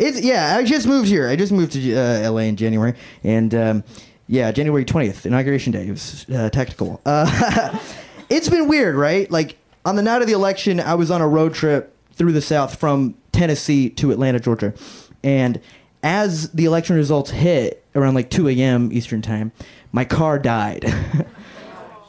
It's 0.00 0.18
yeah. 0.22 0.56
I 0.56 0.64
just 0.64 0.86
moved 0.86 1.08
here. 1.08 1.28
I 1.28 1.36
just 1.36 1.52
moved 1.52 1.72
to 1.72 1.94
uh, 1.94 2.30
LA 2.30 2.38
in 2.38 2.56
January, 2.56 2.94
and 3.22 3.54
um, 3.54 3.84
yeah, 4.30 4.52
January 4.52 4.84
twentieth, 4.84 5.26
inauguration 5.26 5.72
day. 5.72 5.88
It 5.88 5.90
was 5.90 6.24
uh, 6.30 6.50
technical. 6.50 7.00
Uh, 7.10 7.78
it's 8.28 8.48
been 8.48 8.68
weird, 8.68 8.94
right? 8.94 9.28
Like 9.28 9.56
on 9.84 9.96
the 9.96 10.02
night 10.02 10.22
of 10.22 10.28
the 10.28 10.34
election, 10.34 10.78
I 10.78 10.94
was 10.94 11.10
on 11.10 11.20
a 11.20 11.26
road 11.26 11.52
trip 11.52 11.96
through 12.12 12.30
the 12.30 12.40
South 12.40 12.78
from 12.78 13.16
Tennessee 13.32 13.90
to 13.90 14.12
Atlanta, 14.12 14.38
Georgia, 14.38 14.72
and 15.24 15.60
as 16.04 16.50
the 16.52 16.64
election 16.64 16.94
results 16.94 17.30
hit 17.30 17.84
around 17.96 18.14
like 18.14 18.30
two 18.30 18.48
a.m. 18.48 18.92
Eastern 18.92 19.20
time, 19.20 19.50
my 19.90 20.04
car 20.04 20.38
died. 20.38 20.84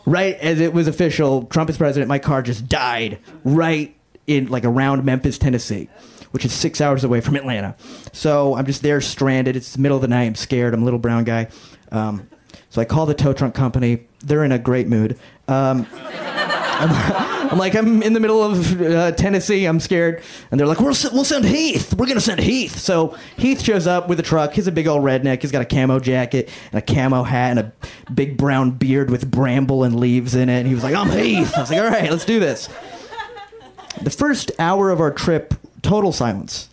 right 0.05 0.35
as 0.35 0.59
it 0.59 0.73
was 0.73 0.87
official, 0.87 1.45
Trump 1.45 1.71
is 1.71 1.77
president. 1.77 2.07
My 2.07 2.19
car 2.19 2.43
just 2.43 2.69
died 2.69 3.17
right 3.43 3.95
in 4.27 4.47
like 4.47 4.63
around 4.63 5.03
Memphis, 5.03 5.39
Tennessee, 5.39 5.89
which 6.31 6.45
is 6.45 6.53
six 6.53 6.81
hours 6.81 7.03
away 7.03 7.21
from 7.21 7.35
Atlanta. 7.35 7.75
So 8.13 8.55
I'm 8.55 8.67
just 8.67 8.83
there 8.83 9.01
stranded. 9.01 9.55
It's 9.55 9.73
the 9.73 9.79
middle 9.79 9.97
of 9.97 10.03
the 10.03 10.07
night. 10.07 10.25
I'm 10.25 10.35
scared. 10.35 10.75
I'm 10.75 10.83
a 10.83 10.85
little 10.85 10.99
brown 10.99 11.23
guy. 11.23 11.47
Um, 11.91 12.27
so 12.69 12.81
I 12.81 12.85
call 12.85 13.05
the 13.05 13.13
tow 13.13 13.33
truck 13.33 13.53
company. 13.53 14.07
They're 14.19 14.43
in 14.43 14.51
a 14.51 14.59
great 14.59 14.87
mood. 14.87 15.17
Um, 15.47 15.87
I'm, 16.81 17.51
I'm 17.51 17.57
like, 17.59 17.75
I'm 17.75 18.01
in 18.01 18.13
the 18.13 18.19
middle 18.19 18.41
of 18.41 18.81
uh, 18.81 19.11
Tennessee. 19.11 19.65
I'm 19.65 19.79
scared. 19.79 20.23
And 20.49 20.59
they're 20.59 20.67
like, 20.67 20.79
we'll, 20.79 20.95
we'll 21.13 21.25
send 21.25 21.45
Heath. 21.45 21.93
We're 21.93 22.07
going 22.07 22.17
to 22.17 22.21
send 22.21 22.39
Heath. 22.39 22.79
So 22.79 23.17
Heath 23.37 23.61
shows 23.61 23.85
up 23.85 24.07
with 24.07 24.19
a 24.19 24.23
truck. 24.23 24.53
He's 24.53 24.67
a 24.67 24.71
big 24.71 24.87
old 24.87 25.03
redneck. 25.03 25.41
He's 25.41 25.51
got 25.51 25.61
a 25.61 25.65
camo 25.65 25.99
jacket 25.99 26.49
and 26.71 26.79
a 26.79 26.81
camo 26.81 27.23
hat 27.23 27.51
and 27.51 27.59
a 27.59 27.73
big 28.11 28.37
brown 28.37 28.71
beard 28.71 29.11
with 29.11 29.29
bramble 29.29 29.83
and 29.83 29.99
leaves 29.99 30.33
in 30.33 30.49
it. 30.49 30.59
And 30.59 30.67
he 30.67 30.73
was 30.73 30.83
like, 30.83 30.95
I'm 30.95 31.09
Heath. 31.09 31.55
I 31.55 31.61
was 31.61 31.69
like, 31.69 31.79
all 31.79 31.89
right, 31.89 32.09
let's 32.09 32.25
do 32.25 32.39
this. 32.39 32.67
The 34.01 34.09
first 34.09 34.51
hour 34.57 34.89
of 34.89 34.99
our 34.99 35.11
trip, 35.11 35.53
total 35.83 36.11
silence. 36.11 36.69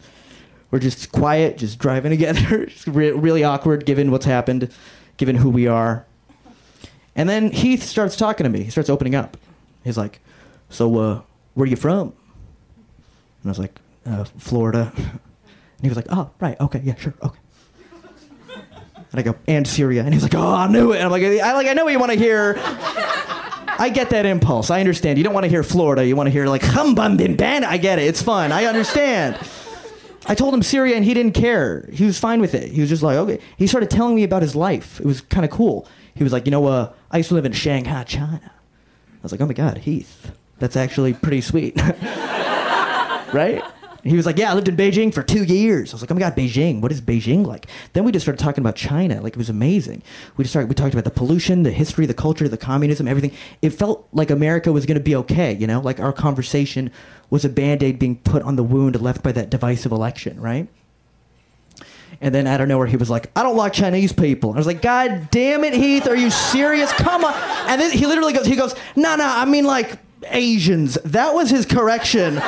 We're 0.71 0.79
just 0.79 1.13
quiet, 1.13 1.59
just 1.59 1.79
driving 1.79 2.11
together. 2.11 2.67
Just 2.67 2.87
re- 2.87 3.11
really 3.11 3.43
awkward 3.43 3.87
given 3.87 4.11
what's 4.11 4.27
happened, 4.27 4.71
given 5.19 5.37
who 5.37 5.51
we 5.51 5.67
are. 5.67 6.07
And 7.15 7.29
then 7.29 7.51
Heath 7.51 7.83
starts 7.83 8.17
talking 8.17 8.45
to 8.45 8.51
me. 8.51 8.63
He 8.63 8.71
starts 8.71 8.89
opening 8.89 9.15
up. 9.15 9.37
He's 9.85 9.99
like, 9.99 10.21
"So, 10.71 10.97
uh, 10.99 11.21
where 11.55 11.65
are 11.65 11.69
you 11.69 11.77
from?" 11.77 12.15
And 13.43 13.47
I 13.47 13.49
was 13.49 13.59
like, 13.59 13.79
uh, 14.07 14.25
"Florida." 14.39 14.93
And 14.97 15.83
he 15.83 15.89
was 15.89 15.97
like, 15.97 16.07
"Oh, 16.11 16.31
right, 16.41 16.59
okay, 16.61 16.81
yeah, 16.83 16.97
sure, 16.97 17.15
okay." 17.23 17.39
And 19.13 19.21
I 19.21 19.23
go, 19.23 19.37
"And 19.47 19.67
Syria." 19.67 20.03
And 20.03 20.13
he's 20.13 20.23
like, 20.23 20.35
"Oh, 20.35 20.55
I 20.55 20.67
knew 20.69 20.93
it." 20.93 20.97
And 20.97 21.05
I'm 21.05 21.11
like, 21.11 21.23
"I 21.23 21.55
like, 21.55 21.67
I 21.67 21.73
know 21.73 21.85
what 21.85 21.93
you 21.93 22.01
want 22.01 22.13
to 22.13 22.19
hear." 22.19 22.57
I 23.81 23.91
get 23.91 24.11
that 24.11 24.27
impulse. 24.27 24.71
I 24.71 24.81
understand. 24.81 25.19
You 25.19 25.25
don't 25.25 25.35
want 25.35 25.45
to 25.45 25.49
hear 25.49 25.63
Florida. 25.63 26.05
You 26.05 26.17
want 26.17 26.27
to 26.27 26.33
hear 26.33 26.47
like 26.47 26.63
hum 26.63 26.97
bum 26.97 27.17
bim 27.17 27.37
ban. 27.37 27.63
I 27.63 27.79
get 27.79 28.01
it. 28.01 28.09
It's 28.09 28.21
fun. 28.21 28.51
I 28.51 28.65
understand. 28.65 29.39
I 30.29 30.35
told 30.35 30.53
him 30.53 30.63
Syria 30.63 30.95
and 30.95 31.05
he 31.05 31.15
didn't 31.15 31.33
care. 31.33 31.89
He 31.93 32.05
was 32.05 32.19
fine 32.19 32.41
with 32.41 32.55
it. 32.55 32.71
He 32.71 32.81
was 32.81 32.91
just 32.91 33.03
like, 33.03 33.17
okay. 33.17 33.41
He 33.57 33.67
started 33.67 33.91
telling 33.91 34.15
me 34.15 34.25
about 34.25 34.43
his 34.43 34.55
life. 34.55 35.01
It 35.01 35.07
was 35.07 35.23
kind 35.23 35.45
of 35.45 35.51
cool. 35.51 35.89
He 36.15 36.23
was 36.23 36.33
like, 36.33 36.45
you 36.47 36.51
know, 36.51 36.67
uh, 36.67 36.93
I 37.11 37.17
used 37.17 37.31
to 37.31 37.35
live 37.35 37.47
in 37.47 37.53
Shanghai, 37.53 38.05
China. 38.05 38.41
I 38.45 39.21
was 39.23 39.33
like, 39.33 39.41
oh 39.41 39.47
my 39.47 39.55
God, 39.55 39.79
Heath. 39.79 40.33
That's 40.59 40.77
actually 40.77 41.15
pretty 41.15 41.41
sweet. 41.41 41.81
right? 43.33 43.63
And 44.03 44.11
he 44.13 44.17
was 44.17 44.27
like, 44.27 44.39
yeah, 44.39 44.51
I 44.51 44.55
lived 44.55 44.69
in 44.69 44.77
Beijing 44.77 45.13
for 45.13 45.23
two 45.23 45.43
years. 45.43 45.93
I 45.93 45.95
was 45.97 46.03
like, 46.03 46.11
oh 46.11 46.15
my 46.15 46.21
God, 46.21 46.37
Beijing. 46.37 46.81
What 46.81 46.93
is 46.93 47.01
Beijing 47.01 47.45
like? 47.45 47.67
Then 47.95 48.05
we 48.05 48.13
just 48.13 48.25
started 48.25 48.43
talking 48.43 48.63
about 48.63 48.77
China. 48.77 49.21
Like, 49.21 49.33
it 49.33 49.39
was 49.39 49.51
amazing. 49.51 50.03
We 50.37 50.45
just 50.45 50.53
started, 50.53 50.69
we 50.69 50.75
talked 50.75 50.95
about 50.95 51.05
the 51.05 51.11
pollution, 51.11 51.65
the 51.65 51.73
history, 51.73 52.07
the 52.07 52.15
culture, 52.15 52.49
the 52.49 52.57
communism, 52.57 53.09
everything. 53.09 53.33
It 53.61 53.71
felt 53.71 54.07
like 54.13 54.31
America 54.31 54.73
was 54.73 54.87
going 54.87 54.99
to 54.99 55.03
be 55.03 55.17
okay, 55.17 55.53
you 55.53 55.67
know? 55.67 55.81
Like 55.81 55.99
our 55.99 56.13
conversation 56.13 56.93
was 57.29 57.45
a 57.45 57.49
band 57.49 57.83
aid 57.83 57.99
being 57.99 58.17
put 58.17 58.43
on 58.43 58.57
the 58.57 58.63
wound 58.63 59.01
left 59.01 59.23
by 59.23 59.33
that 59.33 59.51
divisive 59.51 59.91
election, 59.91 60.41
right? 60.41 60.69
And 62.21 62.35
then 62.35 62.47
out 62.47 62.61
of 62.61 62.69
nowhere, 62.69 62.87
he 62.87 62.97
was 62.97 63.11
like, 63.11 63.31
I 63.37 63.43
don't 63.43 63.57
like 63.57 63.73
Chinese 63.73 64.13
people. 64.13 64.53
I 64.53 64.57
was 64.57 64.67
like, 64.67 64.83
God 64.83 65.29
damn 65.31 65.63
it, 65.65 65.75
Heath, 65.75 66.07
are 66.07 66.17
you 66.17 66.31
serious? 66.31 66.93
Come 66.93 67.25
on. 67.25 67.35
And 67.69 67.81
then 67.81 67.91
he 67.93 68.07
literally 68.07 68.33
goes, 68.33 68.47
he 68.47 68.57
goes, 68.57 68.75
no, 68.97 69.17
no, 69.17 69.25
I 69.27 69.45
mean 69.45 69.65
like 69.65 69.99
Asians. 70.29 70.95
That 71.05 71.35
was 71.35 71.51
his 71.51 71.67
correction. 71.67 72.41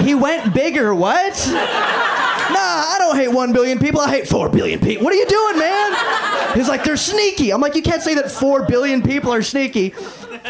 He 0.00 0.14
went 0.14 0.54
bigger, 0.54 0.94
what? 0.94 1.48
Nah, 1.52 2.58
I 2.58 2.96
don't 2.98 3.16
hate 3.16 3.28
one 3.28 3.52
billion 3.52 3.78
people. 3.78 4.00
I 4.00 4.10
hate 4.10 4.28
four 4.28 4.48
billion 4.48 4.80
people. 4.80 5.04
What 5.04 5.12
are 5.12 5.16
you 5.16 5.26
doing, 5.26 5.58
man? 5.58 6.54
He's 6.54 6.68
like, 6.68 6.84
they're 6.84 6.96
sneaky. 6.96 7.52
I'm 7.52 7.60
like, 7.60 7.74
you 7.74 7.82
can't 7.82 8.02
say 8.02 8.14
that 8.16 8.30
four 8.30 8.66
billion 8.66 9.02
people 9.02 9.32
are 9.32 9.42
sneaky. 9.42 9.90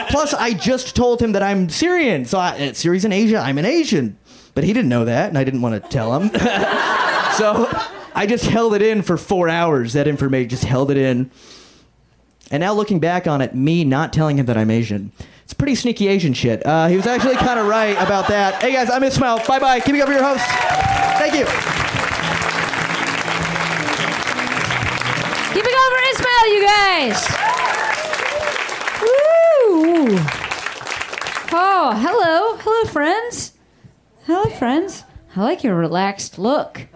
Plus, 0.09 0.35
I 0.35 0.53
just 0.53 0.97
told 0.97 1.21
him 1.21 1.33
that 1.33 1.43
I'm 1.43 1.69
Syrian. 1.69 2.25
So 2.25 2.39
I, 2.39 2.73
Syria's 2.73 3.05
in 3.05 3.13
Asia. 3.13 3.39
I'm 3.39 3.59
an 3.59 3.67
Asian. 3.67 4.19
But 4.55 4.65
he 4.65 4.73
didn't 4.73 4.89
know 4.89 5.05
that, 5.05 5.29
and 5.29 5.39
I 5.39 5.45
didn't 5.45 5.63
want 5.63 5.83
to 5.83 5.89
tell 5.89 6.19
him. 6.19 6.29
so 7.37 7.69
I 8.15 8.27
just 8.29 8.47
held 8.47 8.75
it 8.75 8.83
in 8.83 9.03
for 9.03 9.17
four 9.17 9.49
hours. 9.49 9.93
That 9.93 10.09
information 10.09 10.49
just 10.49 10.65
held 10.65 10.91
it 10.91 10.97
in. 10.97 11.31
And 12.51 12.61
now 12.61 12.75
looking 12.75 13.01
back 13.01 13.27
on 13.27 13.41
it, 13.41 13.55
me 13.55 13.85
not 13.85 14.13
telling 14.13 14.39
him 14.39 14.47
that 14.47 14.59
I'm 14.59 14.71
Asian. 14.71 15.13
It's 15.53 15.59
pretty 15.59 15.75
sneaky 15.75 16.09
Asian 16.09 16.33
shit. 16.33 16.65
Uh, 16.65 16.87
he 16.87 16.97
was 16.97 17.07
actually 17.07 17.37
kind 17.37 17.61
of 17.61 17.67
right 17.67 17.95
about 17.99 18.27
that. 18.29 18.63
Hey 18.63 18.73
guys, 18.73 18.89
I'm 18.89 19.03
Ismail. 19.03 19.45
Bye 19.47 19.59
bye. 19.59 19.81
Keep 19.81 19.97
it 19.97 20.01
up 20.01 20.09
for 20.09 20.15
your 20.15 20.23
host. 20.23 20.43
Thank 21.21 21.35
you. 21.35 21.45
Keep 25.53 25.67
it 25.67 25.75
going 25.77 25.93
for 25.93 26.03
Ismail, 26.09 26.47
you 26.55 26.61
guys. 26.67 27.19
Woo! 29.03 30.17
Oh, 31.53 31.93
hello, 32.01 32.57
hello, 32.63 32.91
friends. 32.91 33.53
Hello, 34.25 34.49
friends. 34.57 35.05
I 35.37 35.43
like 35.43 35.63
your 35.63 35.75
relaxed 35.75 36.39
look. 36.39 36.87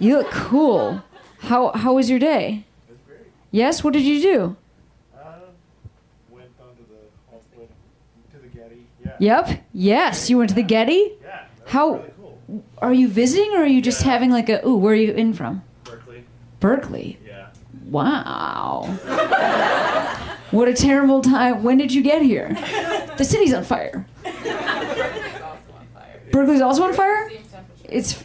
You 0.00 0.18
look 0.18 0.30
cool. 0.32 1.02
How 1.38 1.70
how 1.70 1.92
was 1.92 2.10
your 2.10 2.18
day? 2.18 2.64
Yes. 3.52 3.84
What 3.84 3.92
did 3.92 4.02
you 4.02 4.20
do? 4.20 4.56
went 6.30 6.58
down 6.58 6.68
to 6.76 6.82
the 6.82 7.34
hospital, 7.34 7.68
to 8.32 8.38
the 8.38 8.48
Getty. 8.48 8.86
Yeah. 9.04 9.11
Yep. 9.22 9.62
Yes. 9.72 10.28
You 10.28 10.38
went 10.38 10.48
to 10.48 10.56
the 10.56 10.64
Getty. 10.64 11.12
Yeah. 11.22 11.44
How 11.66 11.92
really 11.92 12.10
cool. 12.20 12.64
are 12.78 12.92
you 12.92 13.06
visiting, 13.06 13.52
or 13.52 13.58
are 13.58 13.66
you 13.66 13.80
just 13.80 14.02
having 14.02 14.32
like 14.32 14.48
a? 14.48 14.66
Ooh, 14.66 14.76
where 14.76 14.94
are 14.94 14.96
you 14.96 15.12
in 15.12 15.32
from? 15.32 15.62
Berkeley. 15.84 16.24
Berkeley. 16.58 17.18
Yeah. 17.24 17.50
Wow. 17.84 18.86
what 20.50 20.66
a 20.66 20.74
terrible 20.74 21.20
time. 21.20 21.62
When 21.62 21.78
did 21.78 21.94
you 21.94 22.02
get 22.02 22.22
here? 22.22 22.56
The 23.18 23.24
city's 23.24 23.52
on 23.52 23.62
fire. 23.62 24.06
Berkeley's 26.32 26.62
also 26.62 26.82
on 26.82 26.94
fire? 26.94 27.30
It's. 27.84 28.24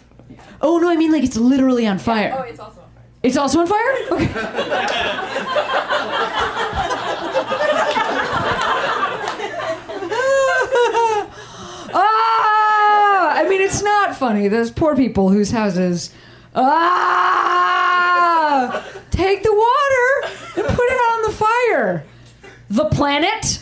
Oh, 0.62 0.80
no, 0.80 0.90
I 0.90 0.96
mean 0.96 1.12
like 1.12 1.24
it's 1.24 1.36
literally 1.38 1.86
on 1.86 2.00
fire. 2.00 2.34
Oh, 2.36 2.42
it's 2.42 2.60
also 2.60 2.80
on 2.80 2.88
fire. 2.96 3.04
It's 3.22 3.38
also 3.38 3.60
on 3.60 3.68
fire? 3.68 3.98
Okay. 4.14 4.32
ah! 11.94 13.34
I 13.36 13.48
mean, 13.50 13.57
it's 13.68 13.84
not 13.84 14.16
funny. 14.16 14.48
Those 14.48 14.72
poor 14.72 14.96
people 14.96 15.28
whose 15.30 15.52
houses. 15.52 16.10
Ah! 16.56 17.62
Take 19.12 19.44
the 19.44 19.52
water 19.54 20.32
and 20.56 20.66
put 20.74 20.86
it 20.86 21.02
on 21.12 21.22
the 21.24 21.34
fire. 21.38 22.06
The 22.70 22.86
planet. 22.86 23.62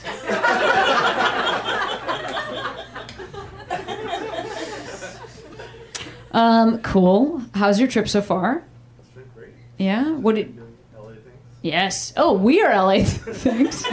Um, 6.31 6.79
cool. 6.81 7.41
How's 7.53 7.79
your 7.79 7.87
trip 7.87 8.07
so 8.09 8.21
far? 8.21 8.61
It's 8.99 9.09
been 9.09 9.23
great. 9.33 9.49
Yeah. 9.77 10.11
What 10.11 10.35
did? 10.35 10.55
LA 10.95 11.07
things. 11.07 11.21
Yes. 11.61 12.13
Oh, 12.17 12.33
we 12.33 12.61
are 12.61 12.75
LA. 12.75 13.03
Thanks. 13.05 13.83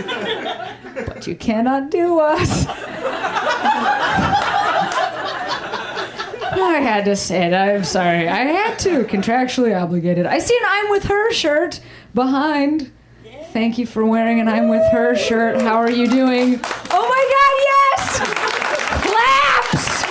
but 1.07 1.27
you 1.27 1.37
cannot 1.37 1.91
do 1.91 2.19
us. 2.19 2.67
I 6.61 6.80
had 6.80 7.05
to 7.07 7.16
say 7.16 7.46
it. 7.46 7.55
I'm 7.55 7.84
sorry. 7.84 8.28
I 8.28 8.44
had 8.44 8.78
to. 8.80 9.05
Contractually 9.05 9.80
obligated. 9.80 10.26
I 10.26 10.38
see 10.38 10.57
an 10.57 10.64
I'm 10.66 10.90
with 10.90 11.05
her 11.05 11.32
shirt 11.32 11.80
behind. 12.14 12.92
Thank 13.53 13.76
you 13.78 13.86
for 13.86 14.05
wearing 14.05 14.40
an 14.40 14.48
I'm 14.48 14.68
with 14.68 14.82
her 14.92 15.14
shirt. 15.14 15.61
How 15.61 15.76
are 15.76 15.90
you 15.90 16.09
doing? 16.09 16.59
Oh 16.90 17.09
my 17.09 17.24
god, 17.34 17.55
yes! 17.68 18.18
Claps! 19.05 20.03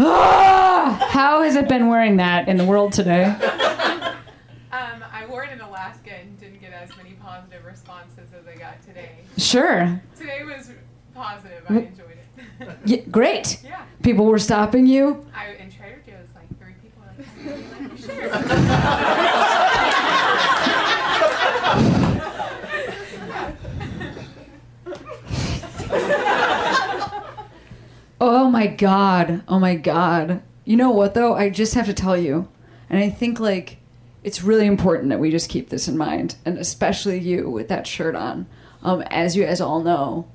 Ah, 0.02 1.06
how 1.10 1.42
has 1.42 1.56
it 1.56 1.68
been 1.68 1.88
wearing 1.88 2.16
that 2.16 2.48
in 2.48 2.56
the 2.56 2.64
world 2.64 2.92
today? 2.94 3.24
Um, 4.72 5.04
I 5.12 5.26
wore 5.28 5.44
it 5.44 5.52
in 5.52 5.60
Alaska 5.60 6.10
and 6.18 6.40
didn't 6.40 6.60
get 6.60 6.72
as 6.72 6.88
many 6.96 7.12
positive 7.22 7.64
responses 7.66 8.32
as 8.32 8.46
I 8.46 8.56
got 8.56 8.80
today. 8.82 9.10
Sure. 9.40 10.00
Today 10.18 10.44
was 10.44 10.70
positive. 11.14 11.64
I 11.68 11.72
mm. 11.72 11.86
enjoyed 11.88 12.10
it. 12.10 12.18
Y- 12.86 13.04
great. 13.10 13.58
yeah. 13.64 13.84
People 14.02 14.26
were 14.26 14.38
stopping 14.38 14.86
you. 14.86 15.26
I 15.34 15.52
in 15.52 15.70
Trader 15.70 16.02
Joe's 16.06 16.28
like 16.34 16.46
three 16.58 16.74
people 16.82 17.02
were 17.02 17.08
like, 17.16 17.26
"Hey, 17.38 17.56
you 17.58 17.68
like 17.70 17.88
your 17.88 18.30
shirt?" 18.30 18.30
Oh 28.22 28.50
my 28.50 28.66
god. 28.66 29.42
Oh 29.48 29.58
my 29.58 29.74
god. 29.74 30.42
You 30.66 30.76
know 30.76 30.90
what 30.90 31.14
though? 31.14 31.34
I 31.34 31.48
just 31.48 31.72
have 31.74 31.86
to 31.86 31.94
tell 31.94 32.18
you. 32.18 32.48
And 32.90 33.02
I 33.02 33.08
think 33.08 33.40
like 33.40 33.78
it's 34.22 34.42
really 34.42 34.66
important 34.66 35.08
that 35.08 35.18
we 35.18 35.30
just 35.30 35.48
keep 35.48 35.70
this 35.70 35.88
in 35.88 35.96
mind 35.96 36.36
and 36.44 36.58
especially 36.58 37.18
you 37.18 37.48
with 37.48 37.68
that 37.68 37.86
shirt 37.86 38.14
on. 38.14 38.46
Um, 38.82 39.02
as 39.02 39.36
you 39.36 39.44
guys 39.44 39.60
all 39.60 39.80
know, 39.80 40.26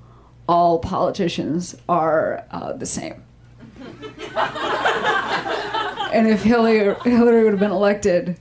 all 0.48 0.80
politicians 0.80 1.76
are 1.90 2.46
uh, 2.52 2.74
the 2.74 2.86
same. 2.86 3.24
and 6.14 6.28
if 6.28 6.44
Hillary, 6.44 6.96
Hillary 7.04 7.44
would 7.44 7.54
have 7.54 7.60
been 7.60 7.72
elected 7.72 8.40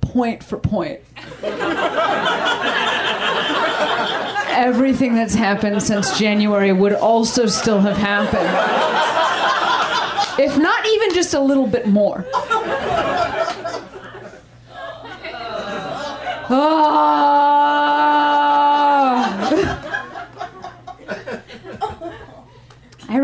point 0.00 0.44
for 0.44 0.58
point, 0.58 1.00
everything 4.50 5.14
that's 5.14 5.34
happened 5.34 5.82
since 5.82 6.18
January 6.18 6.72
would 6.72 6.92
also 6.92 7.46
still 7.46 7.80
have 7.80 7.96
happened. 7.96 8.48
If 10.42 10.56
not 10.58 10.86
even 10.86 11.14
just 11.14 11.34
a 11.34 11.40
little 11.40 11.66
bit 11.66 11.86
more. 11.86 12.26
Ah. 16.52 17.49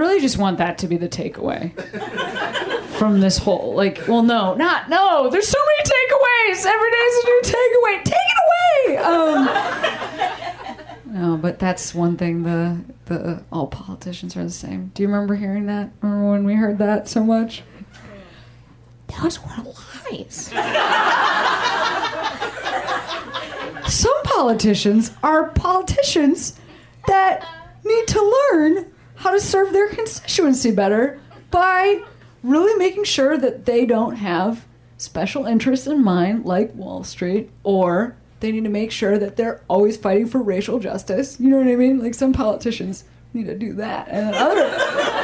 Really 0.07 0.21
just 0.21 0.39
want 0.39 0.59
that 0.59 0.79
to 0.79 0.87
be 0.87 0.97
the 0.97 1.09
takeaway 1.09 1.73
from 2.97 3.21
this 3.21 3.39
whole 3.39 3.75
like 3.75 4.01
well 4.07 4.23
no 4.23 4.55
not 4.55 4.89
no 4.89 5.29
there's 5.31 5.49
so 5.49 5.59
many 5.59 5.91
takeaways. 5.91 6.65
Every 6.65 6.91
day 6.91 6.97
is 6.97 7.25
a 7.25 7.27
new 7.27 7.41
takeaway. 7.43 8.05
Take 8.05 8.15
it 8.15 8.39
away. 8.47 8.97
Um 8.99 9.49
no 11.13 11.37
but 11.37 11.59
that's 11.59 11.95
one 11.95 12.17
thing 12.17 12.45
the 12.45 12.79
the 13.07 13.43
all 13.51 13.67
politicians 13.67 14.37
are 14.37 14.45
the 14.45 14.51
same. 14.51 14.93
Do 14.95 15.03
you 15.03 15.09
remember 15.09 15.35
hearing 15.35 15.67
that? 15.67 15.91
Remember 16.01 16.31
when 16.31 16.45
we 16.45 16.55
heard 16.55 16.79
that 16.79 17.09
so 17.09 17.25
much? 17.25 17.63
Those 19.23 19.41
were 19.41 19.75
lies. 20.11 20.53
Some 23.89 24.23
politicians 24.25 25.13
are 25.23 25.51
politicians 25.51 26.59
that 27.07 27.47
need 27.85 28.07
to 28.09 28.37
learn 28.53 28.93
how 29.17 29.31
to 29.31 29.41
serve 29.41 29.73
their 29.73 29.89
constituency 29.89 30.71
better 30.71 31.21
by 31.51 32.03
really 32.43 32.77
making 32.79 33.05
sure 33.05 33.37
that 33.37 33.67
they 33.67 33.85
don't 33.87 34.17
have 34.17 34.65
special 34.99 35.47
interests 35.47 35.87
in 35.87 36.03
mind 36.03 36.45
like 36.45 36.75
Wall 36.75 37.05
Street 37.05 37.51
or 37.63 38.17
they 38.41 38.53
need 38.53 38.65
to 38.65 38.71
make 38.71 38.91
sure 38.91 39.19
that 39.19 39.37
they're 39.37 39.63
always 39.69 39.97
fighting 39.97 40.27
for 40.27 40.43
racial 40.43 40.79
justice. 40.79 41.41
You 41.41 41.49
know 41.49 41.59
what 41.59 41.69
I 41.69 41.77
mean? 41.77 41.99
Like 41.99 42.15
some 42.15 42.33
politicians 42.33 43.05
need 43.33 43.47
to 43.47 43.55
do 43.57 43.73
that. 43.75 44.09
And 44.09 44.35
other 44.35 44.63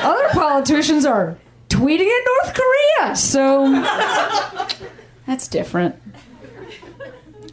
other 0.02 0.28
politicians 0.32 1.04
are 1.04 1.38
tweeting 1.68 2.08
at 2.08 2.26
North 2.44 2.58
Korea. 2.58 3.16
So 3.16 3.70
that's 5.26 5.48
different. 5.48 5.96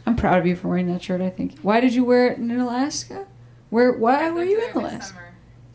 I'm 0.06 0.16
proud 0.16 0.38
of 0.38 0.46
you 0.46 0.56
for 0.56 0.68
wearing 0.68 0.88
that 0.92 1.02
shirt, 1.02 1.20
I 1.20 1.30
think. 1.30 1.58
Why 1.60 1.80
did 1.80 1.94
you 1.94 2.04
wear 2.04 2.28
it 2.28 2.38
in 2.38 2.50
Alaska? 2.50 3.26
Where 3.68 3.92
why 3.92 4.30
were 4.30 4.44
you 4.44 4.62
in 4.68 4.76
Alaska? 4.76 5.02
summer. 5.06 5.29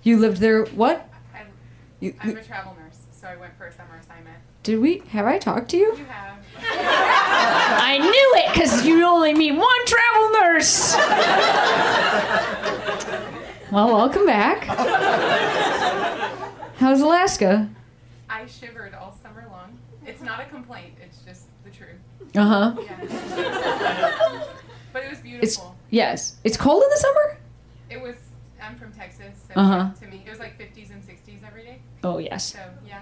You 0.06 0.18
lived 0.20 0.38
there 0.38 0.66
what? 0.66 1.10
I'm, 1.34 1.48
You, 2.00 2.14
I'm 2.22 2.38
a 2.38 2.44
travel 2.44 2.76
nurse, 2.80 3.00
so 3.12 3.28
I 3.28 3.36
went 3.38 3.58
for 3.58 3.66
a 3.66 3.72
summer 3.74 3.96
assignment. 4.00 4.38
did 4.62 4.80
we 4.80 5.00
have 5.10 5.26
I 5.26 5.40
talked 5.40 5.70
to 5.72 5.78
you? 5.78 5.98
You 5.98 6.06
have. 6.06 6.38
I 6.60 7.98
knew 7.98 8.34
it 8.44 8.54
because 8.54 8.86
you 8.86 9.04
only 9.04 9.34
meet 9.34 9.54
one 9.54 9.86
travel 9.88 10.32
nurse. 10.42 10.96
Well, 13.72 13.88
welcome 13.88 14.28
back. 14.28 14.64
How's 16.78 17.02
Alaska? 17.02 17.68
I 18.30 18.46
shivered 18.46 18.94
all 18.94 19.18
summer 19.24 19.48
long. 19.52 19.76
It's 20.06 20.22
not 20.22 20.40
a 20.40 20.46
complaint. 20.46 20.94
It's 21.04 21.18
just 21.26 21.48
the 21.64 21.72
truth. 21.72 21.98
Uh 22.36 22.46
huh. 22.46 22.76
Yeah. 22.80 24.44
but 24.94 25.04
it 25.04 25.10
was 25.10 25.18
It's 25.18 25.22
beautiful. 25.22 25.76
yes. 25.90 26.36
It's 26.44 26.58
cold 26.58 26.84
in 26.84 26.90
the 26.92 26.98
summer. 26.98 27.38
It 27.90 28.00
was. 28.02 28.16
I'm 28.66 28.76
from 28.78 28.92
Texas, 28.92 29.36
so 29.48 29.54
Uh-huh. 29.60 29.90
to 30.00 30.08
me, 30.08 30.24
it 30.26 30.30
was 30.30 30.40
like 30.40 30.58
50s 30.58 30.92
and 30.92 31.04
60s 31.04 31.44
every 31.48 31.64
day. 31.64 31.80
Oh 32.04 32.18
yes. 32.18 32.54
So 32.54 32.60
yeah. 32.88 33.02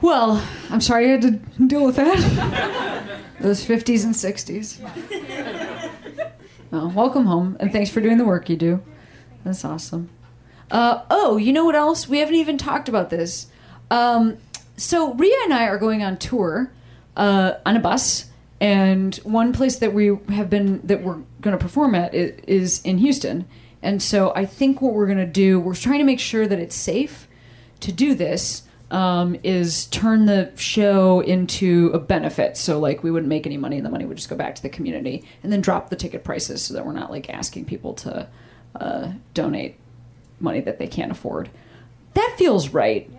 Well, 0.00 0.42
I'm 0.70 0.80
sorry 0.80 1.06
you 1.06 1.12
had 1.12 1.22
to 1.22 1.30
deal 1.66 1.84
with 1.84 1.96
that. 1.96 3.18
Those 3.40 3.64
50s 3.64 4.04
and 4.04 4.14
60s. 4.14 4.78
Oh, 6.72 6.88
welcome 6.94 7.26
home, 7.26 7.56
and 7.60 7.72
thanks 7.72 7.90
for 7.90 8.00
doing 8.00 8.18
the 8.18 8.24
work 8.24 8.48
you 8.48 8.56
do. 8.56 8.80
That's 9.44 9.64
awesome. 9.64 10.08
Uh, 10.70 11.02
oh, 11.10 11.36
you 11.36 11.52
know 11.52 11.64
what 11.64 11.74
else? 11.74 12.08
We 12.08 12.18
haven't 12.18 12.34
even 12.36 12.58
talked 12.58 12.88
about 12.88 13.10
this. 13.10 13.46
Um, 13.90 14.38
so 14.76 15.14
Rhea 15.14 15.34
and 15.44 15.54
I 15.54 15.66
are 15.66 15.78
going 15.78 16.02
on 16.02 16.16
tour 16.18 16.70
uh, 17.16 17.54
on 17.66 17.76
a 17.76 17.80
bus, 17.80 18.26
and 18.60 19.16
one 19.24 19.52
place 19.52 19.76
that 19.76 19.92
we 19.94 20.16
have 20.28 20.50
been 20.50 20.80
that 20.86 21.02
we're 21.02 21.18
going 21.40 21.56
to 21.56 21.62
perform 21.62 21.94
at 21.94 22.14
is, 22.14 22.38
is 22.46 22.82
in 22.82 22.98
Houston. 22.98 23.46
And 23.82 24.02
so 24.02 24.32
I 24.34 24.44
think 24.44 24.82
what 24.82 24.92
we're 24.94 25.06
going 25.06 25.18
to 25.18 25.26
do, 25.26 25.60
we're 25.60 25.74
trying 25.74 25.98
to 25.98 26.04
make 26.04 26.20
sure 26.20 26.46
that 26.46 26.58
it's 26.58 26.74
safe 26.74 27.28
to 27.80 27.92
do 27.92 28.14
this. 28.14 28.62
Um, 28.90 29.36
is 29.44 29.84
turn 29.88 30.24
the 30.24 30.50
show 30.56 31.20
into 31.20 31.90
a 31.92 31.98
benefit. 31.98 32.56
So 32.56 32.78
like 32.80 33.02
we 33.02 33.10
wouldn't 33.10 33.28
make 33.28 33.44
any 33.44 33.58
money, 33.58 33.76
and 33.76 33.84
the 33.84 33.90
money 33.90 34.06
would 34.06 34.16
just 34.16 34.30
go 34.30 34.36
back 34.36 34.54
to 34.54 34.62
the 34.62 34.70
community, 34.70 35.26
and 35.42 35.52
then 35.52 35.60
drop 35.60 35.90
the 35.90 35.96
ticket 35.96 36.24
prices 36.24 36.62
so 36.62 36.72
that 36.72 36.86
we're 36.86 36.94
not 36.94 37.10
like 37.10 37.28
asking 37.28 37.66
people 37.66 37.92
to 37.96 38.26
uh, 38.80 39.12
donate 39.34 39.76
money 40.40 40.60
that 40.60 40.78
they 40.78 40.86
can't 40.86 41.12
afford. 41.12 41.50
That 42.14 42.34
feels 42.38 42.70
right. 42.70 43.10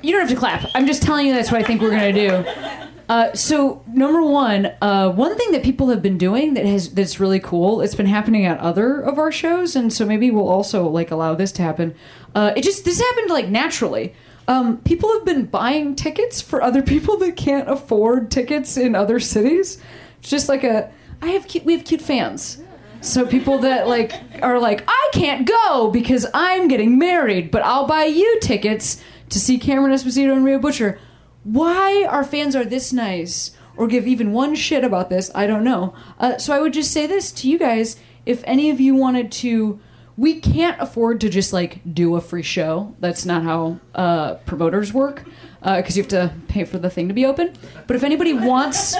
You 0.00 0.12
don't 0.12 0.20
have 0.20 0.28
to 0.28 0.36
clap. 0.36 0.70
I'm 0.76 0.86
just 0.86 1.02
telling 1.02 1.26
you 1.26 1.34
that's 1.34 1.50
what 1.50 1.60
I 1.60 1.64
think 1.64 1.80
we're 1.80 1.90
gonna 1.90 2.12
do. 2.12 2.28
Uh, 3.12 3.30
so 3.34 3.84
number 3.88 4.22
one, 4.22 4.72
uh, 4.80 5.12
one 5.12 5.36
thing 5.36 5.50
that 5.50 5.62
people 5.62 5.90
have 5.90 6.00
been 6.00 6.16
doing 6.16 6.54
that 6.54 6.64
has 6.64 6.94
that's 6.94 7.20
really 7.20 7.40
cool. 7.40 7.82
It's 7.82 7.94
been 7.94 8.06
happening 8.06 8.46
at 8.46 8.58
other 8.58 9.02
of 9.02 9.18
our 9.18 9.30
shows, 9.30 9.76
and 9.76 9.92
so 9.92 10.06
maybe 10.06 10.30
we'll 10.30 10.48
also 10.48 10.88
like 10.88 11.10
allow 11.10 11.34
this 11.34 11.52
to 11.52 11.62
happen. 11.62 11.94
Uh, 12.34 12.54
it 12.56 12.62
just 12.62 12.86
this 12.86 12.98
happened 13.02 13.28
like 13.28 13.50
naturally. 13.50 14.14
Um, 14.48 14.78
people 14.78 15.12
have 15.12 15.26
been 15.26 15.44
buying 15.44 15.94
tickets 15.94 16.40
for 16.40 16.62
other 16.62 16.80
people 16.92 17.18
that 17.18 17.36
can't 17.36 17.68
afford 17.68 18.30
tickets 18.30 18.78
in 18.78 18.94
other 18.94 19.20
cities. 19.20 19.76
It's 20.20 20.30
just 20.30 20.48
like 20.48 20.64
a 20.64 20.90
I 21.20 21.32
have 21.32 21.46
cute, 21.46 21.66
we 21.66 21.74
have 21.76 21.84
cute 21.84 22.00
fans. 22.00 22.62
So 23.02 23.26
people 23.26 23.58
that 23.58 23.88
like 23.88 24.14
are 24.40 24.58
like, 24.58 24.84
I 24.88 25.10
can't 25.12 25.46
go 25.46 25.90
because 25.90 26.24
I'm 26.32 26.66
getting 26.66 26.96
married, 26.96 27.50
but 27.50 27.60
I'll 27.60 27.86
buy 27.86 28.06
you 28.06 28.40
tickets 28.40 29.02
to 29.28 29.38
see 29.38 29.58
Cameron 29.58 29.92
Esposito 29.92 30.32
and 30.34 30.46
Rhea 30.46 30.58
Butcher. 30.58 30.98
Why 31.44 32.06
our 32.08 32.24
fans 32.24 32.54
are 32.54 32.64
this 32.64 32.92
nice 32.92 33.52
or 33.76 33.86
give 33.86 34.06
even 34.06 34.32
one 34.32 34.54
shit 34.54 34.84
about 34.84 35.10
this, 35.10 35.30
I 35.34 35.46
don't 35.46 35.64
know. 35.64 35.94
Uh, 36.18 36.38
so 36.38 36.52
I 36.54 36.60
would 36.60 36.72
just 36.72 36.92
say 36.92 37.06
this 37.06 37.32
to 37.32 37.48
you 37.48 37.58
guys: 37.58 37.96
if 38.26 38.42
any 38.46 38.70
of 38.70 38.80
you 38.80 38.94
wanted 38.94 39.32
to, 39.32 39.80
we 40.16 40.40
can't 40.40 40.80
afford 40.80 41.20
to 41.22 41.28
just 41.28 41.52
like 41.52 41.80
do 41.92 42.16
a 42.16 42.20
free 42.20 42.42
show. 42.42 42.94
That's 43.00 43.24
not 43.24 43.42
how 43.42 43.80
uh, 43.94 44.34
promoters 44.46 44.92
work 44.92 45.24
because 45.60 45.96
you 45.96 46.02
have 46.02 46.10
to 46.10 46.34
pay 46.48 46.64
for 46.64 46.78
the 46.78 46.90
thing 46.90 47.08
to 47.08 47.14
be 47.14 47.24
open. 47.24 47.54
But 47.86 47.96
if 47.96 48.04
anybody 48.04 48.34
wants 48.34 48.94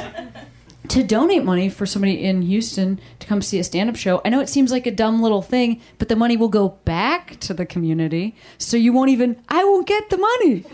to 0.89 1.03
donate 1.03 1.45
money 1.45 1.69
for 1.69 1.87
somebody 1.87 2.25
in 2.25 2.43
Houston 2.43 3.01
to 3.21 3.27
come 3.27 3.41
see 3.41 3.59
a 3.59 3.65
stand 3.65 3.89
up 3.89 3.97
show. 3.97 4.21
I 4.25 4.31
know 4.31 4.41
it 4.41 4.49
seems 4.49 4.73
like 4.73 4.87
a 4.87 4.91
dumb 4.91 5.23
little 5.23 5.43
thing, 5.43 5.81
but 5.99 6.09
the 6.09 6.17
money 6.17 6.37
will 6.37 6.49
go 6.49 6.71
back 6.85 7.39
to 7.41 7.55
the 7.55 7.65
community. 7.65 8.35
So 8.59 8.77
you 8.77 8.93
won't 8.93 9.11
even, 9.11 9.41
I 9.49 9.65
won't 9.65 9.87
get 9.87 10.11
the 10.11 10.19
money. 10.19 10.65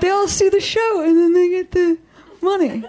They'll 0.00 0.28
see 0.28 0.48
the 0.48 0.60
show 0.60 1.02
and 1.02 1.16
then 1.16 1.32
they 1.32 1.48
get 1.48 1.72
the 1.72 1.98
money. 2.42 2.84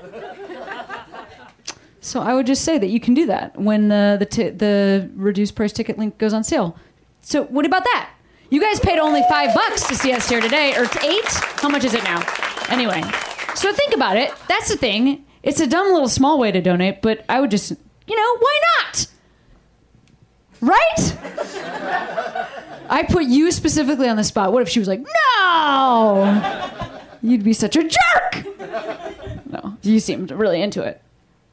So 2.02 2.22
I 2.22 2.34
would 2.34 2.46
just 2.46 2.64
say 2.64 2.78
that 2.78 2.88
you 2.88 3.00
can 3.00 3.14
do 3.14 3.26
that 3.26 3.60
when 3.60 3.92
uh, 3.92 4.18
the, 4.18 4.26
t- 4.26 4.50
the 4.50 5.10
reduced 5.16 5.56
price 5.56 5.74
ticket 5.74 5.98
link 5.98 6.18
goes 6.18 6.34
on 6.34 6.44
sale. 6.44 6.78
So 7.22 7.44
what 7.46 7.66
about 7.66 7.84
that? 7.84 8.12
You 8.50 8.62
guys 8.62 8.80
paid 8.80 8.98
only 8.98 9.24
five 9.28 9.54
bucks 9.54 9.86
to 9.88 9.96
see 9.96 10.14
us 10.14 10.30
here 10.30 10.40
today, 10.40 10.74
or 10.78 10.84
eight? 11.04 11.26
How 11.58 11.68
much 11.68 11.84
is 11.84 11.94
it 11.94 12.04
now? 12.06 12.24
Anyway, 12.70 13.02
so 13.56 13.74
think 13.74 13.94
about 13.94 14.16
it. 14.16 14.32
That's 14.48 14.70
the 14.70 14.78
thing. 14.78 15.26
It's 15.44 15.60
a 15.60 15.68
dumb 15.68 15.92
little 15.94 16.10
small 16.10 16.40
way 16.40 16.52
to 16.52 16.62
donate, 16.62 17.02
but 17.02 17.24
I 17.30 17.40
would 17.40 17.52
just, 17.52 17.72
you 17.72 18.16
know, 18.16 18.38
why 18.38 18.60
not? 18.80 19.08
Right? 20.62 21.18
I 22.90 23.04
put 23.08 23.26
you 23.26 23.52
specifically 23.52 24.10
on 24.10 24.18
the 24.18 24.24
spot. 24.24 24.52
What 24.54 24.62
if 24.62 24.70
she 24.70 24.80
was 24.80 24.88
like, 24.88 25.02
no? 25.36 26.42
You'd 27.22 27.44
be 27.44 27.54
such 27.54 27.76
a 27.76 27.84
jerk. 27.84 28.46
No, 29.50 29.78
you 29.82 30.00
seemed 30.00 30.32
really 30.32 30.62
into 30.62 30.82
it. 30.84 31.02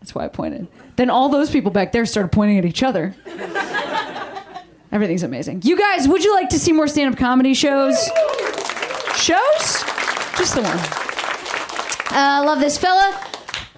That's 0.00 0.14
why 0.14 0.24
I 0.24 0.28
pointed. 0.28 0.68
Then 0.96 1.10
all 1.10 1.28
those 1.28 1.50
people 1.50 1.70
back 1.70 1.92
there 1.92 2.06
started 2.06 2.30
pointing 2.32 2.58
at 2.58 2.64
each 2.64 2.82
other. 2.82 3.14
Everything's 4.92 5.22
amazing. 5.24 5.62
You 5.64 5.76
guys, 5.76 6.06
would 6.06 6.22
you 6.22 6.32
like 6.34 6.50
to 6.50 6.58
see 6.58 6.72
more 6.72 6.86
stand 6.86 7.12
up 7.12 7.18
comedy 7.18 7.52
shows? 7.54 7.96
Shows? 9.16 9.82
Just 10.36 10.54
the 10.54 10.62
one. 10.62 10.78
Uh, 12.16 12.42
love 12.44 12.60
this 12.60 12.78
fella. 12.78 13.20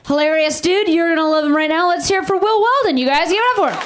Hilarious 0.06 0.60
dude. 0.60 0.88
You're 0.88 1.08
going 1.08 1.18
to 1.18 1.26
love 1.26 1.44
him 1.44 1.54
right 1.56 1.68
now. 1.68 1.88
Let's 1.88 2.06
hear 2.08 2.20
it 2.22 2.26
for 2.26 2.36
Will 2.36 2.62
Weldon. 2.62 2.96
You 2.96 3.06
guys 3.06 3.28
give 3.28 3.40
it 3.40 3.44
up 3.50 3.56
for 3.56 3.70
him. 3.72 3.80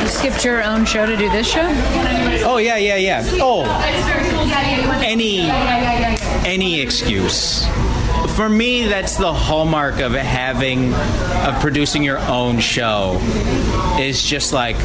You 0.00 0.08
skipped 0.08 0.44
your 0.44 0.64
own 0.64 0.84
show 0.84 1.06
to 1.06 1.16
do 1.16 1.30
this 1.30 1.46
show? 1.46 1.66
Oh 2.44 2.58
yeah, 2.58 2.76
yeah, 2.76 2.96
yeah. 2.96 3.22
Oh, 3.34 3.64
any 5.04 5.40
any 6.44 6.80
excuse. 6.80 7.66
For 8.36 8.48
me, 8.48 8.86
that's 8.86 9.16
the 9.16 9.32
hallmark 9.32 10.00
of 10.00 10.12
having 10.12 10.92
of 10.92 11.58
producing 11.60 12.02
your 12.02 12.18
own 12.18 12.58
show. 12.60 13.18
Is 13.98 14.22
just 14.22 14.52
like 14.52 14.76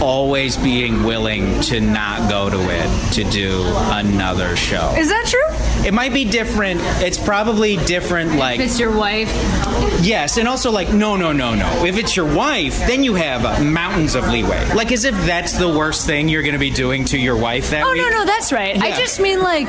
always 0.00 0.56
being 0.56 1.04
willing 1.04 1.60
to 1.62 1.80
not 1.80 2.30
go 2.30 2.48
to 2.48 2.60
it 2.60 3.12
to 3.14 3.24
do 3.24 3.62
another 3.66 4.56
show. 4.56 4.94
Is 4.96 5.08
that 5.08 5.26
true? 5.26 5.63
It 5.84 5.92
might 5.94 6.12
be 6.12 6.24
different. 6.24 6.80
It's 7.02 7.18
probably 7.18 7.76
different. 7.76 8.36
Like 8.36 8.58
If 8.60 8.66
it's 8.66 8.80
your 8.80 8.96
wife. 8.96 9.28
Yes, 10.02 10.36
and 10.38 10.48
also 10.48 10.70
like 10.70 10.92
no, 10.92 11.16
no, 11.16 11.32
no, 11.32 11.54
no. 11.54 11.84
If 11.84 11.96
it's 11.96 12.16
your 12.16 12.32
wife, 12.34 12.78
then 12.86 13.04
you 13.04 13.14
have 13.14 13.62
mountains 13.64 14.14
of 14.14 14.28
leeway. 14.28 14.72
Like 14.74 14.92
as 14.92 15.04
if 15.04 15.14
that's 15.24 15.52
the 15.58 15.68
worst 15.68 16.06
thing 16.06 16.28
you're 16.28 16.42
going 16.42 16.52
to 16.54 16.58
be 16.58 16.70
doing 16.70 17.04
to 17.06 17.18
your 17.18 17.36
wife 17.36 17.70
that 17.70 17.84
Oh 17.84 17.92
week. 17.92 18.02
no, 18.02 18.08
no, 18.10 18.24
that's 18.24 18.52
right. 18.52 18.76
I 18.80 18.96
just 18.96 19.20
mean 19.20 19.40
like 19.42 19.66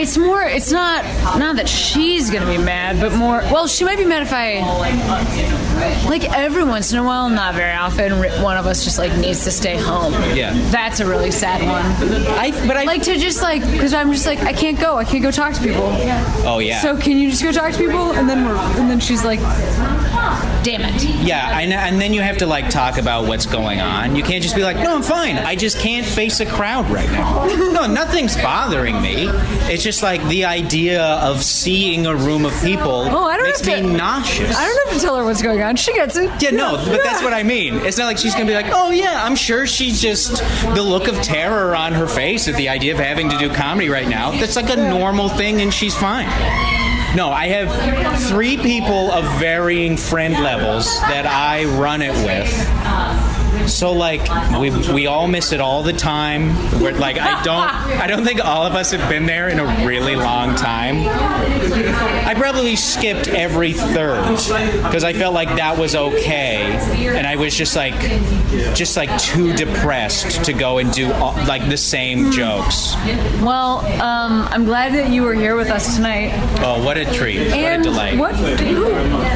it's 0.00 0.16
more. 0.16 0.42
It's 0.42 0.70
not 0.72 1.04
not 1.38 1.56
that 1.56 1.68
she's 1.68 2.30
gonna 2.30 2.46
be 2.50 2.58
mad, 2.58 3.00
but 3.00 3.12
more. 3.14 3.38
Well, 3.52 3.66
she 3.66 3.84
might 3.84 3.98
be 3.98 4.04
mad 4.04 4.22
if 4.22 4.32
I 4.32 4.60
like 6.08 6.24
every 6.32 6.64
once 6.64 6.92
in 6.92 6.98
a 6.98 7.04
while, 7.04 7.28
not 7.28 7.54
very 7.54 7.72
often. 7.76 8.12
One 8.42 8.56
of 8.56 8.66
us 8.66 8.84
just 8.84 8.98
like 8.98 9.16
needs 9.16 9.44
to 9.44 9.50
stay 9.50 9.76
home. 9.76 10.12
Yeah. 10.34 10.52
That's 10.70 11.00
a 11.00 11.06
really 11.06 11.30
sad 11.30 11.60
one. 11.62 11.84
I, 12.38 12.50
but 12.66 12.76
I 12.76 12.84
like 12.84 13.02
to 13.02 13.16
just 13.18 13.42
like 13.42 13.62
because 13.62 13.94
I'm 13.94 14.12
just 14.12 14.26
like 14.26 14.40
I 14.40 14.52
can't 14.52 14.78
go. 14.78 14.96
I 14.96 15.03
can't 15.04 15.22
go 15.22 15.30
talk 15.30 15.54
to 15.54 15.60
people. 15.60 15.82
Oh 16.46 16.58
yeah. 16.60 16.80
So 16.80 16.96
can 16.96 17.16
you 17.18 17.30
just 17.30 17.42
go 17.42 17.52
talk 17.52 17.72
to 17.72 17.78
people? 17.78 18.12
And 18.12 18.28
then 18.28 18.44
we're 18.46 18.56
and 18.56 18.90
then 18.90 19.00
she's 19.00 19.24
like, 19.24 19.40
damn 20.62 20.80
it. 20.82 21.02
yeah, 21.22 21.50
I 21.54 21.66
know, 21.66 21.76
and 21.76 22.00
then 22.00 22.12
you 22.14 22.22
have 22.22 22.38
to 22.38 22.46
like 22.46 22.70
talk 22.70 22.98
about 22.98 23.26
what's 23.26 23.46
going 23.46 23.80
on. 23.80 24.16
You 24.16 24.22
can't 24.22 24.42
just 24.42 24.54
be 24.56 24.62
like, 24.62 24.76
"No, 24.76 24.94
I'm 24.96 25.02
fine. 25.02 25.36
I 25.36 25.56
just 25.56 25.78
can't 25.78 26.06
face 26.06 26.40
a 26.40 26.46
crowd 26.46 26.88
right 26.90 27.10
now." 27.10 27.44
No, 27.74 27.86
nothing's 27.86 28.36
bothering 28.36 29.00
me. 29.02 29.26
It's 29.70 29.82
just 29.82 30.02
like 30.02 30.22
the 30.28 30.44
idea 30.44 31.02
of 31.02 31.42
seeing 31.42 32.06
a 32.06 32.14
room 32.14 32.44
of 32.46 32.52
people 32.62 33.08
Oh, 33.10 33.24
I 33.24 33.36
don't 33.36 33.46
makes 33.46 33.60
have 33.66 33.82
me 33.82 33.88
to- 33.90 33.96
nauseous. 33.96 34.56
I 34.56 34.64
don't 34.64 34.88
have 34.88 34.96
to 34.96 35.00
tell 35.04 35.16
her 35.16 35.24
what's 35.24 35.42
going 35.42 35.60
on. 35.62 35.74
She 35.76 35.92
gets 35.92 36.16
it. 36.16 36.30
Yeah, 36.40 36.50
no, 36.50 36.76
but 36.76 37.02
that's 37.02 37.22
what 37.22 37.32
I 37.32 37.42
mean. 37.42 37.74
It's 37.76 37.98
not 37.98 38.06
like 38.06 38.18
she's 38.18 38.32
gonna 38.34 38.46
be 38.46 38.54
like, 38.54 38.70
oh 38.72 38.90
yeah, 38.90 39.24
I'm 39.24 39.34
sure 39.36 39.66
she's 39.66 40.00
just 40.00 40.36
the 40.74 40.82
look 40.82 41.08
of 41.08 41.16
terror 41.22 41.74
on 41.74 41.92
her 41.92 42.06
face 42.06 42.46
at 42.48 42.54
the 42.56 42.68
idea 42.68 42.92
of 42.94 42.98
having 43.00 43.28
to 43.30 43.36
do 43.38 43.52
comedy 43.52 43.88
right 43.88 44.08
now. 44.08 44.30
That's 44.30 44.56
like 44.56 44.70
a 44.70 44.76
normal 44.98 45.28
thing, 45.28 45.60
and 45.60 45.72
she's 45.74 45.94
fine. 45.94 46.26
No, 47.16 47.30
I 47.30 47.48
have 47.48 48.28
three 48.28 48.56
people 48.56 49.10
of 49.10 49.24
varying 49.38 49.96
friend 49.96 50.34
levels 50.34 50.86
that 51.00 51.26
I 51.26 51.64
run 51.64 52.02
it 52.02 52.12
with. 52.24 53.23
So 53.66 53.92
like 53.92 54.20
we 54.60 54.70
we 54.92 55.06
all 55.06 55.26
miss 55.26 55.52
it 55.52 55.60
all 55.60 55.82
the 55.82 55.92
time. 55.92 56.48
We're 56.80 56.92
like 56.92 57.18
I 57.18 57.42
don't 57.42 57.68
I 58.00 58.06
don't 58.06 58.24
think 58.24 58.44
all 58.44 58.64
of 58.66 58.74
us 58.74 58.90
have 58.92 59.08
been 59.08 59.26
there 59.26 59.48
in 59.48 59.58
a 59.58 59.86
really 59.86 60.16
long 60.16 60.54
time. 60.54 60.96
I 62.26 62.34
probably 62.36 62.76
skipped 62.76 63.28
every 63.28 63.72
third 63.72 64.22
because 64.82 65.04
I 65.04 65.12
felt 65.12 65.34
like 65.34 65.48
that 65.56 65.78
was 65.78 65.94
okay, 65.94 66.62
and 67.16 67.26
I 67.26 67.36
was 67.36 67.54
just 67.56 67.74
like 67.76 67.98
just 68.74 68.96
like 68.96 69.16
too 69.20 69.52
depressed 69.54 70.44
to 70.44 70.52
go 70.52 70.78
and 70.78 70.92
do 70.92 71.12
all, 71.14 71.32
like 71.46 71.68
the 71.68 71.76
same 71.76 72.30
jokes. 72.30 72.94
Well, 73.42 73.78
um, 74.02 74.46
I'm 74.50 74.64
glad 74.64 74.92
that 74.94 75.10
you 75.10 75.22
were 75.22 75.34
here 75.34 75.56
with 75.56 75.70
us 75.70 75.96
tonight. 75.96 76.32
Oh, 76.62 76.84
what 76.84 76.96
a 76.98 77.04
treat! 77.12 77.38
What 77.48 77.48
a 77.54 77.66
And 77.66 77.82
delight! 77.82 78.18
what 78.18 78.34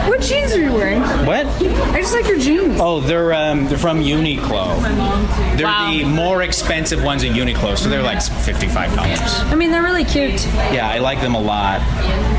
what 0.08 0.20
jeans 0.20 0.52
are 0.52 0.60
you 0.62 0.72
wearing? 0.72 1.00
What? 1.26 1.46
I 1.46 2.00
just 2.00 2.14
like 2.14 2.26
your 2.28 2.38
jeans. 2.38 2.78
Oh, 2.80 3.00
they're 3.00 3.32
um, 3.32 3.66
they're 3.68 3.78
from 3.78 4.00
Uniqlo. 4.18 5.56
They're 5.56 5.66
Wow. 5.66 5.90
the 5.90 6.04
more 6.04 6.42
expensive 6.42 7.02
ones 7.02 7.22
in 7.24 7.32
Uniqlo, 7.34 7.76
so 7.76 7.88
they're 7.88 8.02
like 8.02 8.22
fifty-five 8.22 8.94
dollars. 8.94 9.20
I 9.42 9.54
mean, 9.54 9.70
they're 9.70 9.82
really 9.82 10.04
cute. 10.04 10.44
Yeah, 10.72 10.88
I 10.88 10.98
like 10.98 11.20
them 11.20 11.34
a 11.34 11.40
lot, 11.40 11.80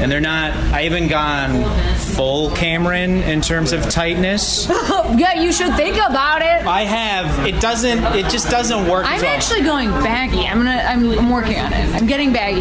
and 0.02 0.12
they're 0.12 0.20
not. 0.22 0.52
I 0.74 0.84
haven't 0.84 1.08
gone 1.08 1.64
full 1.98 2.52
Cameron 2.52 3.22
in 3.24 3.42
terms 3.42 3.72
of 3.72 3.90
tightness. 3.90 4.68
yeah, 5.16 5.34
you 5.42 5.52
should 5.52 5.74
think 5.76 5.96
about 5.98 6.42
it. 6.42 6.66
I 6.66 6.82
have. 6.84 7.48
It 7.48 7.60
doesn't. 7.62 8.04
It 8.16 8.30
just 8.30 8.50
doesn't 8.50 8.88
work. 8.88 9.06
I'm 9.08 9.24
actually 9.24 9.62
going 9.62 9.90
baggy. 10.04 10.46
I'm 10.48 10.58
gonna. 10.58 10.84
I'm, 10.88 11.12
I'm 11.18 11.30
working 11.30 11.60
on 11.60 11.72
it. 11.74 11.96
I'm 11.96 12.08
getting 12.08 12.34
baggy. 12.34 12.60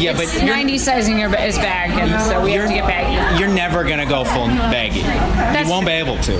Yeah, 0.00 0.12
It's 0.18 0.34
but 0.38 0.44
90 0.44 0.78
sizing 0.78 1.18
your 1.18 1.34
is 1.36 1.56
back, 1.58 1.90
and 1.90 2.20
so 2.22 2.42
we 2.42 2.52
have 2.52 2.68
to 2.68 2.74
get 2.74 2.86
baggy. 2.86 3.38
You're 3.38 3.48
never 3.52 3.84
gonna 3.84 4.06
go 4.06 4.24
full 4.24 4.46
baggy. 4.48 5.02
That's 5.02 5.66
you 5.66 5.70
won't 5.72 5.86
be 5.86 5.92
able 5.92 6.18
to. 6.18 6.32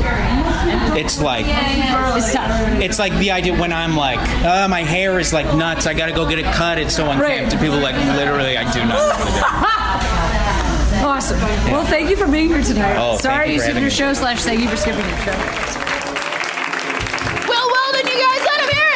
It's 0.97 1.21
like 1.21 1.47
It's 2.23 2.33
tough. 2.35 2.81
it's 2.81 2.99
like 2.99 3.13
the 3.19 3.31
idea 3.31 3.55
when 3.59 3.73
I'm 3.73 3.97
like, 3.97 4.19
uh, 4.45 4.69
my 4.69 4.83
hair 4.83 5.19
is 5.19 5.33
like 5.33 5.47
nuts. 5.57 5.87
I 5.87 5.95
gotta 5.95 6.13
go 6.13 6.29
get 6.29 6.39
it 6.39 6.45
cut. 6.47 6.79
It's 6.79 6.95
so 6.95 7.11
unkempt. 7.11 7.53
And 7.53 7.61
people 7.61 7.79
like 7.79 7.95
literally, 8.17 8.57
I 8.57 8.71
do 8.73 8.81
not. 8.81 8.89
know 8.89 9.07
what 9.07 9.19
to 9.19 9.25
do. 9.33 9.41
Awesome. 11.07 11.41
Well, 11.73 11.85
thank 11.87 12.11
you 12.11 12.17
for 12.17 12.27
being 12.31 12.49
here 12.49 12.63
tonight. 12.63 12.97
Oh, 12.99 13.17
Sorry 13.19 13.49
you 13.49 13.55
you 13.55 13.61
skipped 13.61 13.77
your 13.77 13.85
me. 13.85 13.91
show 13.91 14.13
slash 14.13 14.41
thank 14.43 14.61
you 14.61 14.69
for 14.69 14.77
skipping 14.77 15.01
your 15.07 15.17
show. 15.19 15.33
Will 17.49 17.71
Weldon, 17.73 18.07
you 18.07 18.19
guys 18.21 18.43
let 18.45 18.61
him 18.61 18.69
hear 18.77 18.89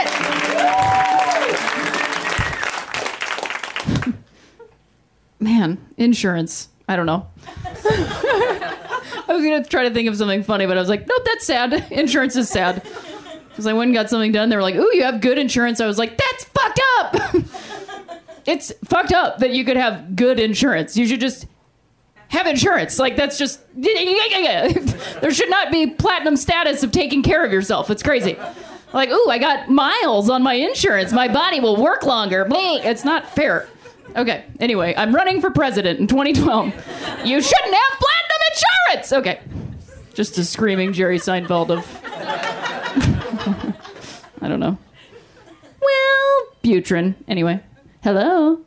it. 4.11 4.15
Man, 5.41 5.79
insurance. 5.97 6.69
I 6.89 6.97
don't 6.97 7.07
know. 7.07 7.27
I 7.87 9.25
was 9.29 9.43
gonna 9.43 9.65
try 9.65 9.85
to 9.89 9.95
think 9.95 10.09
of 10.09 10.17
something 10.17 10.43
funny, 10.43 10.67
but 10.67 10.77
I 10.77 10.81
was 10.81 10.89
like, 10.89 11.07
nope, 11.07 11.23
that's 11.25 11.47
sad. 11.47 11.73
Insurance 11.93 12.37
is 12.37 12.49
sad. 12.49 12.87
Because 13.55 13.69
I 13.69 13.73
went 13.73 13.89
and 13.89 13.95
got 13.95 14.11
something 14.11 14.33
done. 14.33 14.49
They 14.49 14.57
were 14.57 14.63
like, 14.63 14.75
ooh, 14.75 14.91
you 14.95 15.05
have 15.05 15.21
good 15.21 15.39
insurance. 15.39 15.81
I 15.81 15.87
was 15.87 15.97
like, 15.97 16.19
that's 16.19 16.45
fucked 16.45 16.81
up. 16.99 17.35
it's 18.47 18.73
fucked 18.85 19.13
up 19.13 19.39
that 19.39 19.53
you 19.53 19.65
could 19.65 19.77
have 19.77 20.17
good 20.17 20.41
insurance. 20.41 20.97
You 20.97 21.07
should 21.07 21.21
just 21.21 21.47
have 22.29 22.49
insurance. 22.49 22.99
Like 22.99 23.15
that's 23.15 23.39
just 23.39 23.61
there 23.77 25.33
should 25.33 25.51
not 25.51 25.71
be 25.71 25.87
platinum 25.87 26.37
status 26.37 26.83
of 26.83 26.91
taking 26.91 27.23
care 27.23 27.45
of 27.45 27.53
yourself. 27.53 27.91
It's 27.91 28.03
crazy. 28.03 28.37
Like, 28.93 29.11
ooh, 29.11 29.29
I 29.29 29.39
got 29.39 29.69
miles 29.69 30.31
on 30.31 30.43
my 30.43 30.55
insurance. 30.55 31.13
My 31.13 31.29
body 31.29 31.61
will 31.61 31.81
work 31.81 32.05
longer. 32.05 32.47
It's 32.51 33.05
not 33.05 33.29
fair. 33.35 33.69
Okay. 34.17 34.45
Anyway, 34.61 34.95
I'm 34.97 35.15
running 35.15 35.41
for 35.41 35.51
president 35.51 35.99
in 36.01 36.07
2012. 36.07 36.67
You 37.25 37.43
shouldn't 37.43 37.75
have 37.75 38.01
platinum 38.01 38.41
insurance. 38.53 39.13
Okay. 39.13 39.41
Just 40.15 40.39
a 40.39 40.45
screaming 40.45 40.93
Jerry 40.93 41.19
Seinfeld 41.19 41.71
of 41.71 41.85
I 44.45 44.49
don't 44.49 44.61
know. 44.61 44.77
Well, 45.81 46.47
Butrin. 46.63 47.15
Anyway. 47.27 47.61
Hello. 48.03 48.61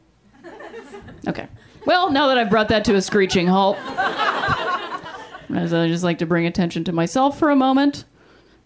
Okay. 1.27 1.47
Well, 1.85 2.11
now 2.11 2.27
that 2.27 2.37
I've 2.39 2.49
brought 2.49 2.69
that 2.69 2.83
to 2.85 2.95
a 2.95 3.01
screeching 3.01 3.45
halt, 3.45 3.77
I 3.79 5.87
just 5.87 6.03
like 6.03 6.17
to 6.17 6.25
bring 6.25 6.47
attention 6.47 6.83
to 6.85 6.91
myself 6.91 7.37
for 7.37 7.51
a 7.51 7.55
moment, 7.55 8.05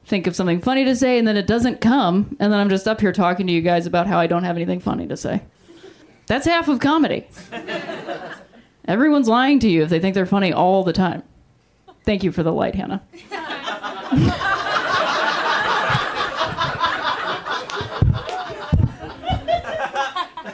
think 0.05 0.25
of 0.25 0.37
something 0.37 0.61
funny 0.61 0.85
to 0.85 0.95
say, 0.95 1.19
and 1.19 1.27
then 1.27 1.35
it 1.35 1.47
doesn't 1.47 1.81
come, 1.81 2.37
and 2.39 2.53
then 2.53 2.61
I'm 2.61 2.69
just 2.69 2.87
up 2.87 3.01
here 3.01 3.11
talking 3.11 3.45
to 3.47 3.51
you 3.51 3.61
guys 3.61 3.85
about 3.85 4.07
how 4.07 4.17
I 4.17 4.27
don't 4.27 4.45
have 4.45 4.55
anything 4.55 4.79
funny 4.79 5.05
to 5.07 5.17
say. 5.17 5.41
That's 6.27 6.45
half 6.45 6.69
of 6.69 6.79
comedy. 6.79 7.27
Everyone's 8.87 9.27
lying 9.27 9.59
to 9.59 9.69
you 9.69 9.83
if 9.83 9.89
they 9.89 9.99
think 9.99 10.15
they're 10.15 10.25
funny 10.25 10.53
all 10.53 10.85
the 10.85 10.93
time. 10.93 11.23
Thank 12.05 12.23
you 12.23 12.31
for 12.31 12.43
the 12.43 12.53
light, 12.53 12.75
Hannah. 12.75 13.03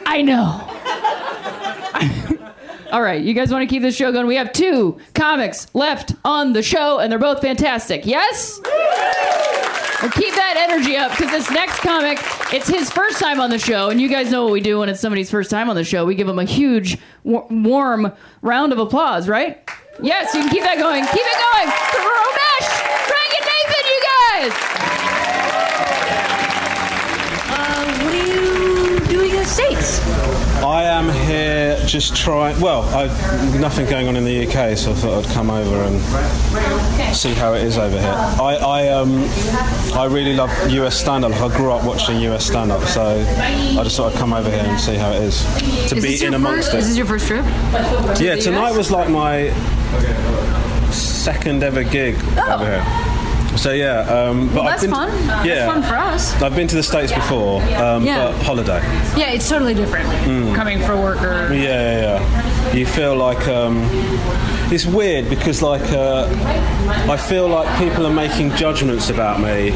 I 0.09 0.21
know. 0.21 0.63
All 2.93 3.01
right, 3.01 3.21
you 3.21 3.33
guys 3.33 3.51
want 3.51 3.63
to 3.63 3.67
keep 3.67 3.81
this 3.81 3.95
show 3.95 4.13
going? 4.13 4.25
We 4.27 4.37
have 4.37 4.53
two 4.53 4.97
comics 5.13 5.67
left 5.73 6.13
on 6.23 6.53
the 6.53 6.63
show, 6.63 6.99
and 6.99 7.11
they're 7.11 7.19
both 7.19 7.41
fantastic. 7.41 8.05
Yes? 8.05 8.61
Well, 8.63 10.11
keep 10.11 10.33
that 10.35 10.55
energy 10.69 10.95
up 10.95 11.11
because 11.11 11.29
this 11.31 11.51
next 11.51 11.79
comic, 11.79 12.19
it's 12.53 12.69
his 12.69 12.89
first 12.89 13.19
time 13.19 13.41
on 13.41 13.49
the 13.49 13.59
show, 13.59 13.89
and 13.89 13.99
you 13.99 14.07
guys 14.07 14.31
know 14.31 14.45
what 14.45 14.53
we 14.53 14.61
do 14.61 14.79
when 14.79 14.87
it's 14.87 15.01
somebody's 15.01 15.29
first 15.29 15.49
time 15.51 15.69
on 15.69 15.75
the 15.75 15.83
show. 15.83 16.05
We 16.05 16.15
give 16.15 16.27
them 16.27 16.39
a 16.39 16.45
huge, 16.45 16.97
wa- 17.25 17.45
warm 17.49 18.13
round 18.41 18.71
of 18.71 18.79
applause, 18.79 19.27
right? 19.27 19.69
Yes, 20.01 20.33
you 20.33 20.39
can 20.41 20.49
keep 20.49 20.63
that 20.63 20.77
going. 20.77 21.03
Keep 21.03 21.25
it 21.25 21.39
going 21.53 21.69
for 21.91 22.07
you 29.47 29.55
doing 29.55 29.71
in 29.71 29.77
the 29.77 29.83
States? 29.83 29.99
I 30.63 30.83
am 30.83 31.09
here 31.09 31.77
just 31.85 32.15
trying. 32.15 32.59
Well, 32.59 32.83
I've 32.95 33.59
nothing 33.59 33.85
going 33.85 34.07
on 34.07 34.15
in 34.15 34.23
the 34.23 34.47
UK, 34.47 34.77
so 34.77 34.91
I 34.91 34.95
thought 34.95 35.25
I'd 35.25 35.33
come 35.33 35.49
over 35.49 35.83
and 35.83 36.01
see 37.15 37.33
how 37.33 37.53
it 37.53 37.63
is 37.63 37.77
over 37.77 37.99
here. 37.99 38.11
I, 38.11 38.55
I 38.55 38.87
um, 38.89 39.23
I 39.93 40.05
really 40.05 40.35
love 40.35 40.51
US 40.71 40.99
stand-up. 40.99 41.33
I 41.33 41.55
grew 41.55 41.71
up 41.71 41.85
watching 41.85 42.19
US 42.21 42.45
stand-up, 42.45 42.83
so 42.83 43.03
I 43.03 43.83
just 43.83 43.97
thought 43.97 44.13
I'd 44.13 44.19
come 44.19 44.33
over 44.33 44.49
here 44.49 44.59
and 44.59 44.79
see 44.79 44.95
how 44.95 45.11
it 45.11 45.21
is 45.23 45.43
to 45.89 45.97
Is 45.97 46.03
be 46.03 46.25
in 46.25 46.33
amongst 46.33 46.71
first, 46.71 46.73
it. 46.73 46.79
Is 46.79 46.87
this 46.89 46.97
your 46.97 47.05
first 47.05 47.27
trip? 47.27 47.45
to 47.45 48.23
yeah, 48.23 48.35
tonight 48.35 48.71
US? 48.71 48.77
was 48.77 48.91
like 48.91 49.09
my 49.09 49.49
second 50.91 51.63
ever 51.63 51.83
gig 51.83 52.15
over 52.37 52.65
here. 52.65 53.16
So 53.57 53.71
yeah, 53.71 54.01
um, 54.01 54.47
but 54.47 54.55
Well, 54.55 54.63
I've 54.65 54.69
that's 54.69 54.81
been 54.83 54.91
fun. 54.91 55.27
That's 55.27 55.45
yeah, 55.45 55.65
fun 55.65 55.81
for 55.81 55.95
us. 55.97 56.39
I've 56.41 56.55
been 56.55 56.67
to 56.67 56.75
the 56.75 56.83
states 56.83 57.11
before, 57.11 57.61
um, 57.75 58.05
Yeah. 58.05 58.27
but 58.31 58.43
holiday. 58.43 58.79
Yeah, 59.17 59.31
it's 59.31 59.49
totally 59.49 59.73
different. 59.73 60.07
Mm. 60.25 60.55
Coming 60.55 60.79
for 60.83 60.95
work 60.95 61.21
or 61.23 61.51
Yeah, 61.53 61.61
yeah, 61.61 62.19
yeah. 62.19 62.46
You 62.73 62.85
feel 62.85 63.15
like 63.15 63.47
um, 63.47 63.81
it's 64.71 64.85
weird 64.85 65.29
because 65.29 65.61
like 65.61 65.81
uh, 65.91 66.27
I 67.09 67.17
feel 67.17 67.47
like 67.47 67.67
people 67.79 68.05
are 68.05 68.13
making 68.13 68.55
judgments 68.55 69.09
about 69.09 69.39
me 69.39 69.69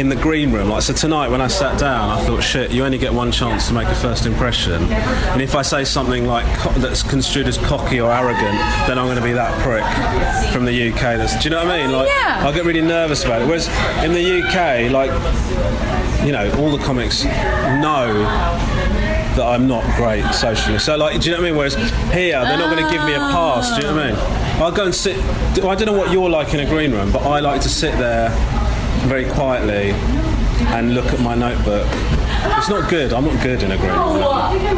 in 0.00 0.08
the 0.08 0.16
green 0.16 0.52
room. 0.52 0.70
Like 0.70 0.82
so 0.82 0.92
tonight 0.94 1.28
when 1.28 1.40
I 1.42 1.48
sat 1.48 1.78
down, 1.78 2.08
I 2.08 2.24
thought, 2.24 2.42
shit, 2.42 2.70
you 2.70 2.84
only 2.84 2.98
get 2.98 3.12
one 3.12 3.30
chance 3.30 3.68
to 3.68 3.74
make 3.74 3.88
a 3.88 3.94
first 3.94 4.24
impression, 4.26 4.84
and 4.92 5.42
if 5.42 5.54
I 5.54 5.62
say 5.62 5.84
something 5.84 6.26
like 6.26 6.46
co- 6.58 6.70
that's 6.78 7.02
construed 7.02 7.46
as 7.46 7.58
cocky 7.58 8.00
or 8.00 8.10
arrogant, 8.10 8.56
then 8.86 8.98
I'm 8.98 9.06
going 9.06 9.18
to 9.18 9.22
be 9.24 9.32
that 9.32 9.52
prick 9.62 9.84
from 10.52 10.64
the 10.64 10.90
UK. 10.90 11.00
That's, 11.18 11.36
do 11.38 11.44
you 11.44 11.50
know 11.50 11.64
what 11.64 11.72
I 11.74 11.82
mean? 11.82 11.92
Like 11.92 12.08
Yeah. 12.08 12.46
I 12.46 12.52
get 12.52 12.64
really 12.64 12.80
nervous 12.82 13.24
about 13.24 13.42
it. 13.42 13.46
Whereas 13.46 13.68
in 14.04 14.12
the 14.12 14.42
UK, 14.42 14.90
like 14.92 15.10
you 16.24 16.32
know, 16.32 16.50
all 16.58 16.74
the 16.76 16.82
comics 16.82 17.24
know 17.24 18.06
that 19.36 19.46
I'm 19.46 19.66
not 19.66 19.84
great 19.96 20.24
socially. 20.34 20.78
So, 20.78 20.96
like, 20.96 21.20
do 21.20 21.28
you 21.28 21.36
know 21.36 21.42
what 21.42 21.46
I 21.46 21.50
mean? 21.50 21.56
Whereas 21.58 21.74
here, 22.12 22.40
they're 22.40 22.58
not 22.58 22.74
going 22.74 22.84
to 22.84 22.90
give 22.90 23.04
me 23.04 23.14
a 23.14 23.18
pass. 23.18 23.70
Do 23.70 23.76
you 23.76 23.82
know 23.82 23.94
what 23.94 24.04
I 24.04 24.10
mean? 24.12 24.62
I'll 24.62 24.72
go 24.72 24.84
and 24.86 24.94
sit. 24.94 25.16
I 25.64 25.74
don't 25.74 25.86
know 25.86 25.92
what 25.92 26.10
you're 26.10 26.30
like 26.30 26.54
in 26.54 26.60
a 26.60 26.66
green 26.66 26.92
room, 26.92 27.12
but 27.12 27.22
I 27.22 27.40
like 27.40 27.60
to 27.62 27.68
sit 27.68 27.96
there 27.98 28.30
very 29.06 29.26
quietly 29.28 29.90
and 30.72 30.94
look 30.94 31.06
at 31.06 31.20
my 31.20 31.34
notebook. 31.34 31.86
It's 32.58 32.68
not 32.68 32.88
good. 32.88 33.12
I'm 33.12 33.24
not 33.24 33.42
good 33.42 33.62
in 33.62 33.72
a 33.72 33.76
green 33.76 33.90
room. 33.90 34.00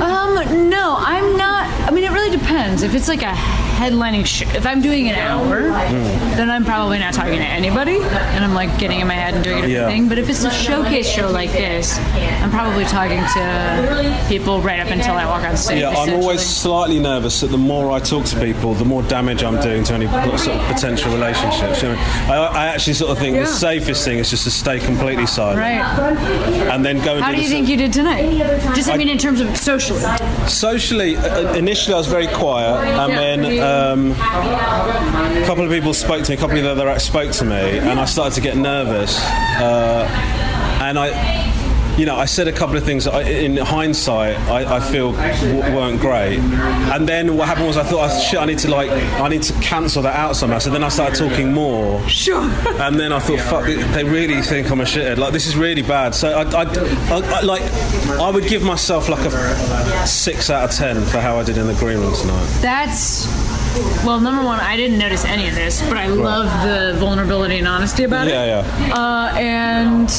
Um, 0.02 0.68
no, 0.68 0.96
I'm 0.98 1.36
not. 1.36 1.66
I 1.88 1.90
mean, 1.90 2.04
it 2.04 2.10
really 2.12 2.28
depends. 2.36 2.82
If 2.82 2.94
it's 2.94 3.08
like 3.08 3.22
a 3.22 3.32
headlining 3.80 4.26
show, 4.26 4.46
if 4.50 4.66
I'm 4.66 4.82
doing 4.82 5.08
an 5.08 5.14
hour, 5.14 5.62
Mm. 5.70 6.36
then 6.36 6.50
I'm 6.50 6.62
probably 6.64 6.98
not 6.98 7.14
talking 7.14 7.38
to 7.38 7.44
anybody, 7.44 7.96
and 8.02 8.44
I'm 8.44 8.52
like 8.52 8.76
getting 8.78 9.00
in 9.00 9.06
my 9.06 9.14
head 9.14 9.32
and 9.34 9.42
doing 9.42 9.58
a 9.58 9.62
different 9.62 9.86
Yeah. 9.86 9.88
thing. 9.88 10.06
But 10.08 10.18
if 10.18 10.28
it's 10.28 10.44
a 10.44 10.50
showcase 10.50 11.08
show 11.08 11.30
like 11.30 11.50
this, 11.52 11.98
I'm 12.42 12.50
probably 12.50 12.84
talking 12.84 13.20
to 13.36 14.24
people 14.28 14.60
right 14.60 14.80
up 14.80 14.90
until 14.90 15.14
I 15.14 15.24
walk 15.24 15.44
on 15.44 15.56
stage. 15.56 15.80
Yeah, 15.80 15.88
I'm 15.96 16.12
always 16.12 16.40
slightly 16.44 16.98
nervous 16.98 17.40
that 17.40 17.46
the 17.50 17.56
more 17.56 17.90
I 17.90 18.00
talk 18.00 18.26
to 18.26 18.36
people, 18.38 18.74
the 18.74 18.84
more 18.84 19.02
damage 19.04 19.42
I'm 19.42 19.58
doing 19.58 19.82
to 19.84 19.94
any 19.94 20.08
sort 20.08 20.58
of 20.58 20.66
potential 20.66 21.10
relationships. 21.12 21.82
You 21.82 21.88
know, 21.90 21.98
I, 22.28 22.36
I 22.64 22.66
actually 22.66 22.94
sort 22.94 23.12
of 23.12 23.18
think 23.18 23.34
Yeah. 23.36 23.44
the 23.44 23.46
safest 23.52 24.04
thing 24.04 24.18
is 24.18 24.28
just 24.28 24.44
to 24.44 24.50
stay 24.50 24.78
completely 24.78 25.26
silent. 25.26 25.58
Right. 25.60 25.80
And 26.70 26.84
then 26.84 27.00
go 27.02 27.14
and 27.14 27.24
How 27.24 27.30
do 27.30 27.36
do 27.36 27.42
you 27.42 27.48
think 27.48 27.66
you 27.66 27.78
did 27.78 27.94
tonight? 27.94 28.28
Just, 28.74 28.90
I, 28.90 28.94
I- 28.94 28.96
mean, 28.98 29.08
in 29.08 29.16
terms 29.16 29.40
of 29.40 29.56
socially. 29.56 30.02
Socially, 30.48 31.16
uh, 31.16 31.54
initially 31.54 31.77
I 31.86 31.94
was 31.94 32.06
very 32.06 32.26
quiet, 32.26 32.74
and 32.98 33.12
then 33.12 33.62
um, 33.62 34.10
a 34.12 35.44
couple 35.46 35.64
of 35.64 35.70
people 35.70 35.94
spoke 35.94 36.24
to 36.24 36.30
me, 36.30 36.36
a 36.36 36.40
couple 36.40 36.56
of 36.56 36.64
the 36.64 36.70
other 36.70 36.88
acts 36.88 37.04
spoke 37.04 37.32
to 37.32 37.44
me, 37.44 37.78
and 37.78 38.00
I 38.00 38.04
started 38.04 38.34
to 38.34 38.40
get 38.40 38.56
nervous. 38.56 39.18
Uh, 39.58 40.06
and 40.80 40.98
I, 40.98 41.08
you 41.98 42.06
know, 42.06 42.16
I 42.16 42.26
said 42.26 42.46
a 42.46 42.52
couple 42.52 42.76
of 42.76 42.84
things 42.84 43.06
I, 43.08 43.22
in 43.22 43.56
hindsight 43.56 44.36
I, 44.48 44.76
I 44.76 44.80
feel 44.80 45.12
w- 45.12 45.60
weren't 45.76 46.00
great. 46.00 46.38
And 46.38 47.08
then 47.08 47.36
what 47.36 47.48
happened 47.48 47.66
was 47.66 47.76
I 47.76 47.82
thought, 47.82 48.08
oh, 48.10 48.20
shit, 48.20 48.38
I 48.38 48.44
need 48.44 48.58
to 48.60 48.70
like, 48.70 48.90
I 48.90 49.28
need 49.28 49.42
to 49.42 49.52
cancel 49.54 50.02
that 50.02 50.14
out 50.14 50.36
somehow. 50.36 50.58
So 50.60 50.70
then 50.70 50.84
I 50.84 50.88
started 50.88 51.16
talking 51.16 51.52
more. 51.52 52.06
Sure. 52.08 52.48
And 52.78 52.98
then 52.98 53.12
I 53.12 53.18
thought, 53.18 53.40
fuck, 53.40 53.64
they 53.66 54.04
really 54.04 54.40
think 54.40 54.70
I'm 54.70 54.80
a 54.80 54.84
shithead. 54.84 55.18
Like 55.18 55.32
this 55.32 55.46
is 55.46 55.56
really 55.56 55.82
bad. 55.82 56.14
So 56.14 56.28
I, 56.30 56.42
I, 56.42 56.62
I, 56.62 57.38
I 57.38 57.40
like, 57.40 57.62
I 58.20 58.30
would 58.30 58.46
give 58.46 58.62
myself 58.62 59.08
like 59.08 59.24
a 59.26 60.06
six 60.06 60.48
out 60.48 60.70
of 60.70 60.76
ten 60.76 61.02
for 61.02 61.18
how 61.18 61.38
I 61.38 61.42
did 61.42 61.58
in 61.58 61.66
the 61.66 61.74
green 61.74 61.98
room 61.98 62.14
tonight. 62.14 62.46
That's 62.60 63.26
well, 64.04 64.20
number 64.20 64.42
one, 64.44 64.60
I 64.60 64.76
didn't 64.76 64.98
notice 64.98 65.24
any 65.24 65.48
of 65.48 65.54
this, 65.54 65.82
but 65.82 65.96
I 65.96 66.06
love 66.06 66.46
the 66.62 66.98
vulnerability 66.98 67.58
and 67.58 67.68
honesty 67.68 68.04
about 68.04 68.28
it. 68.28 68.30
Yeah, 68.30 68.62
yeah. 68.62 68.94
Uh, 68.94 69.34
and 69.36 70.10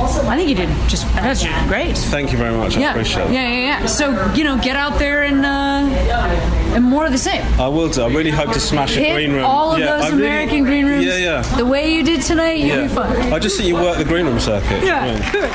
I 0.00 0.36
think 0.36 0.48
you 0.48 0.54
did 0.54 0.68
just 0.88 1.06
that's 1.14 1.42
just 1.42 1.68
great. 1.68 1.96
Thank 1.96 2.32
you 2.32 2.38
very 2.38 2.56
much. 2.56 2.76
I 2.76 2.80
yeah. 2.80 2.90
appreciate 2.90 3.26
it. 3.26 3.32
Yeah, 3.32 3.48
yeah, 3.48 3.80
yeah. 3.80 3.86
So 3.86 4.32
you 4.34 4.44
know, 4.44 4.58
get 4.58 4.76
out 4.76 4.98
there 4.98 5.24
and 5.24 5.44
uh, 5.44 6.74
and 6.74 6.84
more 6.84 7.06
of 7.06 7.12
the 7.12 7.18
same. 7.18 7.42
I 7.60 7.68
will 7.68 7.88
do. 7.88 8.02
I 8.02 8.08
really 8.08 8.30
hope 8.30 8.52
to 8.52 8.60
smash 8.60 8.96
a 8.96 9.12
green 9.12 9.32
room. 9.32 9.44
all 9.44 9.72
of 9.72 9.78
yeah, 9.78 9.96
those 9.96 10.04
I 10.04 10.08
really- 10.08 10.26
American 10.26 10.64
green 10.64 10.86
rooms. 10.86 11.04
Yeah, 11.04 11.16
yeah. 11.16 11.42
The 11.56 11.66
way 11.66 11.92
you 11.92 12.02
did 12.02 12.22
tonight, 12.22 12.58
you'll 12.58 12.68
yeah. 12.68 12.82
be 12.82 12.88
fine. 12.88 13.32
I 13.32 13.38
just 13.38 13.56
see 13.56 13.66
you 13.66 13.74
work 13.74 13.98
the 13.98 14.04
green 14.04 14.26
room 14.26 14.40
circuit. 14.40 14.82
Yeah, 14.84 15.16
good. 15.32 15.50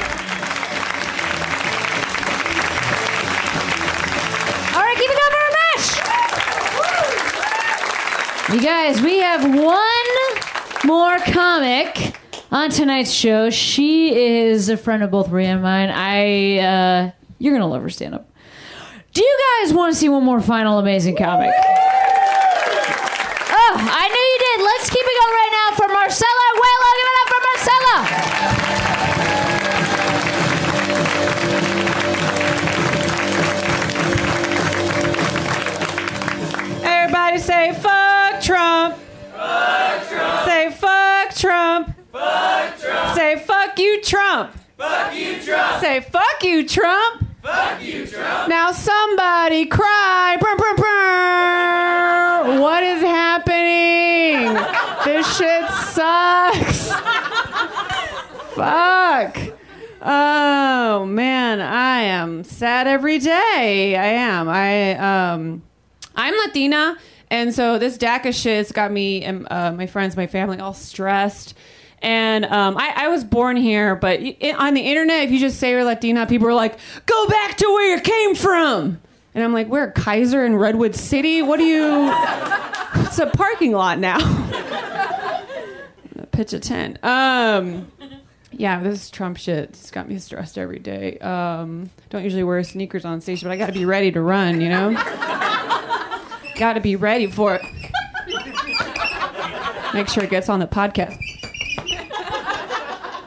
All 4.76 4.82
right, 4.82 4.98
keep 4.98 5.10
it 5.10 5.18
up 5.18 5.32
for 5.32 5.40
a. 5.40 5.56
You 8.54 8.62
guys, 8.62 9.02
we 9.02 9.20
have 9.20 9.44
one 9.44 10.06
more 10.86 11.18
comic 11.18 12.16
on 12.56 12.70
tonight's 12.70 13.12
show. 13.12 13.50
She 13.50 14.16
is 14.16 14.70
a 14.70 14.78
friend 14.78 15.04
of 15.04 15.12
both 15.12 15.28
Rhea 15.30 15.50
and 15.50 15.62
mine. 15.62 15.90
I, 15.90 16.60
uh, 16.60 17.12
you're 17.38 17.52
gonna 17.54 17.68
love 17.68 17.82
her 17.82 17.90
stand 17.90 18.16
up. 18.16 18.32
Do 19.12 19.22
you 19.22 19.40
guys 19.60 19.74
want 19.74 19.94
to 19.94 20.00
see 20.00 20.08
one 20.08 20.24
more 20.24 20.40
final 20.40 20.80
amazing 20.80 21.18
comic? 21.18 21.52
Oh, 21.54 21.64
I 23.78 24.08
knew 24.08 24.26
you 24.32 24.40
did. 24.40 24.62
Let's 24.64 24.90
keep 24.90 25.04
it 25.04 25.18
going 25.22 25.34
right 25.36 25.52
now 25.52 25.76
for 25.76 25.88
Marcella 25.92 26.44
Arguello. 26.48 26.92
Give 26.96 27.10
it 27.12 27.18
up 27.20 27.28
for 27.28 27.42
Marcella. 27.52 27.98
Everybody 36.86 37.38
say 37.40 37.74
fuck 37.74 38.42
Trump. 38.42 38.96
Fuck 39.36 40.08
Trump. 40.08 40.46
Say 40.46 40.72
fuck 40.72 41.36
Trump. 41.36 41.95
Trump. 44.06 44.56
Fuck 44.78 45.16
you 45.16 45.42
Trump. 45.42 45.82
Say 45.82 46.00
fuck 46.02 46.44
you 46.44 46.68
Trump. 46.68 47.26
Fuck 47.42 47.82
you 47.82 48.06
Trump. 48.06 48.50
Now 48.50 48.72
somebody 48.72 49.66
cry. 49.66 50.38
Brr, 50.40 50.56
brr, 50.56 50.76
brr. 50.76 52.62
What 52.62 52.84
is 52.84 53.02
happening? 53.02 54.54
this 55.06 55.38
shit 55.38 55.70
sucks. 55.70 56.92
Fuck. 58.54 59.38
Oh 60.02 61.06
man, 61.06 61.62
I 61.62 62.02
am 62.02 62.44
sad 62.44 62.88
every 62.88 63.20
day. 63.20 63.96
I 63.96 64.06
am. 64.06 64.48
I 64.48 65.34
um 65.34 65.64
I'm 66.16 66.34
Latina, 66.46 66.98
and 67.30 67.54
so 67.54 67.80
this 67.80 67.98
DACA 67.98 68.34
shit's 68.34 68.72
got 68.72 68.92
me 68.92 69.24
and 69.24 69.48
uh, 69.50 69.72
my 69.72 69.88
friends, 69.88 70.16
my 70.16 70.28
family, 70.28 70.60
all 70.60 70.74
stressed. 70.74 71.56
And 72.06 72.46
um, 72.46 72.78
I, 72.78 72.94
I 72.96 73.08
was 73.08 73.24
born 73.24 73.58
here, 73.58 73.96
but 73.96 74.20
i 74.20 74.56
on 74.60 74.76
the 74.76 74.82
internet, 74.82 75.24
if 75.24 75.32
you 75.32 75.40
just 75.40 75.60
say 75.60 75.72
you're 75.72 75.84
Latina, 75.84 76.28
people 76.28 76.48
are 76.48 76.54
like, 76.54 76.78
"Go 77.08 77.28
back 77.28 77.58
to 77.58 77.66
where 77.66 77.96
you 77.96 78.00
came 78.00 78.36
from." 78.36 79.02
And 79.34 79.44
I'm 79.44 79.54
like, 79.54 79.68
"Where? 79.70 79.90
Kaiser 79.90 80.46
in 80.46 80.56
Redwood 80.56 80.96
City? 80.96 81.42
What 81.42 81.58
do 81.58 81.66
you? 81.66 82.14
It's 82.98 83.18
a 83.18 83.26
parking 83.26 83.72
lot 83.72 83.98
now." 83.98 84.20
Pitch 86.32 86.54
a 86.54 86.60
tent. 86.60 87.04
Um, 87.04 87.92
yeah, 88.52 88.84
this 88.84 89.10
Trump 89.10 89.38
shit 89.38 89.70
has 89.70 89.90
got 89.90 90.08
me 90.08 90.20
stressed 90.20 90.60
every 90.60 90.80
day. 90.80 91.18
Um, 91.18 91.90
don't 92.12 92.24
usually 92.24 92.44
wear 92.44 92.64
sneakers 92.64 93.04
on 93.04 93.20
stage, 93.20 93.42
but 93.42 93.52
I 93.52 93.58
got 93.58 93.66
to 93.66 93.74
be 93.74 93.86
ready 93.86 94.12
to 94.12 94.22
run. 94.22 94.62
You 94.62 94.70
know. 94.70 94.92
Got 96.56 96.74
to 96.74 96.80
be 96.80 96.96
ready 96.96 97.28
for 97.28 97.56
it. 97.56 97.62
Make 99.94 100.08
sure 100.08 100.24
it 100.24 100.30
gets 100.30 100.48
on 100.48 100.62
the 100.62 100.68
podcast. 100.68 101.35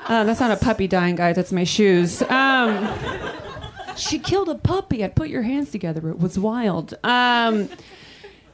Uh, 0.08 0.24
that's 0.24 0.40
not 0.40 0.50
a 0.50 0.56
puppy 0.56 0.88
dying, 0.88 1.16
guys. 1.16 1.36
That's 1.36 1.52
my 1.52 1.64
shoes. 1.64 2.22
Um, 2.22 2.88
she 3.96 4.18
killed 4.18 4.48
a 4.48 4.54
puppy. 4.54 5.04
I 5.04 5.08
put 5.08 5.28
your 5.28 5.42
hands 5.42 5.70
together. 5.70 6.08
It 6.08 6.18
was 6.18 6.38
wild. 6.38 6.94
Um, 7.04 7.68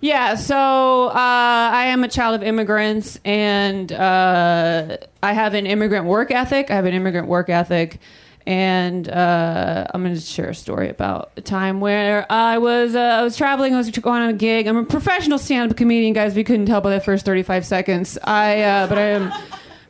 yeah, 0.01 0.35
so 0.35 1.09
uh, 1.09 1.13
I 1.15 1.87
am 1.87 2.05
a 2.05 2.09
child 2.09 2.35
of 2.35 2.43
immigrants, 2.43 3.19
and 3.25 3.91
uh, 3.93 4.99
I 5.23 5.33
have 5.33 5.55
an 5.55 5.67
immigrant 5.67 6.07
work 6.07 6.31
ethic. 6.31 6.71
I 6.71 6.75
have 6.75 6.85
an 6.85 6.93
immigrant 6.93 7.29
work 7.29 7.49
ethic, 7.49 8.01
and 8.47 9.09
uh, 9.09 9.87
I'm 9.95 10.03
going 10.03 10.15
to 10.15 10.21
share 10.21 10.51
a 10.51 10.55
story 10.55 10.91
about 10.91 11.31
a 11.37 11.41
time 11.41 11.81
where 11.81 12.31
I 12.31 12.59
was 12.59 12.95
uh, 12.95 13.01
I 13.01 13.23
was 13.23 13.37
traveling. 13.37 13.75
I 13.75 13.79
was 13.79 13.89
going 13.91 14.23
on 14.23 14.29
a 14.29 14.35
gig. 14.35 14.67
I'm 14.67 14.77
a 14.77 14.85
professional 14.85 15.39
stand-up 15.39 15.77
comedian, 15.77 16.13
guys. 16.15 16.37
You 16.37 16.45
couldn't 16.45 16.67
tell 16.67 16.81
by 16.81 16.91
the 16.91 17.01
first 17.01 17.25
35 17.25 17.65
seconds, 17.65 18.19
I 18.25 18.61
uh, 18.61 18.87
but 18.89 18.99
I 18.99 19.07
am 19.07 19.33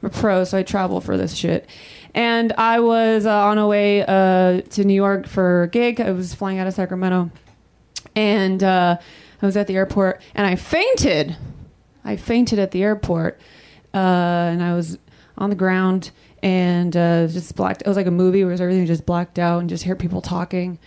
a 0.06 0.10
pro, 0.10 0.44
so 0.44 0.58
I 0.58 0.62
travel 0.62 1.00
for 1.00 1.16
this 1.16 1.34
shit. 1.34 1.68
And 2.14 2.52
I 2.52 2.80
was 2.80 3.26
uh, 3.26 3.44
on 3.44 3.58
a 3.58 3.66
way 3.66 4.02
uh, 4.02 4.60
to 4.60 4.84
New 4.84 4.94
York 4.94 5.26
for 5.26 5.64
a 5.64 5.68
gig. 5.68 6.00
I 6.00 6.12
was 6.12 6.32
flying 6.34 6.58
out 6.58 6.66
of 6.66 6.74
Sacramento, 6.74 7.30
and 8.14 8.62
uh, 8.62 8.98
I 9.42 9.46
was 9.46 9.56
at 9.56 9.66
the 9.66 9.76
airport, 9.76 10.22
and 10.34 10.46
I 10.46 10.56
fainted. 10.56 11.36
I 12.04 12.16
fainted 12.16 12.58
at 12.58 12.70
the 12.70 12.82
airport, 12.82 13.40
uh, 13.92 13.96
and 13.96 14.62
I 14.62 14.74
was 14.74 14.98
on 15.36 15.50
the 15.50 15.56
ground 15.56 16.10
and 16.42 16.94
uh, 16.96 17.26
just 17.26 17.56
blacked. 17.56 17.82
It 17.82 17.88
was 17.88 17.96
like 17.96 18.06
a 18.06 18.12
movie 18.12 18.44
where 18.44 18.52
everything 18.52 18.84
just 18.86 19.06
blacked 19.06 19.38
out 19.38 19.60
and 19.60 19.68
just 19.68 19.82
hear 19.82 19.96
people 19.96 20.20
talking. 20.20 20.78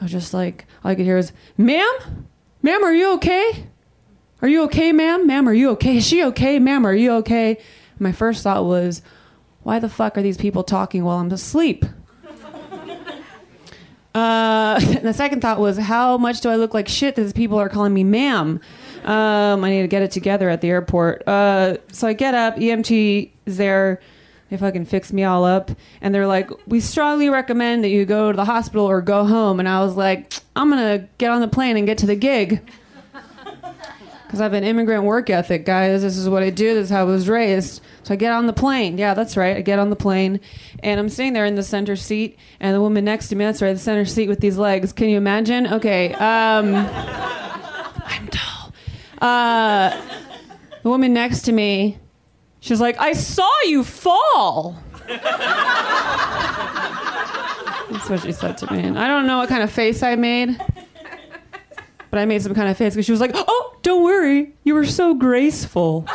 I 0.00 0.04
was 0.04 0.12
just 0.12 0.34
like, 0.34 0.66
all 0.84 0.90
I 0.90 0.96
could 0.96 1.04
hear 1.04 1.16
was, 1.16 1.32
"Ma'am, 1.56 2.26
ma'am, 2.62 2.84
are 2.84 2.92
you 2.92 3.14
okay? 3.14 3.68
Are 4.42 4.48
you 4.48 4.64
okay, 4.64 4.92
ma'am? 4.92 5.26
Ma'am, 5.26 5.48
are 5.48 5.54
you 5.54 5.70
okay? 5.70 5.98
Is 5.98 6.06
she 6.06 6.24
okay? 6.24 6.58
Ma'am, 6.58 6.84
are 6.84 6.94
you 6.94 7.12
okay?" 7.12 7.58
My 7.98 8.12
first 8.12 8.42
thought 8.42 8.64
was, 8.64 9.02
why 9.62 9.78
the 9.78 9.88
fuck 9.88 10.18
are 10.18 10.22
these 10.22 10.36
people 10.36 10.62
talking 10.62 11.04
while 11.04 11.18
I'm 11.18 11.30
asleep? 11.30 11.84
Uh, 14.14 14.78
the 15.02 15.12
second 15.12 15.42
thought 15.42 15.58
was, 15.58 15.76
how 15.76 16.16
much 16.16 16.40
do 16.40 16.48
I 16.48 16.54
look 16.54 16.72
like 16.72 16.86
shit 16.86 17.16
that 17.16 17.22
these 17.22 17.32
people 17.32 17.58
are 17.58 17.68
calling 17.68 17.92
me 17.92 18.04
ma'am? 18.04 18.60
Um, 19.04 19.64
I 19.64 19.70
need 19.70 19.82
to 19.82 19.88
get 19.88 20.02
it 20.02 20.12
together 20.12 20.48
at 20.48 20.60
the 20.60 20.70
airport. 20.70 21.26
Uh, 21.26 21.78
so 21.90 22.06
I 22.06 22.12
get 22.12 22.32
up, 22.32 22.54
EMT 22.56 23.30
is 23.44 23.56
there. 23.56 24.00
They 24.50 24.56
fucking 24.56 24.84
fix 24.84 25.12
me 25.12 25.24
all 25.24 25.44
up. 25.44 25.72
And 26.00 26.14
they're 26.14 26.28
like, 26.28 26.48
we 26.66 26.78
strongly 26.78 27.28
recommend 27.28 27.82
that 27.82 27.88
you 27.88 28.04
go 28.04 28.30
to 28.30 28.36
the 28.36 28.44
hospital 28.44 28.86
or 28.86 29.00
go 29.00 29.24
home. 29.24 29.58
And 29.58 29.68
I 29.68 29.80
was 29.80 29.96
like, 29.96 30.32
I'm 30.54 30.70
going 30.70 31.00
to 31.00 31.08
get 31.18 31.30
on 31.32 31.40
the 31.40 31.48
plane 31.48 31.76
and 31.76 31.86
get 31.86 31.98
to 31.98 32.06
the 32.06 32.14
gig. 32.14 32.60
Because 34.34 34.40
I 34.40 34.44
have 34.46 34.54
an 34.54 34.64
immigrant 34.64 35.04
work 35.04 35.30
ethic, 35.30 35.64
guys. 35.64 36.02
This 36.02 36.16
is 36.16 36.28
what 36.28 36.42
I 36.42 36.50
do. 36.50 36.74
This 36.74 36.86
is 36.86 36.90
how 36.90 37.02
I 37.02 37.04
was 37.04 37.28
raised. 37.28 37.80
So 38.02 38.14
I 38.14 38.16
get 38.16 38.32
on 38.32 38.48
the 38.48 38.52
plane. 38.52 38.98
Yeah, 38.98 39.14
that's 39.14 39.36
right. 39.36 39.56
I 39.56 39.60
get 39.60 39.78
on 39.78 39.90
the 39.90 39.96
plane, 39.96 40.40
and 40.82 40.98
I'm 40.98 41.08
sitting 41.08 41.34
there 41.34 41.44
in 41.44 41.54
the 41.54 41.62
center 41.62 41.94
seat, 41.94 42.36
and 42.58 42.74
the 42.74 42.80
woman 42.80 43.04
next 43.04 43.28
to 43.28 43.36
me, 43.36 43.44
that's 43.44 43.62
right, 43.62 43.74
the 43.74 43.78
center 43.78 44.04
seat 44.04 44.28
with 44.28 44.40
these 44.40 44.58
legs. 44.58 44.92
Can 44.92 45.08
you 45.08 45.18
imagine? 45.18 45.68
Okay. 45.68 46.14
Um, 46.14 46.74
I'm 48.06 48.26
tall. 48.26 48.72
Uh, 49.22 50.02
the 50.82 50.88
woman 50.88 51.14
next 51.14 51.42
to 51.42 51.52
me, 51.52 52.00
she's 52.58 52.80
like, 52.80 52.98
I 52.98 53.12
saw 53.12 53.48
you 53.66 53.84
fall. 53.84 54.76
That's 57.88 58.10
what 58.10 58.22
she 58.22 58.32
said 58.32 58.58
to 58.58 58.72
me. 58.72 58.80
And 58.80 58.98
I 58.98 59.06
don't 59.06 59.28
know 59.28 59.38
what 59.38 59.48
kind 59.48 59.62
of 59.62 59.70
face 59.70 60.02
I 60.02 60.16
made. 60.16 60.60
But 62.14 62.20
I 62.20 62.26
made 62.26 62.42
some 62.42 62.54
kind 62.54 62.68
of 62.68 62.76
face 62.76 62.94
because 62.94 63.06
she 63.06 63.10
was 63.10 63.20
like, 63.20 63.32
"Oh, 63.34 63.76
don't 63.82 64.04
worry, 64.04 64.52
you 64.62 64.74
were 64.74 64.86
so 64.86 65.14
graceful." 65.14 66.04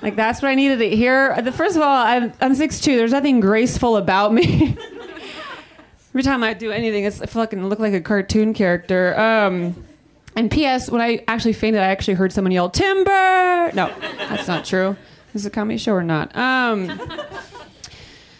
like 0.00 0.16
that's 0.16 0.40
what 0.40 0.48
I 0.48 0.54
needed 0.54 0.78
to 0.78 0.96
hear. 0.96 1.38
The 1.42 1.52
first 1.52 1.76
of 1.76 1.82
all, 1.82 1.94
I'm 1.94 2.32
I'm 2.40 2.54
6'2". 2.54 2.96
There's 2.96 3.12
nothing 3.12 3.38
graceful 3.38 3.98
about 3.98 4.32
me. 4.32 4.78
Every 6.08 6.22
time 6.22 6.42
I 6.42 6.54
do 6.54 6.70
anything, 6.70 7.04
it's 7.04 7.20
I 7.20 7.26
fucking 7.26 7.68
look 7.68 7.78
like 7.78 7.92
a 7.92 8.00
cartoon 8.00 8.54
character. 8.54 9.14
Um, 9.20 9.84
and 10.36 10.50
P.S. 10.50 10.90
When 10.90 11.02
I 11.02 11.22
actually 11.28 11.52
fainted, 11.52 11.82
I 11.82 11.88
actually 11.88 12.14
heard 12.14 12.32
someone 12.32 12.52
yell 12.52 12.70
"Timber!" 12.70 13.72
No, 13.74 13.94
that's 14.16 14.48
not 14.48 14.64
true. 14.64 14.96
Is 15.34 15.44
it 15.44 15.48
a 15.48 15.50
comedy 15.50 15.76
show 15.76 15.92
or 15.92 16.02
not? 16.02 16.34
Um, 16.34 16.98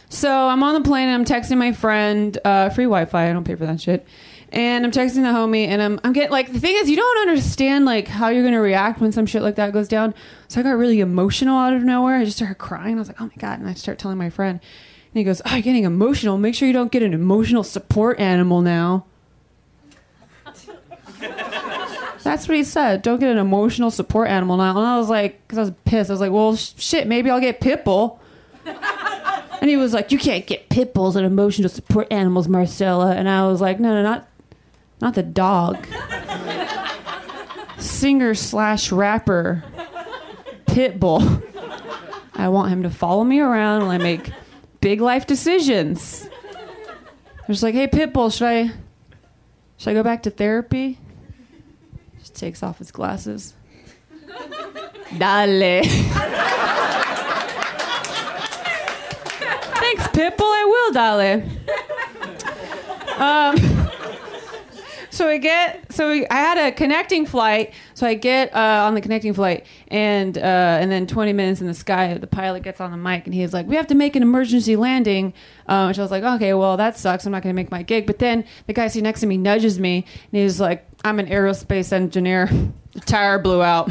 so 0.08 0.48
I'm 0.48 0.62
on 0.62 0.82
the 0.82 0.88
plane 0.88 1.08
and 1.08 1.14
I'm 1.14 1.26
texting 1.26 1.58
my 1.58 1.72
friend, 1.72 2.38
uh, 2.42 2.70
free 2.70 2.84
Wi-Fi. 2.84 3.28
I 3.28 3.34
don't 3.34 3.44
pay 3.44 3.54
for 3.54 3.66
that 3.66 3.82
shit. 3.82 4.06
And 4.52 4.84
I'm 4.84 4.92
texting 4.92 5.16
the 5.16 5.32
homie, 5.36 5.66
and 5.66 5.82
I'm 5.82 6.00
I'm 6.04 6.12
getting 6.12 6.30
like 6.30 6.52
the 6.52 6.60
thing 6.60 6.76
is 6.76 6.88
you 6.88 6.96
don't 6.96 7.28
understand 7.28 7.84
like 7.84 8.06
how 8.06 8.28
you're 8.28 8.44
gonna 8.44 8.60
react 8.60 9.00
when 9.00 9.10
some 9.10 9.26
shit 9.26 9.42
like 9.42 9.56
that 9.56 9.72
goes 9.72 9.88
down. 9.88 10.14
So 10.48 10.60
I 10.60 10.62
got 10.62 10.72
really 10.72 11.00
emotional 11.00 11.56
out 11.58 11.72
of 11.72 11.82
nowhere. 11.82 12.16
I 12.16 12.24
just 12.24 12.36
started 12.36 12.56
crying. 12.58 12.94
I 12.94 12.98
was 12.98 13.08
like, 13.08 13.20
oh 13.20 13.24
my 13.24 13.34
god, 13.38 13.58
and 13.58 13.68
I 13.68 13.74
start 13.74 13.98
telling 13.98 14.18
my 14.18 14.30
friend, 14.30 14.60
and 14.60 15.18
he 15.18 15.24
goes, 15.24 15.42
"Oh, 15.44 15.54
you're 15.54 15.62
getting 15.62 15.84
emotional. 15.84 16.38
Make 16.38 16.54
sure 16.54 16.68
you 16.68 16.72
don't 16.74 16.92
get 16.92 17.02
an 17.02 17.12
emotional 17.12 17.64
support 17.64 18.20
animal 18.20 18.62
now." 18.62 19.04
That's 22.22 22.48
what 22.48 22.56
he 22.56 22.64
said. 22.64 23.02
Don't 23.02 23.18
get 23.20 23.30
an 23.30 23.38
emotional 23.38 23.90
support 23.90 24.28
animal 24.28 24.56
now. 24.56 24.76
And 24.76 24.86
I 24.86 24.96
was 24.98 25.08
like, 25.08 25.46
because 25.46 25.58
I 25.58 25.62
was 25.62 25.72
pissed. 25.84 26.10
I 26.10 26.12
was 26.12 26.20
like, 26.20 26.32
well, 26.32 26.56
sh- 26.56 26.72
shit, 26.76 27.06
maybe 27.06 27.30
I'll 27.30 27.40
get 27.40 27.60
Pitbull. 27.60 28.18
And 29.60 29.70
he 29.70 29.76
was 29.76 29.94
like, 29.94 30.12
"You 30.12 30.18
can't 30.18 30.46
get 30.46 30.68
pit 30.68 30.92
bulls 30.92 31.16
and 31.16 31.24
emotional 31.24 31.68
support 31.68 32.08
animals, 32.12 32.46
Marcella." 32.46 33.14
And 33.14 33.28
I 33.28 33.46
was 33.48 33.60
like, 33.60 33.80
"No, 33.80 33.94
no, 33.94 34.02
not, 34.02 34.28
not 35.00 35.14
the 35.14 35.22
dog. 35.22 35.86
Singer 37.78 38.34
slash 38.34 38.90
rapper, 38.90 39.64
Pitbull. 40.66 41.42
I 42.34 42.48
want 42.48 42.70
him 42.70 42.82
to 42.82 42.90
follow 42.90 43.24
me 43.24 43.40
around 43.40 43.86
when 43.86 44.00
I 44.00 44.02
make 44.02 44.30
big 44.80 45.00
life 45.00 45.26
decisions." 45.26 46.28
I'm 47.38 47.52
just 47.52 47.62
like, 47.62 47.74
"Hey, 47.74 47.86
Pitbull, 47.86 48.32
should 48.36 48.48
I, 48.48 48.72
should 49.76 49.90
I 49.90 49.94
go 49.94 50.02
back 50.02 50.22
to 50.24 50.30
therapy?" 50.30 50.98
Just 52.18 52.34
takes 52.34 52.62
off 52.62 52.78
his 52.78 52.90
glasses. 52.90 53.54
Dale. 55.18 55.82
Thanks, 59.78 60.08
Pitbull. 60.08 60.40
I 60.40 60.64
will, 60.66 60.92
darling. 60.92 61.50
Um, 63.18 63.75
so 65.16 65.28
we 65.28 65.38
get, 65.38 65.90
so 65.92 66.10
I 66.10 66.26
had 66.30 66.58
a 66.58 66.72
connecting 66.72 67.24
flight. 67.24 67.72
So 67.94 68.06
I 68.06 68.14
get 68.14 68.54
uh, 68.54 68.84
on 68.86 68.94
the 68.94 69.00
connecting 69.00 69.32
flight, 69.32 69.64
and 69.88 70.36
uh, 70.36 70.40
and 70.40 70.90
then 70.90 71.06
20 71.06 71.32
minutes 71.32 71.60
in 71.62 71.66
the 71.66 71.74
sky, 71.74 72.14
the 72.18 72.26
pilot 72.26 72.62
gets 72.62 72.80
on 72.80 72.90
the 72.90 72.96
mic, 72.98 73.24
and 73.24 73.34
he's 73.34 73.54
like, 73.54 73.66
"We 73.66 73.76
have 73.76 73.86
to 73.88 73.94
make 73.94 74.14
an 74.14 74.22
emergency 74.22 74.76
landing." 74.76 75.32
Um, 75.68 75.88
which 75.88 75.98
I 75.98 76.02
was 76.02 76.10
like, 76.10 76.22
"Okay, 76.22 76.52
well 76.54 76.76
that 76.76 76.98
sucks. 76.98 77.24
I'm 77.24 77.32
not 77.32 77.42
going 77.42 77.54
to 77.54 77.56
make 77.56 77.70
my 77.70 77.82
gig." 77.82 78.06
But 78.06 78.18
then 78.18 78.44
the 78.66 78.74
guy 78.74 78.88
sitting 78.88 79.04
next 79.04 79.20
to 79.20 79.26
me 79.26 79.38
nudges 79.38 79.80
me, 79.80 80.04
and 80.32 80.42
he's 80.42 80.60
like, 80.60 80.86
"I'm 81.02 81.18
an 81.18 81.26
aerospace 81.26 81.92
engineer. 81.92 82.50
Tire 83.06 83.38
blew 83.38 83.62
out." 83.62 83.90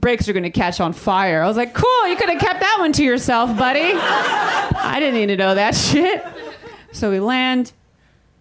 brakes 0.00 0.28
are 0.28 0.32
going 0.32 0.42
to 0.42 0.50
catch 0.50 0.80
on 0.80 0.92
fire. 0.92 1.44
I 1.44 1.46
was 1.46 1.56
like, 1.56 1.74
cool, 1.74 2.08
you 2.08 2.16
could 2.16 2.28
have 2.28 2.40
kept 2.40 2.58
that 2.58 2.76
one 2.80 2.92
to 2.94 3.04
yourself, 3.04 3.56
buddy. 3.56 3.92
I 3.94 4.96
didn't 4.98 5.14
need 5.14 5.26
to 5.26 5.36
know 5.36 5.54
that 5.54 5.74
shit. 5.76 6.24
So 6.90 7.08
we 7.08 7.20
land, 7.20 7.72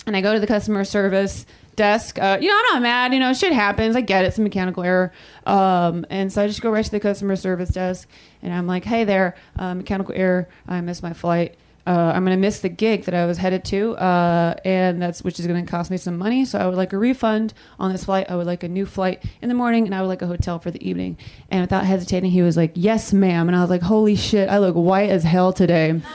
and 0.07 0.17
I 0.17 0.21
go 0.21 0.33
to 0.33 0.39
the 0.39 0.47
customer 0.47 0.83
service 0.83 1.45
desk. 1.75 2.19
Uh, 2.19 2.37
you 2.41 2.47
know, 2.47 2.55
I'm 2.55 2.73
not 2.73 2.81
mad. 2.81 3.13
You 3.13 3.19
know, 3.19 3.33
shit 3.33 3.53
happens. 3.53 3.95
I 3.95 4.01
get 4.01 4.23
it. 4.25 4.29
It's 4.29 4.37
a 4.37 4.41
mechanical 4.41 4.83
error. 4.83 5.11
Um, 5.45 6.05
and 6.09 6.31
so 6.31 6.43
I 6.43 6.47
just 6.47 6.61
go 6.61 6.71
right 6.71 6.83
to 6.83 6.91
the 6.91 6.99
customer 6.99 7.35
service 7.35 7.69
desk, 7.69 8.07
and 8.41 8.53
I'm 8.53 8.67
like, 8.67 8.83
hey 8.85 9.03
there, 9.03 9.35
uh, 9.57 9.73
mechanical 9.75 10.13
error. 10.15 10.47
I 10.67 10.81
missed 10.81 11.03
my 11.03 11.13
flight. 11.13 11.55
Uh, 11.87 12.11
I'm 12.13 12.23
gonna 12.23 12.37
miss 12.37 12.59
the 12.59 12.69
gig 12.69 13.05
that 13.05 13.15
I 13.15 13.25
was 13.25 13.39
headed 13.39 13.65
to, 13.65 13.95
uh, 13.95 14.53
and 14.63 15.01
that's 15.01 15.23
which 15.23 15.39
is 15.39 15.47
gonna 15.47 15.65
cost 15.65 15.89
me 15.89 15.97
some 15.97 16.15
money. 16.15 16.45
So 16.45 16.59
I 16.59 16.67
would 16.67 16.77
like 16.77 16.93
a 16.93 16.97
refund 16.97 17.55
on 17.79 17.91
this 17.91 18.05
flight. 18.05 18.27
I 18.29 18.35
would 18.35 18.45
like 18.45 18.61
a 18.61 18.67
new 18.69 18.85
flight 18.85 19.23
in 19.41 19.49
the 19.49 19.55
morning, 19.55 19.87
and 19.87 19.95
I 19.95 20.01
would 20.01 20.07
like 20.07 20.21
a 20.21 20.27
hotel 20.27 20.59
for 20.59 20.69
the 20.69 20.87
evening. 20.87 21.17
And 21.49 21.61
without 21.61 21.85
hesitating, 21.85 22.29
he 22.29 22.43
was 22.43 22.55
like, 22.55 22.73
"Yes, 22.75 23.13
ma'am." 23.13 23.47
And 23.49 23.57
I 23.57 23.61
was 23.61 23.71
like, 23.71 23.81
"Holy 23.81 24.15
shit, 24.15 24.47
I 24.47 24.59
look 24.59 24.75
white 24.75 25.09
as 25.09 25.23
hell 25.23 25.53
today." 25.53 25.99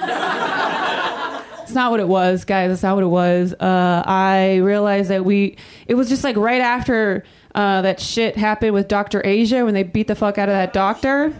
It's 1.66 1.74
not 1.74 1.90
what 1.90 1.98
it 1.98 2.06
was, 2.06 2.44
guys. 2.44 2.70
It's 2.70 2.84
not 2.84 2.94
what 2.94 3.02
it 3.02 3.08
was. 3.08 3.52
Uh, 3.54 4.00
I 4.06 4.58
realized 4.58 5.10
that 5.10 5.24
we, 5.24 5.56
it 5.88 5.94
was 5.94 6.08
just 6.08 6.22
like 6.22 6.36
right 6.36 6.60
after 6.60 7.24
uh, 7.56 7.82
that 7.82 7.98
shit 7.98 8.36
happened 8.36 8.72
with 8.72 8.86
Dr. 8.86 9.20
Asia 9.26 9.64
when 9.64 9.74
they 9.74 9.82
beat 9.82 10.06
the 10.06 10.14
fuck 10.14 10.38
out 10.38 10.48
of 10.48 10.52
that 10.52 10.72
doctor. 10.72 11.34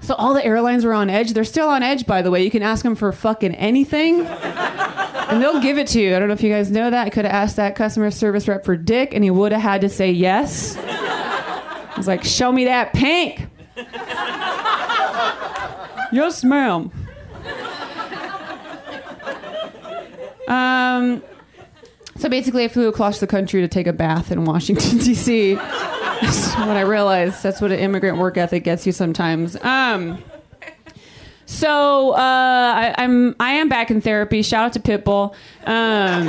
So 0.00 0.14
all 0.14 0.34
the 0.34 0.44
airlines 0.44 0.84
were 0.84 0.92
on 0.92 1.08
edge. 1.08 1.34
They're 1.34 1.44
still 1.44 1.68
on 1.68 1.84
edge, 1.84 2.04
by 2.04 2.20
the 2.20 2.32
way. 2.32 2.42
You 2.42 2.50
can 2.50 2.64
ask 2.64 2.82
them 2.82 2.96
for 2.96 3.12
fucking 3.12 3.54
anything, 3.54 4.26
and 4.26 5.40
they'll 5.40 5.60
give 5.60 5.78
it 5.78 5.86
to 5.88 6.00
you. 6.00 6.16
I 6.16 6.18
don't 6.18 6.26
know 6.26 6.34
if 6.34 6.42
you 6.42 6.50
guys 6.50 6.72
know 6.72 6.90
that. 6.90 7.06
I 7.06 7.10
could 7.10 7.24
have 7.24 7.32
asked 7.32 7.54
that 7.54 7.76
customer 7.76 8.10
service 8.10 8.48
rep 8.48 8.64
for 8.64 8.76
dick, 8.76 9.14
and 9.14 9.22
he 9.22 9.30
would 9.30 9.52
have 9.52 9.62
had 9.62 9.80
to 9.82 9.88
say 9.88 10.10
yes. 10.10 10.76
I 10.76 11.94
was 11.96 12.08
like, 12.08 12.24
"Show 12.24 12.50
me 12.50 12.64
that 12.64 12.92
pink." 12.92 13.46
yes, 16.12 16.42
ma'am. 16.42 16.90
Um, 20.48 21.22
so 22.16 22.28
basically, 22.28 22.64
I 22.64 22.68
flew 22.68 22.88
across 22.88 23.20
the 23.20 23.26
country 23.26 23.60
to 23.60 23.68
take 23.68 23.86
a 23.86 23.92
bath 23.92 24.30
in 24.30 24.44
Washington 24.44 24.98
D.C. 24.98 25.54
That's 25.54 26.54
what 26.54 26.76
I 26.76 26.82
realized. 26.82 27.42
That's 27.42 27.60
what 27.60 27.72
an 27.72 27.78
immigrant 27.78 28.18
work 28.18 28.36
ethic 28.36 28.64
gets 28.64 28.86
you 28.86 28.92
sometimes. 28.92 29.56
Um, 29.62 30.22
so 31.46 32.12
uh, 32.12 32.16
I, 32.16 32.94
I'm 32.98 33.34
I 33.40 33.52
am 33.54 33.68
back 33.68 33.90
in 33.90 34.00
therapy. 34.00 34.42
Shout 34.42 34.66
out 34.66 34.72
to 34.74 34.80
Pitbull. 34.80 35.34
Um, 35.66 36.28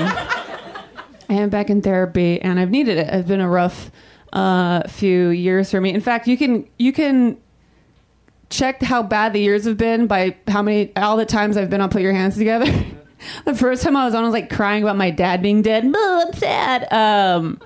I 1.29 1.33
am 1.33 1.49
back 1.49 1.69
in 1.69 1.81
therapy, 1.81 2.41
and 2.41 2.59
I've 2.59 2.71
needed 2.71 2.97
it. 2.97 3.07
It's 3.07 3.27
been 3.27 3.41
a 3.41 3.49
rough 3.49 3.91
uh, 4.33 4.87
few 4.87 5.29
years 5.29 5.71
for 5.71 5.79
me. 5.79 5.93
In 5.93 6.01
fact, 6.01 6.27
you 6.27 6.37
can 6.37 6.67
you 6.77 6.91
can 6.91 7.37
check 8.49 8.81
how 8.81 9.01
bad 9.01 9.33
the 9.33 9.39
years 9.39 9.65
have 9.65 9.77
been 9.77 10.07
by 10.07 10.35
how 10.47 10.61
many 10.61 10.95
all 10.95 11.17
the 11.17 11.25
times 11.25 11.57
I've 11.57 11.69
been 11.69 11.81
on 11.81 11.89
Put 11.89 12.01
Your 12.01 12.13
Hands 12.13 12.35
Together. 12.35 12.71
the 13.45 13.55
first 13.55 13.83
time 13.83 13.95
I 13.95 14.05
was 14.05 14.13
on, 14.13 14.23
I 14.23 14.25
was 14.25 14.33
like 14.33 14.49
crying 14.49 14.83
about 14.83 14.97
my 14.97 15.09
dad 15.09 15.41
being 15.41 15.61
dead. 15.61 15.83
Oh, 15.95 16.23
I'm 16.27 16.33
sad. 16.33 16.91
Um, 16.91 17.61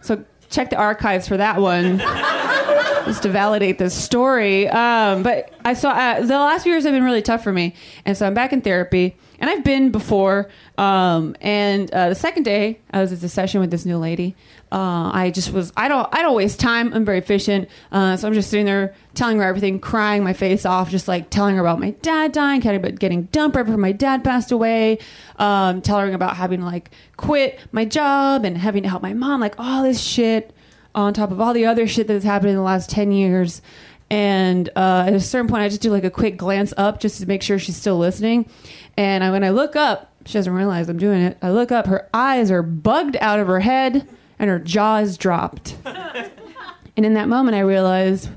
so 0.00 0.24
check 0.50 0.70
the 0.70 0.76
archives 0.76 1.26
for 1.26 1.36
that 1.36 1.60
one, 1.60 1.98
just 3.06 3.22
to 3.22 3.28
validate 3.28 3.78
this 3.78 3.94
story. 3.94 4.68
Um, 4.68 5.22
but 5.22 5.52
I 5.64 5.74
saw 5.74 5.90
uh, 5.90 6.20
the 6.20 6.26
last 6.26 6.62
few 6.62 6.72
years 6.72 6.84
have 6.84 6.92
been 6.92 7.04
really 7.04 7.22
tough 7.22 7.42
for 7.42 7.52
me, 7.52 7.74
and 8.04 8.16
so 8.16 8.26
I'm 8.26 8.34
back 8.34 8.52
in 8.52 8.60
therapy. 8.60 9.16
And 9.40 9.50
I've 9.50 9.64
been 9.64 9.90
before. 9.90 10.48
Um, 10.78 11.36
and 11.40 11.90
uh, 11.90 12.08
the 12.08 12.14
second 12.14 12.44
day, 12.44 12.80
I 12.92 13.00
was 13.00 13.12
at 13.12 13.22
a 13.22 13.28
session 13.28 13.60
with 13.60 13.70
this 13.70 13.84
new 13.84 13.98
lady. 13.98 14.36
Uh, 14.74 15.12
I 15.14 15.30
just 15.30 15.52
was. 15.52 15.72
I 15.76 15.86
don't. 15.86 16.08
I 16.12 16.20
don't 16.20 16.34
waste 16.34 16.58
time. 16.58 16.92
I'm 16.92 17.04
very 17.04 17.18
efficient. 17.18 17.68
Uh, 17.92 18.16
so 18.16 18.26
I'm 18.26 18.34
just 18.34 18.50
sitting 18.50 18.66
there 18.66 18.92
telling 19.14 19.36
her 19.36 19.44
everything, 19.44 19.78
crying 19.78 20.24
my 20.24 20.32
face 20.32 20.66
off, 20.66 20.90
just 20.90 21.06
like 21.06 21.30
telling 21.30 21.54
her 21.54 21.60
about 21.60 21.78
my 21.78 21.90
dad 21.90 22.32
dying, 22.32 22.60
telling 22.60 22.78
about 22.78 22.98
getting 22.98 23.22
dumped 23.26 23.56
right 23.56 23.64
before 23.64 23.78
my 23.78 23.92
dad 23.92 24.24
passed 24.24 24.50
away, 24.50 24.98
um, 25.38 25.80
telling 25.80 26.08
her 26.08 26.14
about 26.14 26.34
having 26.34 26.58
to 26.58 26.66
like 26.66 26.90
quit 27.16 27.60
my 27.70 27.84
job 27.84 28.44
and 28.44 28.58
having 28.58 28.82
to 28.82 28.88
help 28.88 29.00
my 29.00 29.14
mom, 29.14 29.40
like 29.40 29.54
all 29.58 29.84
this 29.84 30.02
shit 30.02 30.52
on 30.92 31.14
top 31.14 31.30
of 31.30 31.40
all 31.40 31.54
the 31.54 31.66
other 31.66 31.86
shit 31.86 32.08
that 32.08 32.14
has 32.14 32.24
happened 32.24 32.50
in 32.50 32.56
the 32.56 32.62
last 32.62 32.90
ten 32.90 33.12
years. 33.12 33.62
And 34.10 34.68
uh, 34.74 35.04
at 35.06 35.14
a 35.14 35.20
certain 35.20 35.46
point, 35.46 35.62
I 35.62 35.68
just 35.68 35.82
do 35.82 35.90
like 35.90 36.04
a 36.04 36.10
quick 36.10 36.36
glance 36.36 36.74
up 36.76 36.98
just 36.98 37.20
to 37.20 37.26
make 37.26 37.42
sure 37.42 37.60
she's 37.60 37.76
still 37.76 37.98
listening. 37.98 38.50
And 38.96 39.22
I, 39.22 39.30
when 39.30 39.44
I 39.44 39.50
look 39.50 39.76
up, 39.76 40.12
she 40.26 40.32
doesn't 40.32 40.52
realize 40.52 40.88
I'm 40.88 40.98
doing 40.98 41.22
it. 41.22 41.38
I 41.42 41.52
look 41.52 41.70
up, 41.70 41.86
her 41.86 42.08
eyes 42.12 42.50
are 42.50 42.62
bugged 42.62 43.16
out 43.20 43.38
of 43.38 43.46
her 43.46 43.60
head, 43.60 44.08
and 44.38 44.50
her 44.50 44.58
jaw 44.58 44.98
is 44.98 45.16
dropped. 45.16 45.76
and 45.84 47.06
in 47.06 47.14
that 47.14 47.28
moment, 47.28 47.56
I 47.56 47.60
realized 47.60 48.30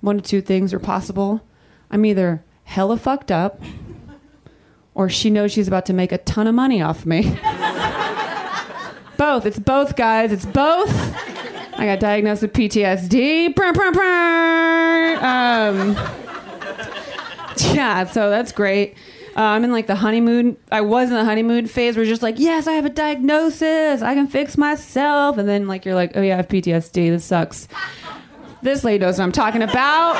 one 0.00 0.16
of 0.16 0.24
two 0.24 0.40
things 0.40 0.74
are 0.74 0.78
possible. 0.78 1.40
I'm 1.90 2.04
either 2.04 2.42
hella 2.64 2.96
fucked 2.96 3.30
up, 3.30 3.60
or 4.94 5.08
she 5.08 5.30
knows 5.30 5.52
she's 5.52 5.68
about 5.68 5.86
to 5.86 5.92
make 5.92 6.12
a 6.12 6.18
ton 6.18 6.46
of 6.46 6.54
money 6.54 6.82
off 6.82 7.06
me. 7.06 7.22
both. 9.16 9.46
It's 9.46 9.58
both, 9.58 9.96
guys. 9.96 10.32
It's 10.32 10.46
both. 10.46 10.90
I 11.78 11.86
got 11.86 12.00
diagnosed 12.00 12.42
with 12.42 12.52
PTSD. 12.52 13.56
Um, 15.18 15.92
yeah, 17.74 18.04
so 18.04 18.30
that's 18.30 18.52
great. 18.52 18.96
Uh, 19.36 19.40
I'm 19.40 19.64
in 19.64 19.72
like 19.72 19.86
the 19.86 19.94
honeymoon. 19.94 20.56
I 20.70 20.82
was 20.82 21.08
in 21.08 21.14
the 21.14 21.24
honeymoon 21.24 21.66
phase. 21.66 21.96
We're 21.96 22.04
just 22.04 22.22
like, 22.22 22.38
yes, 22.38 22.66
I 22.66 22.72
have 22.72 22.84
a 22.84 22.90
diagnosis. 22.90 24.02
I 24.02 24.14
can 24.14 24.26
fix 24.26 24.58
myself. 24.58 25.38
And 25.38 25.48
then 25.48 25.66
like 25.66 25.84
you're 25.84 25.94
like, 25.94 26.12
oh 26.16 26.22
yeah, 26.22 26.34
I 26.34 26.36
have 26.36 26.48
PTSD. 26.48 27.10
This 27.10 27.24
sucks. 27.24 27.68
This 28.62 28.84
lady 28.84 28.98
knows 29.04 29.18
what 29.18 29.24
I'm 29.24 29.32
talking 29.32 29.62
about. 29.62 30.16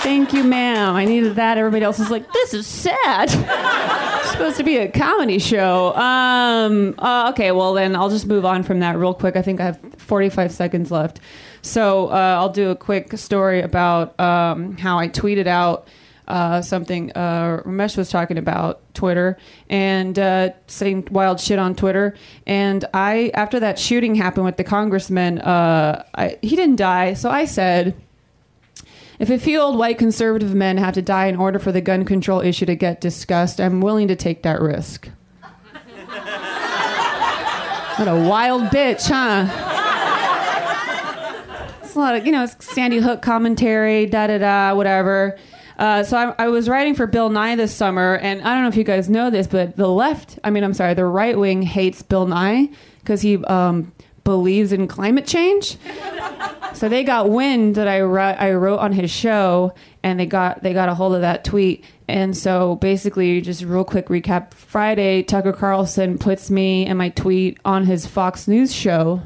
Thank 0.00 0.32
you, 0.32 0.42
ma'am. 0.42 0.94
I 0.94 1.04
needed 1.04 1.36
that. 1.36 1.58
Everybody 1.58 1.84
else 1.84 2.00
is 2.00 2.10
like, 2.10 2.32
this 2.32 2.54
is 2.54 2.66
sad. 2.66 3.30
Supposed 4.30 4.56
to 4.56 4.64
be 4.64 4.78
a 4.78 4.88
comedy 4.88 5.38
show. 5.38 5.94
Um, 5.94 6.94
uh, 6.98 7.30
okay, 7.32 7.52
well 7.52 7.74
then 7.74 7.94
I'll 7.94 8.10
just 8.10 8.26
move 8.26 8.44
on 8.44 8.62
from 8.62 8.80
that 8.80 8.96
real 8.96 9.14
quick. 9.14 9.36
I 9.36 9.42
think 9.42 9.60
I 9.60 9.64
have 9.66 9.80
45 9.98 10.50
seconds 10.50 10.90
left. 10.90 11.20
So 11.62 12.08
uh, 12.08 12.36
I'll 12.38 12.48
do 12.48 12.70
a 12.70 12.76
quick 12.76 13.16
story 13.18 13.60
about 13.60 14.18
um, 14.18 14.76
how 14.76 14.98
I 14.98 15.08
tweeted 15.08 15.46
out 15.46 15.86
uh, 16.28 16.62
something 16.62 17.12
uh, 17.12 17.62
Ramesh 17.64 17.96
was 17.96 18.10
talking 18.10 18.38
about 18.38 18.80
Twitter 18.94 19.36
and 19.68 20.18
uh, 20.18 20.50
saying 20.66 21.08
wild 21.10 21.40
shit 21.40 21.58
on 21.58 21.74
Twitter. 21.74 22.14
And 22.46 22.84
I, 22.94 23.30
after 23.34 23.58
that 23.60 23.78
shooting 23.78 24.14
happened 24.14 24.46
with 24.46 24.56
the 24.56 24.64
congressman, 24.64 25.38
uh, 25.40 26.04
I, 26.14 26.38
he 26.42 26.56
didn't 26.56 26.76
die. 26.76 27.14
So 27.14 27.30
I 27.30 27.44
said, 27.44 27.94
if 29.18 29.30
a 29.30 29.38
few 29.38 29.60
old 29.60 29.78
white 29.78 29.98
conservative 29.98 30.54
men 30.54 30.78
have 30.78 30.94
to 30.94 31.02
die 31.02 31.26
in 31.26 31.36
order 31.36 31.58
for 31.58 31.72
the 31.72 31.80
gun 31.80 32.04
control 32.04 32.40
issue 32.40 32.66
to 32.66 32.74
get 32.74 33.00
discussed, 33.00 33.60
I'm 33.60 33.80
willing 33.80 34.08
to 34.08 34.16
take 34.16 34.42
that 34.42 34.60
risk. 34.60 35.08
what 37.96 38.08
a 38.08 38.28
wild 38.28 38.62
bitch, 38.64 39.08
huh? 39.08 39.48
It's 41.82 41.94
a 41.94 41.98
lot 41.98 42.14
of, 42.16 42.24
you 42.24 42.32
know, 42.32 42.46
Sandy 42.46 42.98
Hook 42.98 43.20
commentary, 43.20 44.06
da 44.06 44.26
da 44.26 44.38
da, 44.38 44.74
whatever. 44.74 45.38
Uh, 45.82 46.04
so 46.04 46.16
I, 46.16 46.44
I 46.44 46.48
was 46.48 46.68
writing 46.68 46.94
for 46.94 47.08
Bill 47.08 47.28
Nye 47.28 47.56
this 47.56 47.74
summer, 47.74 48.14
and 48.18 48.40
I 48.42 48.54
don't 48.54 48.62
know 48.62 48.68
if 48.68 48.76
you 48.76 48.84
guys 48.84 49.10
know 49.10 49.30
this, 49.30 49.48
but 49.48 49.76
the 49.76 49.88
left, 49.88 50.38
I 50.44 50.50
mean, 50.50 50.62
I'm 50.62 50.74
sorry, 50.74 50.94
the 50.94 51.04
right 51.04 51.36
wing 51.36 51.62
hates 51.62 52.02
Bill 52.02 52.24
Nye 52.24 52.68
because 53.00 53.20
he 53.20 53.44
um, 53.46 53.90
believes 54.22 54.72
in 54.72 54.86
climate 54.86 55.26
change. 55.26 55.76
so 56.72 56.88
they 56.88 57.02
got 57.02 57.30
wind 57.30 57.74
that 57.74 57.88
I, 57.88 58.02
wrote, 58.02 58.36
I 58.38 58.52
wrote 58.52 58.78
on 58.78 58.92
his 58.92 59.10
show, 59.10 59.74
and 60.04 60.20
they 60.20 60.26
got 60.26 60.62
they 60.62 60.72
got 60.72 60.88
a 60.88 60.94
hold 60.94 61.16
of 61.16 61.22
that 61.22 61.42
tweet. 61.42 61.84
And 62.06 62.36
so 62.36 62.76
basically, 62.76 63.40
just 63.40 63.64
real 63.64 63.82
quick 63.82 64.06
recap: 64.06 64.54
Friday, 64.54 65.24
Tucker 65.24 65.52
Carlson 65.52 66.16
puts 66.16 66.48
me 66.48 66.86
and 66.86 66.96
my 66.96 67.08
tweet 67.08 67.58
on 67.64 67.86
his 67.86 68.06
Fox 68.06 68.46
News 68.46 68.72
show. 68.72 69.20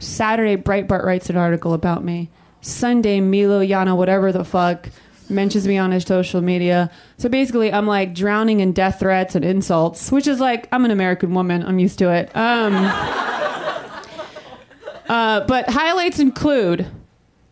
Saturday, 0.00 0.58
Breitbart 0.58 1.02
writes 1.02 1.30
an 1.30 1.38
article 1.38 1.72
about 1.72 2.04
me. 2.04 2.28
Sunday, 2.60 3.20
Milo 3.20 3.64
Yana, 3.64 3.96
whatever 3.96 4.32
the 4.32 4.44
fuck, 4.44 4.90
mentions 5.32 5.66
me 5.66 5.78
on 5.78 5.90
his 5.90 6.04
social 6.04 6.40
media. 6.40 6.90
So 7.18 7.28
basically, 7.28 7.72
I'm 7.72 7.86
like 7.86 8.14
drowning 8.14 8.60
in 8.60 8.72
death 8.72 9.00
threats 9.00 9.34
and 9.34 9.44
insults, 9.44 10.12
which 10.12 10.26
is 10.26 10.40
like, 10.40 10.68
I'm 10.72 10.84
an 10.84 10.90
American 10.90 11.34
woman. 11.34 11.64
I'm 11.64 11.78
used 11.78 11.98
to 12.00 12.12
it. 12.12 12.34
Um, 12.36 12.74
uh, 15.08 15.40
but 15.46 15.68
highlights 15.68 16.18
include 16.18 16.86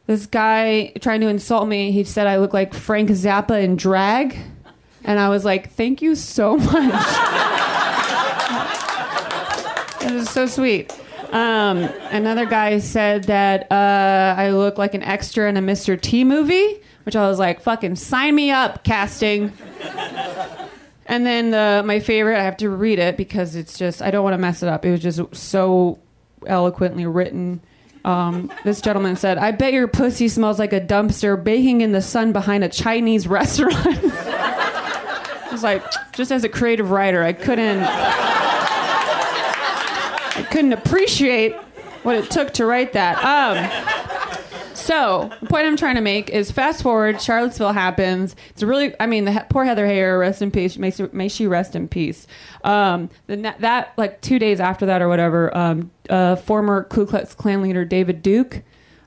this 0.06 0.26
guy 0.26 0.92
trying 1.00 1.20
to 1.20 1.28
insult 1.28 1.68
me. 1.68 1.92
He 1.92 2.04
said 2.04 2.26
I 2.26 2.38
look 2.38 2.52
like 2.52 2.74
Frank 2.74 3.10
Zappa 3.10 3.62
in 3.62 3.76
drag. 3.76 4.36
And 5.04 5.18
I 5.18 5.28
was 5.28 5.44
like, 5.44 5.70
thank 5.70 6.02
you 6.02 6.14
so 6.14 6.56
much. 6.56 7.06
It 10.02 10.12
was 10.12 10.30
so 10.30 10.46
sweet. 10.46 10.92
Um, 11.32 11.78
another 12.10 12.44
guy 12.44 12.78
said 12.80 13.24
that 13.24 13.70
uh, 13.70 14.34
I 14.36 14.50
look 14.50 14.78
like 14.78 14.94
an 14.94 15.02
extra 15.02 15.48
in 15.48 15.56
a 15.56 15.62
Mr. 15.62 16.00
T 16.00 16.24
movie, 16.24 16.80
which 17.04 17.16
I 17.16 17.28
was 17.28 17.38
like, 17.38 17.60
fucking 17.60 17.96
sign 17.96 18.34
me 18.34 18.50
up, 18.50 18.84
casting. 18.84 19.52
And 21.06 21.26
then 21.26 21.50
the, 21.50 21.82
my 21.84 21.98
favorite, 21.98 22.38
I 22.38 22.44
have 22.44 22.56
to 22.58 22.68
read 22.70 22.98
it 23.00 23.16
because 23.16 23.56
it's 23.56 23.76
just, 23.76 24.00
I 24.00 24.10
don't 24.12 24.22
want 24.22 24.34
to 24.34 24.38
mess 24.38 24.62
it 24.62 24.68
up. 24.68 24.84
It 24.84 24.92
was 24.92 25.00
just 25.00 25.34
so 25.34 25.98
eloquently 26.46 27.06
written. 27.06 27.60
Um, 28.04 28.52
this 28.64 28.80
gentleman 28.80 29.16
said, 29.16 29.36
I 29.36 29.50
bet 29.50 29.72
your 29.72 29.88
pussy 29.88 30.28
smells 30.28 30.58
like 30.58 30.72
a 30.72 30.80
dumpster 30.80 31.42
baking 31.42 31.80
in 31.80 31.92
the 31.92 32.00
sun 32.00 32.32
behind 32.32 32.64
a 32.64 32.68
Chinese 32.68 33.26
restaurant. 33.26 33.74
I 33.84 35.48
was 35.50 35.62
like, 35.64 35.84
just 36.12 36.30
as 36.30 36.44
a 36.44 36.48
creative 36.48 36.90
writer, 36.92 37.22
I 37.24 37.32
couldn't. 37.32 37.82
I 40.32 40.46
couldn't 40.50 40.72
appreciate 40.72 41.54
what 42.02 42.16
it 42.16 42.30
took 42.30 42.52
to 42.54 42.64
write 42.64 42.92
that. 42.94 43.18
Um, 43.24 43.56
so 44.80 45.30
the 45.40 45.46
point 45.46 45.66
I'm 45.66 45.76
trying 45.76 45.94
to 45.96 46.00
make 46.00 46.30
is 46.30 46.50
fast 46.50 46.82
forward, 46.82 47.20
Charlottesville 47.20 47.72
happens. 47.72 48.34
It's 48.50 48.62
really, 48.62 48.94
I 49.00 49.06
mean, 49.06 49.24
the 49.24 49.46
poor 49.48 49.64
Heather 49.64 49.86
Heyer, 49.86 50.18
rest 50.18 50.42
in 50.42 50.50
peace. 50.50 50.76
May, 50.78 50.90
she- 50.90 51.08
may 51.12 51.28
she 51.28 51.46
rest 51.46 51.76
in 51.76 51.88
peace. 51.88 52.26
Um, 52.64 53.10
that 53.26 53.92
like 53.96 54.20
two 54.20 54.38
days 54.38 54.60
after 54.60 54.86
that 54.86 55.02
or 55.02 55.08
whatever, 55.08 55.56
um, 55.56 55.90
uh, 56.08 56.36
former 56.36 56.84
Ku 56.84 57.06
Klux 57.06 57.34
Klan 57.34 57.62
leader 57.62 57.84
David 57.84 58.22
Duke 58.22 58.62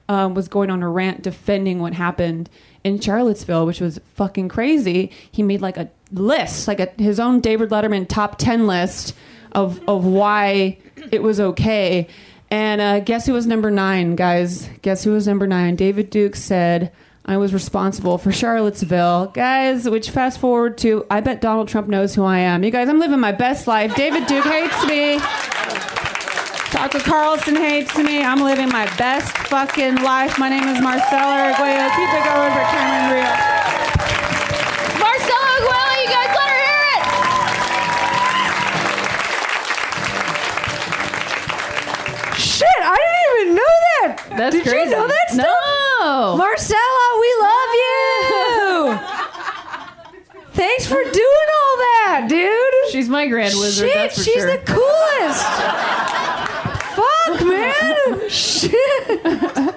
um, 0.09 0.33
was 0.33 0.47
going 0.47 0.69
on 0.69 0.83
a 0.83 0.89
rant 0.89 1.21
defending 1.21 1.79
what 1.79 1.93
happened 1.93 2.49
in 2.83 2.99
Charlottesville, 2.99 3.65
which 3.65 3.79
was 3.79 3.99
fucking 4.15 4.49
crazy. 4.49 5.11
He 5.31 5.43
made 5.43 5.61
like 5.61 5.77
a 5.77 5.89
list, 6.11 6.67
like 6.67 6.79
a, 6.79 6.89
his 6.97 7.19
own 7.19 7.39
David 7.39 7.69
Letterman 7.69 8.07
top 8.07 8.37
ten 8.37 8.67
list 8.67 9.15
of 9.53 9.79
of 9.87 10.05
why 10.05 10.77
it 11.11 11.21
was 11.21 11.39
okay. 11.39 12.07
And 12.53 12.81
uh, 12.81 12.99
guess 12.99 13.25
who 13.25 13.33
was 13.33 13.47
number 13.47 13.71
nine, 13.71 14.15
guys? 14.15 14.69
Guess 14.83 15.03
who 15.03 15.13
was 15.13 15.25
number 15.25 15.47
nine? 15.47 15.75
David 15.75 16.11
Duke 16.11 16.35
said, 16.35 16.91
I 17.25 17.37
was 17.37 17.51
responsible 17.51 18.19
for 18.19 18.31
Charlottesville. 18.31 19.31
Guys, 19.33 19.89
which 19.89 20.11
fast 20.11 20.39
forward 20.39 20.77
to, 20.77 21.03
I 21.09 21.21
bet 21.21 21.41
Donald 21.41 21.67
Trump 21.67 21.87
knows 21.87 22.13
who 22.13 22.23
I 22.23 22.37
am. 22.37 22.63
You 22.63 22.69
guys, 22.69 22.89
I'm 22.89 22.99
living 22.99 23.19
my 23.19 23.31
best 23.31 23.65
life. 23.65 23.95
David 23.95 24.27
Duke 24.27 24.45
hates 24.45 24.85
me. 24.85 25.17
Tucker 26.69 26.99
Carlson 26.99 27.55
hates 27.55 27.97
me. 27.97 28.21
I'm 28.21 28.41
living 28.43 28.69
my 28.69 28.85
best 28.97 29.35
fucking 29.47 29.95
life. 30.03 30.37
My 30.37 30.49
name 30.49 30.67
is 30.67 30.79
Marcella 30.79 31.49
Arguello. 31.49 31.89
Keep 31.89 32.09
it 32.13 32.23
going 32.23 32.51
for 32.51 32.65
Cameron 32.69 33.13
Rhea. 33.15 33.52
That's 44.37 44.55
Did 44.55 44.63
crazy. 44.63 44.89
you 44.89 44.95
know 44.95 45.07
that 45.07 45.29
stuff? 45.29 45.45
No. 45.99 46.35
Marcella, 46.37 47.19
we 47.21 47.35
love 47.39 47.73
you. 47.83 48.99
Thanks 50.53 50.85
for 50.85 50.95
doing 51.03 51.11
all 51.13 51.77
that, 51.77 52.25
dude. 52.29 52.91
She's 52.91 53.09
my 53.09 53.27
grand 53.27 53.53
wizard, 53.57 53.89
Shit, 53.89 53.95
that's 53.97 54.17
for 54.17 54.23
she's 54.23 54.33
sure. 54.35 54.51
the 54.51 54.57
coolest. 54.65 55.43
Fuck, 56.95 57.47
man. 57.47 58.29
Shit. 58.29 59.75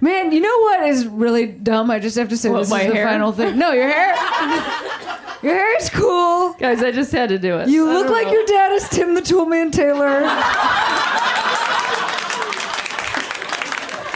Man, 0.00 0.32
you 0.32 0.40
know 0.40 0.58
what 0.60 0.82
is 0.86 1.06
really 1.06 1.46
dumb? 1.46 1.90
I 1.90 1.98
just 1.98 2.16
have 2.16 2.28
to 2.28 2.36
say 2.36 2.50
this 2.50 2.62
is 2.68 2.70
the 2.70 2.78
hair? 2.78 3.06
final 3.06 3.32
thing. 3.32 3.58
No, 3.58 3.72
your 3.72 3.88
hair. 3.88 4.14
Your 5.42 5.54
hair 5.54 5.76
is 5.78 5.88
cool. 5.90 6.52
Guys, 6.54 6.82
I 6.82 6.90
just 6.92 7.12
had 7.12 7.28
to 7.30 7.38
do 7.38 7.58
it. 7.58 7.68
You 7.68 7.88
I 7.90 7.92
look 7.94 8.08
like 8.10 8.26
know. 8.26 8.32
your 8.32 8.44
dad 8.46 8.72
is 8.72 8.88
Tim 8.88 9.14
the 9.14 9.20
Toolman 9.22 9.72
Taylor. 9.72 10.20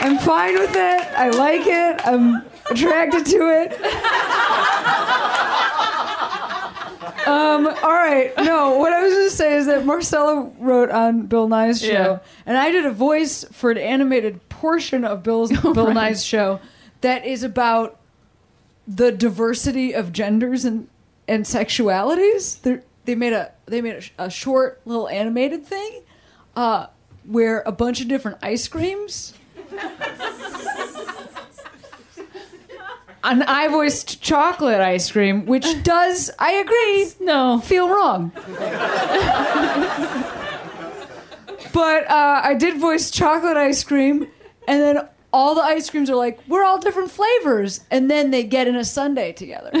I'm 0.01 0.17
fine 0.19 0.53
with 0.55 0.71
it. 0.75 0.77
I 1.17 1.29
like 1.29 1.65
it. 1.65 2.01
I'm 2.07 2.43
attracted 2.69 3.25
to 3.27 3.37
it. 3.37 3.73
Um, 7.27 7.67
all 7.67 7.91
right. 7.93 8.33
No, 8.37 8.77
what 8.77 8.91
I 8.93 9.03
was 9.03 9.13
going 9.13 9.29
to 9.29 9.35
say 9.35 9.55
is 9.57 9.65
that 9.67 9.85
Marcella 9.85 10.49
wrote 10.57 10.89
on 10.89 11.27
Bill 11.27 11.47
Nye's 11.47 11.79
show, 11.81 11.87
Yeah. 11.91 12.19
and 12.45 12.57
I 12.57 12.71
did 12.71 12.85
a 12.85 12.91
voice 12.91 13.43
for 13.51 13.69
an 13.71 13.77
animated 13.77 14.47
portion 14.49 15.03
of 15.05 15.21
Bill's 15.21 15.51
Bill 15.61 15.73
right. 15.87 15.93
Nye's 15.93 16.23
show 16.23 16.59
that 17.01 17.25
is 17.25 17.43
about 17.43 17.99
the 18.87 19.11
diversity 19.11 19.93
of 19.93 20.11
genders 20.11 20.65
and 20.65 20.87
and 21.27 21.45
sexualities. 21.45 22.59
They're, 22.61 22.83
they 23.05 23.13
made 23.15 23.33
a 23.33 23.51
they 23.67 23.81
made 23.81 24.09
a, 24.17 24.25
a 24.25 24.29
short 24.31 24.81
little 24.85 25.07
animated 25.07 25.65
thing 25.65 26.01
uh, 26.55 26.87
where 27.25 27.61
a 27.65 27.71
bunch 27.71 28.01
of 28.01 28.07
different 28.07 28.37
ice 28.41 28.67
creams. 28.67 29.33
An 33.21 33.43
I 33.43 33.67
voiced 33.67 34.21
chocolate 34.21 34.79
ice 34.79 35.11
cream, 35.11 35.45
which 35.45 35.65
does, 35.83 36.31
I 36.39 36.53
agree, 36.53 37.11
no 37.19 37.59
feel 37.59 37.89
wrong. 37.89 38.31
but 41.73 42.09
uh, 42.09 42.41
I 42.43 42.55
did 42.57 42.79
voice 42.79 43.11
chocolate 43.11 43.57
ice 43.57 43.83
cream, 43.83 44.25
and 44.69 44.81
then 44.81 45.07
all 45.33 45.53
the 45.53 45.61
ice 45.61 45.89
creams 45.89 46.09
are 46.09 46.15
like, 46.15 46.39
we're 46.47 46.63
all 46.63 46.79
different 46.79 47.11
flavors, 47.11 47.81
and 47.91 48.09
then 48.09 48.31
they 48.31 48.43
get 48.43 48.67
in 48.67 48.75
a 48.77 48.85
sundae 48.85 49.33
together. 49.33 49.71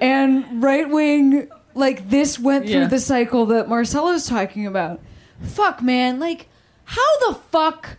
and 0.00 0.62
right 0.62 0.88
wing, 0.90 1.48
like 1.74 2.10
this 2.10 2.38
went 2.38 2.66
through 2.66 2.80
Yeah. 2.80 2.86
the 2.88 3.00
cycle 3.00 3.46
that 3.46 3.68
Marcella's 3.68 4.26
talking 4.26 4.66
about. 4.66 5.00
Fuck, 5.44 5.82
man, 5.82 6.18
like, 6.18 6.48
how 6.84 7.18
the 7.28 7.34
fuck 7.34 7.96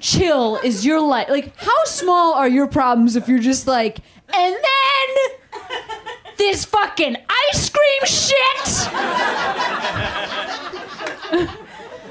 chill 0.00 0.56
is 0.56 0.84
your 0.84 1.00
life? 1.00 1.28
Like, 1.28 1.56
how 1.56 1.84
small 1.84 2.34
are 2.34 2.48
your 2.48 2.66
problems 2.66 3.16
if 3.16 3.28
you're 3.28 3.38
just 3.38 3.66
like, 3.66 3.98
and 4.34 4.54
then 4.54 5.88
this 6.36 6.64
fucking 6.64 7.16
ice 7.50 7.70
cream 7.70 8.04
shit? 8.04 8.88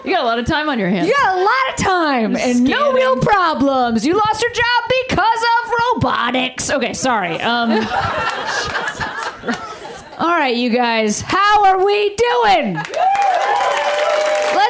You 0.03 0.11
got 0.13 0.23
a 0.23 0.25
lot 0.25 0.39
of 0.39 0.45
time 0.45 0.69
on 0.69 0.79
your 0.79 0.89
hands. 0.89 1.07
You 1.07 1.13
got 1.13 1.37
a 1.37 1.41
lot 1.41 1.69
of 1.69 1.75
time 1.83 2.35
and 2.37 2.63
no 2.63 2.93
real 2.93 3.17
problems. 3.17 4.05
You 4.05 4.15
lost 4.15 4.41
your 4.41 4.51
job 4.53 4.83
because 5.09 5.43
of 5.43 5.71
robotics. 5.95 6.69
Okay, 6.69 6.93
sorry. 6.93 7.41
Um, 7.41 7.71
all 10.17 10.29
right, 10.29 10.55
you 10.55 10.69
guys, 10.69 11.19
how 11.19 11.65
are 11.65 11.83
we 11.83 12.15
doing? 12.15 12.73
Let's 12.75 12.89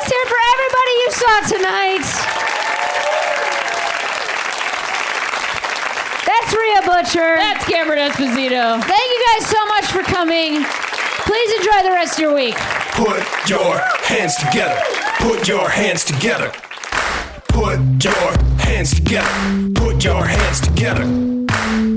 hear 0.10 0.22
it 0.22 0.28
for 0.28 0.40
everybody 0.54 0.96
you 1.08 1.14
saw 1.14 1.40
tonight. 1.48 2.04
That's 6.26 6.54
Rhea 6.54 6.82
Butcher. 6.82 7.36
That's 7.38 7.64
Cameron 7.66 8.00
Esposito. 8.00 8.84
Thank 8.84 9.08
you 9.14 9.26
guys 9.32 9.48
so 9.48 9.66
much 9.68 9.86
for 9.86 10.04
coming. 10.04 10.66
Please 10.66 11.60
enjoy 11.60 11.84
the 11.84 11.92
rest 11.92 12.16
of 12.16 12.20
your 12.20 12.36
week. 12.36 12.56
Put 12.92 13.24
your 13.50 13.78
hands 14.04 14.36
together. 14.36 14.82
Put 15.20 15.48
your 15.48 15.70
hands 15.70 16.04
together. 16.04 16.52
Put 17.48 18.04
your 18.04 18.34
hands 18.60 18.94
together. 18.94 19.72
Put 19.76 20.04
your 20.04 20.26
hands 20.26 20.60
together. 20.60 21.06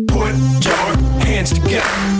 Put 0.07 0.65
your 0.65 0.97
hands 1.24 1.53
together. 1.53 2.20